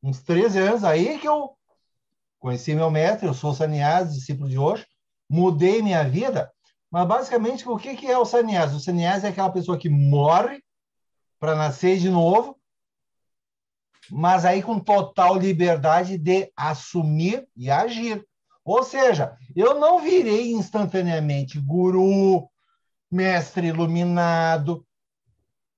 [0.03, 1.55] Uns 13 anos aí que eu
[2.39, 4.85] conheci meu mestre, eu sou Saniase, discípulo de hoje,
[5.29, 6.51] mudei minha vida,
[6.91, 8.75] mas basicamente o que, que é o Saniase?
[8.75, 10.63] O Saniase é aquela pessoa que morre
[11.39, 12.57] para nascer de novo,
[14.09, 18.25] mas aí com total liberdade de assumir e agir.
[18.63, 22.49] Ou seja, eu não virei instantaneamente guru,
[23.11, 24.85] mestre iluminado,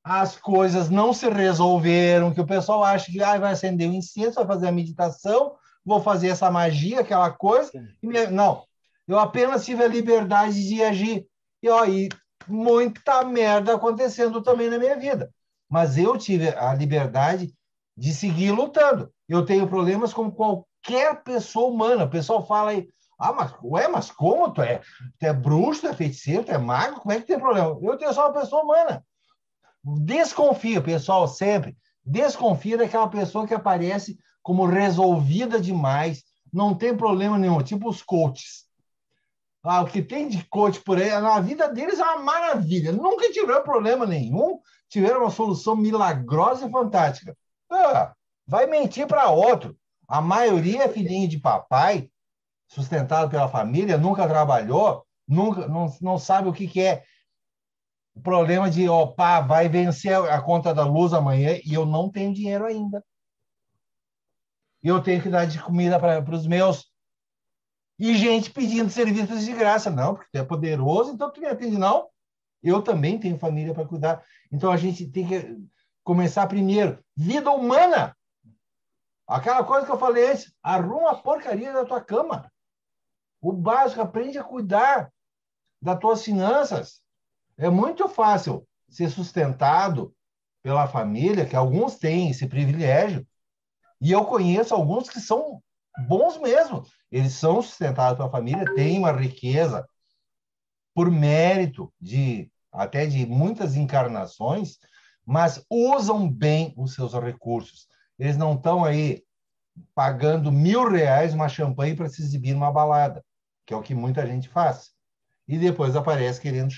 [0.04, 4.36] as coisas não se resolveram, que o pessoal acha que ah, vai acender o incenso,
[4.36, 7.70] vai fazer a meditação, vou fazer essa magia, aquela coisa.
[8.02, 8.28] Me...
[8.28, 8.64] Não,
[9.06, 11.28] eu apenas tive a liberdade de agir.
[11.62, 12.08] E aí,
[12.48, 15.30] muita merda acontecendo também na minha vida
[15.69, 17.53] mas eu tive a liberdade
[17.95, 19.11] de seguir lutando.
[19.27, 22.06] Eu tenho problemas como qualquer pessoa humana.
[22.06, 22.88] O pessoal fala aí,
[23.19, 24.52] ah, mas, ué, mas como?
[24.52, 24.80] Tu é,
[25.19, 27.02] tu é bruxo, tu é feiticeiro, tu é mago?
[27.02, 27.77] Como é que tem problema?
[27.81, 29.03] Eu tenho só uma pessoa humana.
[29.84, 31.76] Desconfia, pessoal, sempre.
[32.06, 36.23] Desconfia daquela pessoa que aparece como resolvida demais,
[36.53, 38.65] não tem problema nenhum, tipo os coaches.
[39.61, 42.94] Ah, o que tem de coach por aí, na vida deles é uma maravilha.
[42.94, 44.60] Nunca tiveram problema nenhum,
[44.90, 47.36] tiveram uma solução milagrosa e fantástica.
[47.70, 48.14] Ah,
[48.46, 49.78] vai mentir para outro.
[50.08, 52.10] A maioria é filhinho de papai,
[52.68, 57.04] sustentado pela família, nunca trabalhou, nunca não, não sabe o que, que é
[58.16, 62.34] o problema de, opa, vai vencer a conta da luz amanhã e eu não tenho
[62.34, 63.04] dinheiro ainda.
[64.82, 66.92] E eu tenho que dar de comida para os meus.
[68.00, 69.90] E gente pedindo serviços de graça.
[69.90, 71.78] Não, porque tu é poderoso, então tu me atende.
[71.78, 72.08] Não,
[72.68, 74.23] eu também tenho família para cuidar.
[74.52, 75.57] Então a gente tem que
[76.03, 77.03] começar primeiro.
[77.15, 78.15] Vida humana.
[79.27, 82.52] Aquela coisa que eu falei antes, arruma a porcaria da tua cama.
[83.41, 85.11] O básico, aprende a cuidar
[85.81, 87.02] das tuas finanças.
[87.57, 90.15] É muito fácil ser sustentado
[90.64, 93.27] pela família, que alguns têm esse privilégio,
[93.99, 95.61] e eu conheço alguns que são
[96.07, 96.85] bons mesmo.
[97.11, 99.88] Eles são sustentados pela família, têm uma riqueza
[100.94, 104.78] por mérito de até de muitas encarnações,
[105.26, 107.88] mas usam bem os seus recursos.
[108.18, 109.24] Eles não estão aí
[109.94, 113.26] pagando mil reais uma champanhe para se exibir numa balada,
[113.66, 114.91] que é o que muita gente faz.
[115.48, 116.72] E depois aparece querendo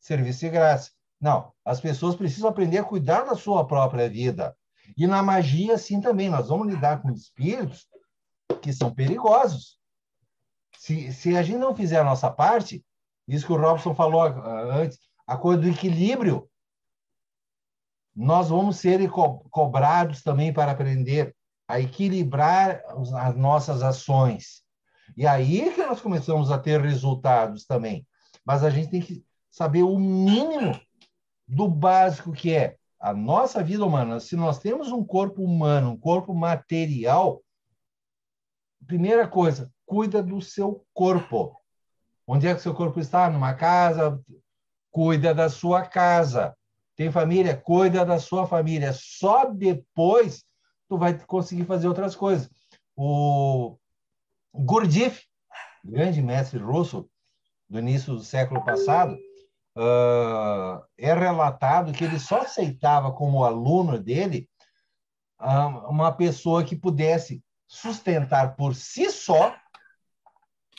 [0.00, 0.90] serviço de graça.
[1.20, 4.56] Não, as pessoas precisam aprender a cuidar da sua própria vida.
[4.96, 7.86] E na magia, assim também, nós vamos lidar com espíritos
[8.60, 9.78] que são perigosos.
[10.78, 12.84] Se, se a gente não fizer a nossa parte,
[13.26, 14.98] isso que o Robson falou uh, antes,
[15.28, 16.50] a coisa do equilíbrio.
[18.16, 21.36] Nós vamos ser co cobrados também para aprender
[21.68, 24.62] a equilibrar as nossas ações.
[25.14, 28.06] E aí que nós começamos a ter resultados também.
[28.44, 30.80] Mas a gente tem que saber o mínimo
[31.46, 34.20] do básico que é a nossa vida humana.
[34.20, 37.42] Se nós temos um corpo humano, um corpo material,
[38.86, 41.54] primeira coisa, cuida do seu corpo.
[42.26, 43.28] Onde é que seu corpo está?
[43.28, 44.20] Numa casa?
[44.98, 46.56] Cuida da sua casa.
[46.96, 47.56] Tem família?
[47.56, 48.92] Cuida da sua família.
[48.92, 50.44] Só depois
[50.88, 52.50] tu vai conseguir fazer outras coisas.
[52.96, 53.78] O
[54.52, 55.24] Gurdjieff,
[55.84, 57.08] grande mestre russo
[57.70, 59.16] do início do século passado,
[59.76, 64.50] uh, é relatado que ele só aceitava como aluno dele
[65.88, 69.54] uma pessoa que pudesse sustentar por si só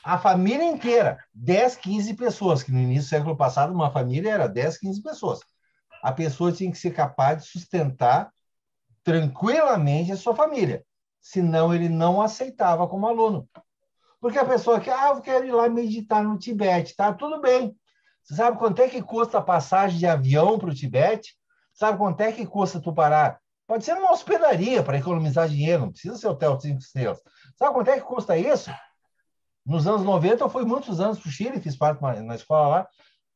[0.04, 4.48] a família inteira, 10, 15 pessoas, que no início do século passado uma família era
[4.48, 5.40] 10, 15 pessoas.
[6.02, 8.32] A pessoa tinha que ser capaz de sustentar
[9.04, 10.86] tranquilamente a sua família,
[11.20, 13.48] senão ele não aceitava como aluno.
[14.22, 17.14] Porque a pessoa que, ah, eu quero ir lá meditar no Tibete, tá?
[17.14, 17.76] Tudo bem.
[18.24, 21.36] Você sabe quanto é que custa a passagem de avião para o Tibete?
[21.74, 23.40] Sabe quanto é que custa tu parar?
[23.66, 27.22] Pode ser numa hospedaria para economizar dinheiro, não precisa ser hotel cinco estrelas.
[27.56, 28.70] Sabe quanto é que custa isso?
[29.70, 32.90] Nos anos 90, eu fui muitos anos para o Chile, fiz parte na escola lá.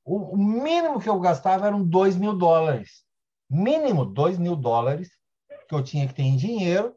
[0.04, 3.04] O, mínimo que eu gastava eram 2 mil dólares.
[3.48, 5.12] Mínimo 2 mil dólares
[5.70, 6.96] que eu tinha que ter em dinheiro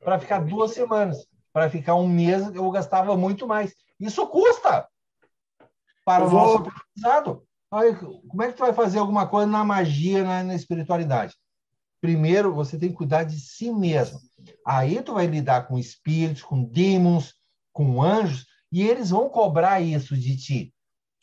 [0.00, 1.24] para ficar duas semanas.
[1.52, 3.76] Para ficar um mês, eu gastava muito mais.
[4.00, 4.88] Isso custa
[6.04, 6.40] para eu o vou...
[6.40, 7.46] nosso aprendizado.
[8.28, 11.36] Como é que tu vai fazer alguma coisa na magia, na, na espiritualidade?
[12.00, 14.18] Primeiro, você tem que cuidar de si mesmo.
[14.66, 17.40] Aí tu vai lidar com espíritos, com demons,
[17.72, 20.74] com anjos, e eles vão cobrar isso de ti.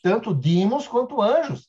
[0.02, 1.68] Tanto demons quanto anjos.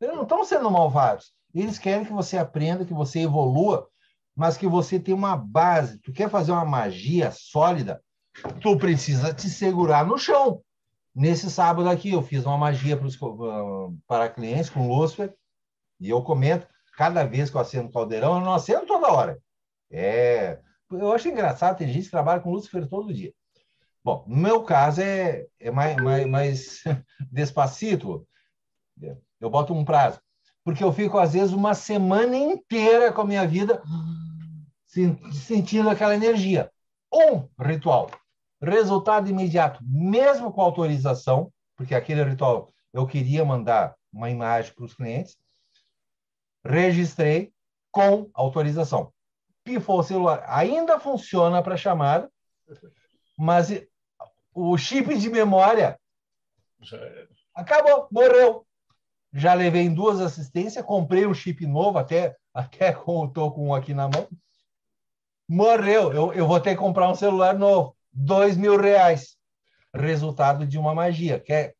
[0.00, 1.32] Eles não estão sendo malvados.
[1.54, 3.88] Eles querem que você aprenda, que você evolua,
[4.34, 5.98] mas que você tenha uma base.
[5.98, 8.02] Tu quer fazer uma magia sólida,
[8.60, 10.60] tu precisa te segurar no chão.
[11.14, 15.34] Nesse sábado aqui, eu fiz uma magia pros, uh, para clientes com Lúcifer,
[15.98, 19.38] e eu comento, cada vez que eu acendo caldeirão, eu não acendo toda hora.
[19.90, 20.60] É,
[20.90, 23.32] eu acho engraçado, tem gente que trabalha com Lúcifer todo dia.
[24.06, 26.84] Bom, no meu caso é, é mais, mais, mais
[27.32, 28.24] despacito.
[29.40, 30.20] Eu boto um prazo.
[30.62, 33.82] Porque eu fico, às vezes, uma semana inteira com a minha vida
[35.32, 36.70] sentindo aquela energia.
[37.12, 38.08] Um ritual.
[38.62, 44.94] Resultado imediato, mesmo com autorização, porque aquele ritual eu queria mandar uma imagem para os
[44.94, 45.36] clientes.
[46.64, 47.52] Registrei
[47.90, 49.12] com autorização.
[49.64, 50.44] Pifou o celular.
[50.46, 52.30] Ainda funciona para chamada,
[53.36, 53.68] mas
[54.56, 56.00] o chip de memória
[57.54, 58.66] acabou, morreu.
[59.30, 63.92] Já levei em duas assistências, comprei um chip novo, até, até estou com um aqui
[63.92, 64.26] na mão.
[65.46, 66.10] Morreu.
[66.10, 67.94] Eu, eu vou ter que comprar um celular novo.
[68.10, 69.36] Dois mil reais.
[69.94, 71.38] Resultado de uma magia.
[71.38, 71.74] Quer,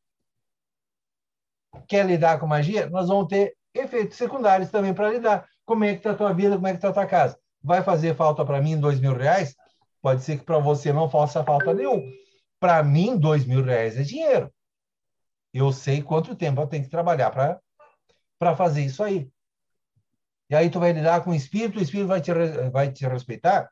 [1.89, 2.91] quer lidar com magia?
[2.91, 5.49] Nós vamos ter efeitos secundários também para lidar.
[5.65, 6.57] Como é que está a tua vida?
[6.57, 7.39] Como é que está a tua casa?
[7.63, 9.57] Vai fazer falta para mim dois mil reais?
[10.03, 12.03] Pode ser que para você não faça falta nenhum
[12.67, 14.53] para mim, dois mil reais é dinheiro.
[15.55, 19.31] Eu sei quanto tempo eu tenho que trabalhar para fazer isso aí.
[20.51, 22.33] E aí tu vai lidar com o espírito, o espírito vai te,
[22.73, 23.71] vai te respeitar.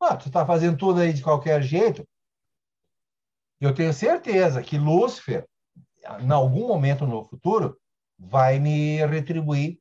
[0.00, 2.08] Ah, tu está fazendo tudo aí de qualquer jeito.
[3.60, 5.46] Eu tenho certeza que Lúcifer,
[6.20, 7.78] em algum momento no futuro,
[8.18, 9.78] vai me retribuir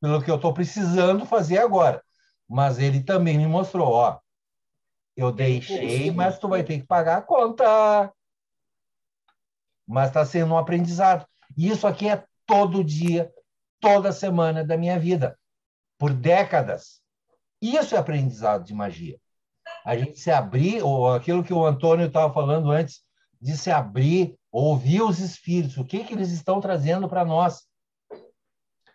[0.00, 2.00] pelo que eu estou precisando fazer agora.
[2.48, 4.20] Mas ele também me mostrou, ó,
[5.16, 8.12] eu deixei, mas tu vai ter que pagar a conta.
[9.86, 11.26] Mas está sendo um aprendizado.
[11.56, 13.32] E isso aqui é todo dia,
[13.80, 15.38] toda semana da minha vida,
[15.98, 17.00] por décadas.
[17.62, 19.18] Isso é aprendizado de magia.
[19.84, 23.02] A gente se abrir, ou aquilo que o Antônio estava falando antes,
[23.40, 27.66] de se abrir, ouvir os espíritos, o que, que eles estão trazendo para nós.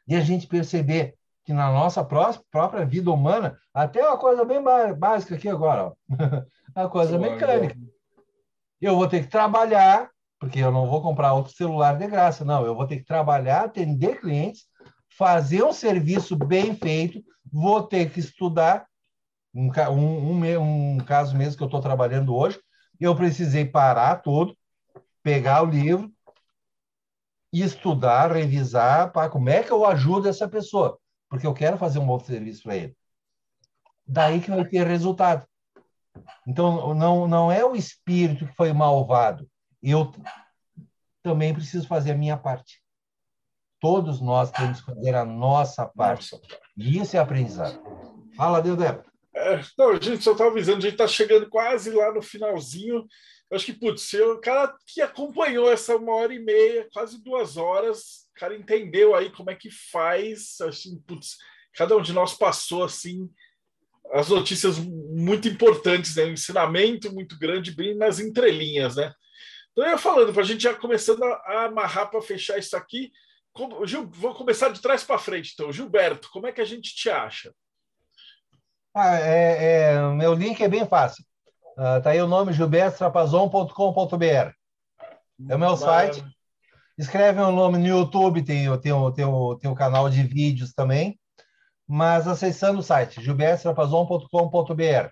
[0.08, 1.16] E a gente perceber
[1.52, 4.64] que na nossa própria vida humana, até uma coisa bem
[4.98, 5.92] básica aqui agora,
[6.74, 7.76] a coisa mecânica.
[8.80, 10.10] Eu vou ter que trabalhar,
[10.40, 12.66] porque eu não vou comprar outro celular de graça, não.
[12.66, 14.66] Eu vou ter que trabalhar, atender clientes,
[15.18, 17.22] fazer um serviço bem feito,
[17.52, 18.88] vou ter que estudar.
[19.54, 22.60] Um, um, um caso mesmo que eu estou trabalhando hoje,
[22.98, 24.56] eu precisei parar tudo,
[25.22, 26.10] pegar o livro,
[27.52, 30.98] estudar, revisar, para como é que eu ajudo essa pessoa
[31.32, 32.98] porque eu quero fazer um bom serviço para ele.
[34.06, 35.48] Daí que vai ter resultado.
[36.46, 39.50] Então, não, não é o espírito que foi malvado.
[39.82, 40.12] Eu
[41.24, 42.84] também preciso fazer a minha parte.
[43.80, 46.38] Todos nós temos que fazer a nossa parte.
[46.76, 47.82] E isso é aprendizado.
[48.36, 49.02] Fala, Deodé.
[49.34, 53.08] É, não, a gente só está avisando, a gente está chegando quase lá no finalzinho.
[53.50, 57.56] Eu acho que, putz, o cara que acompanhou essa uma hora e meia, quase duas
[57.56, 60.60] horas, o cara entendeu aí como é que faz.
[60.62, 61.38] Assim, putz,
[61.74, 63.30] cada um de nós passou assim
[64.14, 66.26] as notícias muito importantes, né?
[66.26, 69.14] um ensinamento muito grande, bem nas entrelinhas, né?
[69.72, 73.12] Então, eu ia falando, para a gente já começando a, amarrar para fechar isso aqui.
[73.54, 75.72] Como, Gil, vou começar de trás para frente, então.
[75.72, 77.54] Gilberto, como é que a gente te acha?
[78.94, 81.24] Ah, é, é, meu link é bem fácil.
[81.78, 84.52] Uh, tá aí o nome gilbertotrapazon.com.br.
[85.50, 86.22] É o meu site.
[87.02, 89.26] Escreve o nome no YouTube, tem, tem, tem,
[89.60, 91.20] tem o canal de vídeos também.
[91.88, 95.10] mas acessando o site gilbertrapazon.com.br.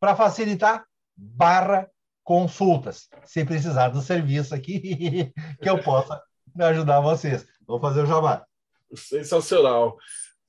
[0.00, 0.84] Para facilitar,
[1.16, 1.88] barra
[2.24, 6.20] consultas, se precisar do serviço aqui, que eu possa
[6.58, 7.46] ajudar vocês.
[7.64, 8.44] Vou fazer o jabá.
[8.92, 9.96] Sensacional.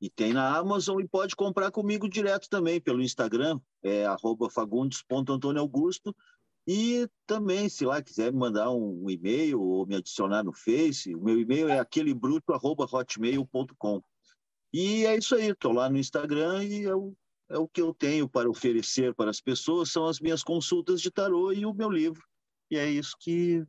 [0.00, 4.06] e tem na Amazon e pode comprar comigo direto também pelo Instagram, é
[4.50, 6.16] fagundes.antônioaugusto
[6.66, 11.14] e também, se lá quiser me mandar um, um e-mail ou me adicionar no Face,
[11.14, 14.02] o meu e-mail é aquelebruto.hotmail.com.
[14.72, 17.14] E é isso aí, estou lá no Instagram e o,
[17.54, 21.10] é o que eu tenho para oferecer para as pessoas, são as minhas consultas de
[21.10, 22.22] tarô e o meu livro.
[22.68, 23.64] E é isso que,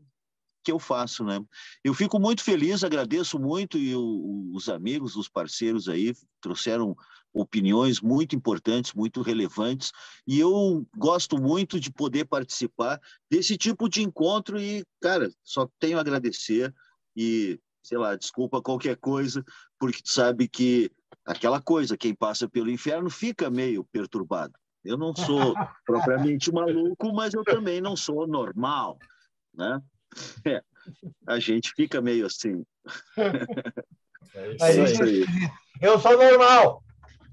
[0.64, 1.40] que eu faço, né?
[1.84, 6.96] Eu fico muito feliz, agradeço muito e o, os amigos, os parceiros aí trouxeram
[7.32, 9.92] opiniões muito importantes, muito relevantes,
[10.26, 13.00] e eu gosto muito de poder participar
[13.30, 16.74] desse tipo de encontro e, cara, só tenho a agradecer
[17.16, 19.44] e, sei lá, desculpa qualquer coisa,
[19.80, 20.92] porque tu sabe que
[21.24, 24.54] aquela coisa, quem passa pelo inferno fica meio perturbado.
[24.84, 25.54] Eu não sou
[25.86, 28.98] propriamente maluco, mas eu também não sou normal,
[29.54, 29.80] né?
[30.46, 30.62] É,
[31.28, 32.66] a gente fica meio assim.
[34.34, 34.52] É
[34.84, 35.26] isso aí.
[35.80, 36.84] Eu sou normal.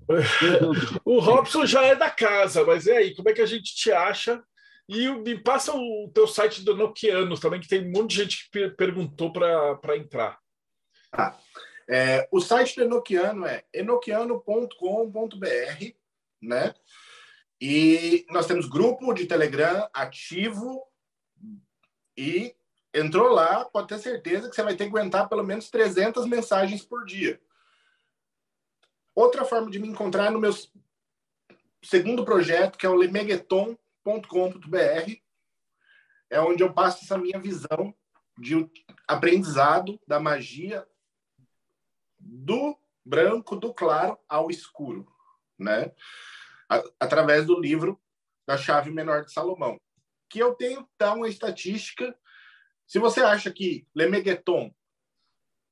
[1.04, 3.90] o Robson já é da casa, mas e aí, como é que a gente te
[3.90, 4.42] acha?
[4.88, 8.50] E me passa o teu site do Nokianos também, que tem um monte de gente
[8.50, 10.41] que perguntou para entrar.
[11.12, 11.36] Ah,
[11.86, 15.94] é, o site do Enoquiano é enoquiano.com.br,
[16.40, 16.74] né?
[17.60, 20.82] E nós temos grupo de Telegram ativo
[22.16, 22.56] e
[22.94, 26.82] entrou lá, pode ter certeza que você vai ter que aguentar pelo menos 300 mensagens
[26.82, 27.40] por dia.
[29.14, 30.52] Outra forma de me encontrar é no meu
[31.82, 35.12] segundo projeto, que é o lemegueton.com.br,
[36.30, 37.94] é onde eu passo essa minha visão
[38.38, 38.66] de
[39.06, 40.86] aprendizado da magia
[42.22, 45.06] do branco, do claro ao escuro,
[45.58, 45.92] né?
[46.98, 48.00] Através do livro
[48.46, 49.78] da Chave Menor de Salomão,
[50.28, 52.16] que eu tenho tá uma estatística.
[52.86, 54.74] Se você acha que Lemegueton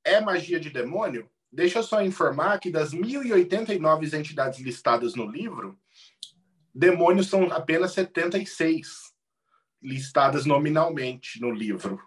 [0.05, 5.77] é magia de demônio, Deixa eu só informar que das 1.089 entidades listadas no livro,
[6.73, 9.13] demônios são apenas 76
[9.83, 12.01] listadas nominalmente no livro,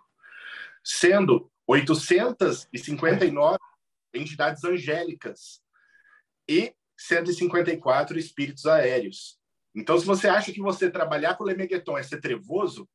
[0.82, 3.58] sendo 859
[4.14, 5.62] entidades angélicas
[6.48, 9.40] e 154 espíritos aéreos.
[9.76, 12.88] Então, se você acha que você trabalhar com o Lemegueton é ser trevoso,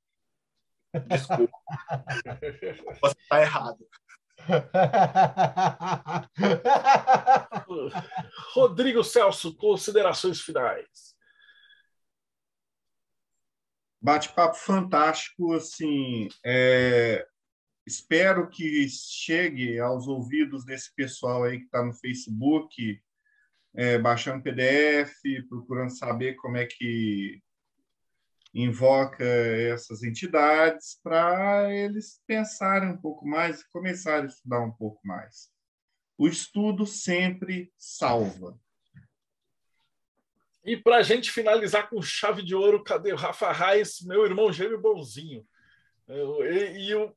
[1.09, 1.59] desculpa,
[3.03, 3.87] você está errado.
[8.55, 11.19] Rodrigo Celso, considerações finais.
[14.01, 17.27] Bate-papo fantástico, assim, é...
[17.89, 23.03] espero que chegue aos ouvidos desse pessoal aí que está no Facebook,
[23.75, 25.15] é, baixando PDF,
[25.49, 27.43] procurando saber como é que
[28.53, 35.01] invoca essas entidades para eles pensarem um pouco mais e começarem a estudar um pouco
[35.07, 35.51] mais.
[36.19, 38.59] O estudo sempre salva.
[40.65, 44.53] E para a gente finalizar com chave de ouro, cadê o Rafa Reis, meu irmão
[44.53, 45.47] gêmeo bonzinho?
[46.09, 47.15] E, e o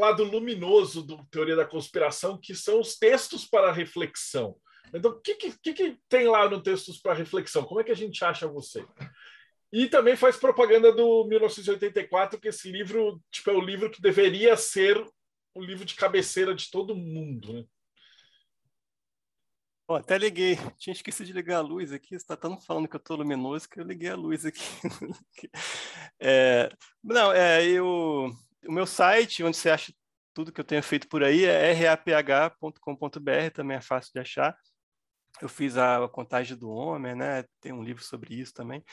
[0.00, 4.56] lado luminoso do Teoria da Conspiração, que são os textos para reflexão.
[4.92, 7.64] Então, o que, que, que, tem lá no Textos para Reflexão?
[7.64, 8.84] Como é que a gente acha você?
[9.70, 14.56] E também faz propaganda do 1984, que esse livro tipo, é o livro que deveria
[14.56, 15.04] ser
[15.54, 17.52] o livro de cabeceira de todo mundo.
[17.52, 17.64] Né?
[19.86, 20.56] Bom, até liguei.
[20.78, 22.10] Tinha esquecido de ligar a luz aqui.
[22.10, 24.60] Você está tão falando que eu estou luminoso que eu liguei a luz aqui.
[26.20, 26.70] é,
[27.02, 28.30] não, é eu,
[28.68, 29.92] o meu site, onde você acha
[30.34, 34.56] tudo que eu tenho feito por aí, é raph.com.br, também é fácil de achar.
[35.40, 37.44] Eu fiz a, contagem do homem, né?
[37.60, 38.84] Tem um livro sobre isso também.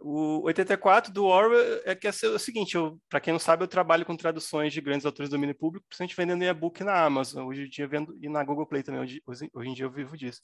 [0.00, 2.76] O 84 do Orwell é que é o seguinte,
[3.08, 6.16] para quem não sabe, eu trabalho com traduções de grandes autores do domínio público, principalmente
[6.16, 9.68] vendendo e-book na Amazon, hoje em dia vendo e na Google Play também, hoje, hoje
[9.68, 10.40] em dia eu vivo disso.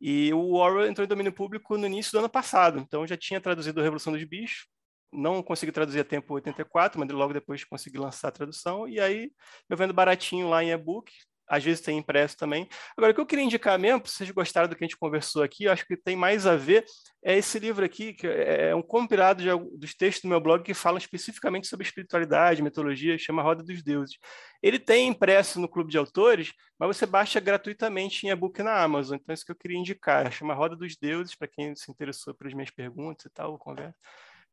[0.00, 3.40] E o Orwell entrou em domínio público no início do ano passado, então já tinha
[3.40, 4.68] traduzido a Revolução dos Bichos,
[5.16, 9.30] não consegui traduzir a tempo 84, mas logo depois consegui lançar a tradução, e aí
[9.68, 11.10] eu vendo baratinho lá em e-book,
[11.48, 12.68] às vezes tem impresso também.
[12.96, 15.42] Agora, o que eu queria indicar mesmo, se vocês gostaram do que a gente conversou
[15.42, 16.84] aqui, eu acho que tem mais a ver,
[17.24, 19.48] é esse livro aqui, que é, é um compilado de,
[19.78, 24.16] dos textos do meu blog que falam especificamente sobre espiritualidade, mitologia, chama Roda dos Deuses.
[24.62, 29.16] Ele tem impresso no Clube de Autores, mas você baixa gratuitamente em e-book na Amazon.
[29.16, 30.30] Então, é isso que eu queria indicar.
[30.32, 33.94] Chama Roda dos Deuses, para quem se interessou pelas minhas perguntas e tal, conversa.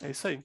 [0.03, 0.43] É isso aí.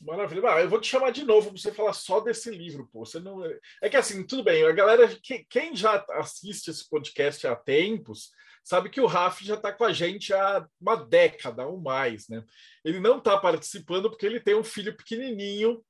[0.00, 0.50] Maravilha.
[0.50, 3.04] Ah, eu vou te chamar de novo para você falar só desse livro, pô.
[3.04, 3.42] Você não...
[3.82, 5.08] É que assim, tudo bem, a galera,
[5.48, 8.30] quem já assiste esse podcast há tempos,
[8.62, 12.44] sabe que o Raf já está com a gente há uma década ou mais, né?
[12.84, 15.82] Ele não está participando porque ele tem um filho pequenininho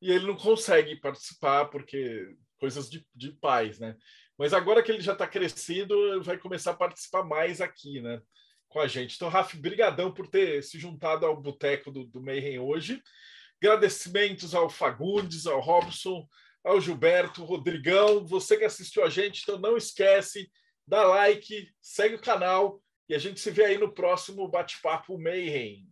[0.00, 3.96] e ele não consegue participar porque coisas de, de pais, né?
[4.38, 8.20] Mas agora que ele já está crescido, vai começar a participar mais aqui, né?
[8.72, 9.16] Com a gente.
[9.16, 13.02] Então, Raf, brigadão por ter se juntado ao boteco do, do Mayhem hoje.
[13.62, 16.26] Agradecimentos ao Fagundes, ao Robson,
[16.64, 20.50] ao Gilberto, Rodrigão, você que assistiu a gente, então não esquece,
[20.86, 25.91] dá like, segue o canal e a gente se vê aí no próximo bate-papo Mayhem.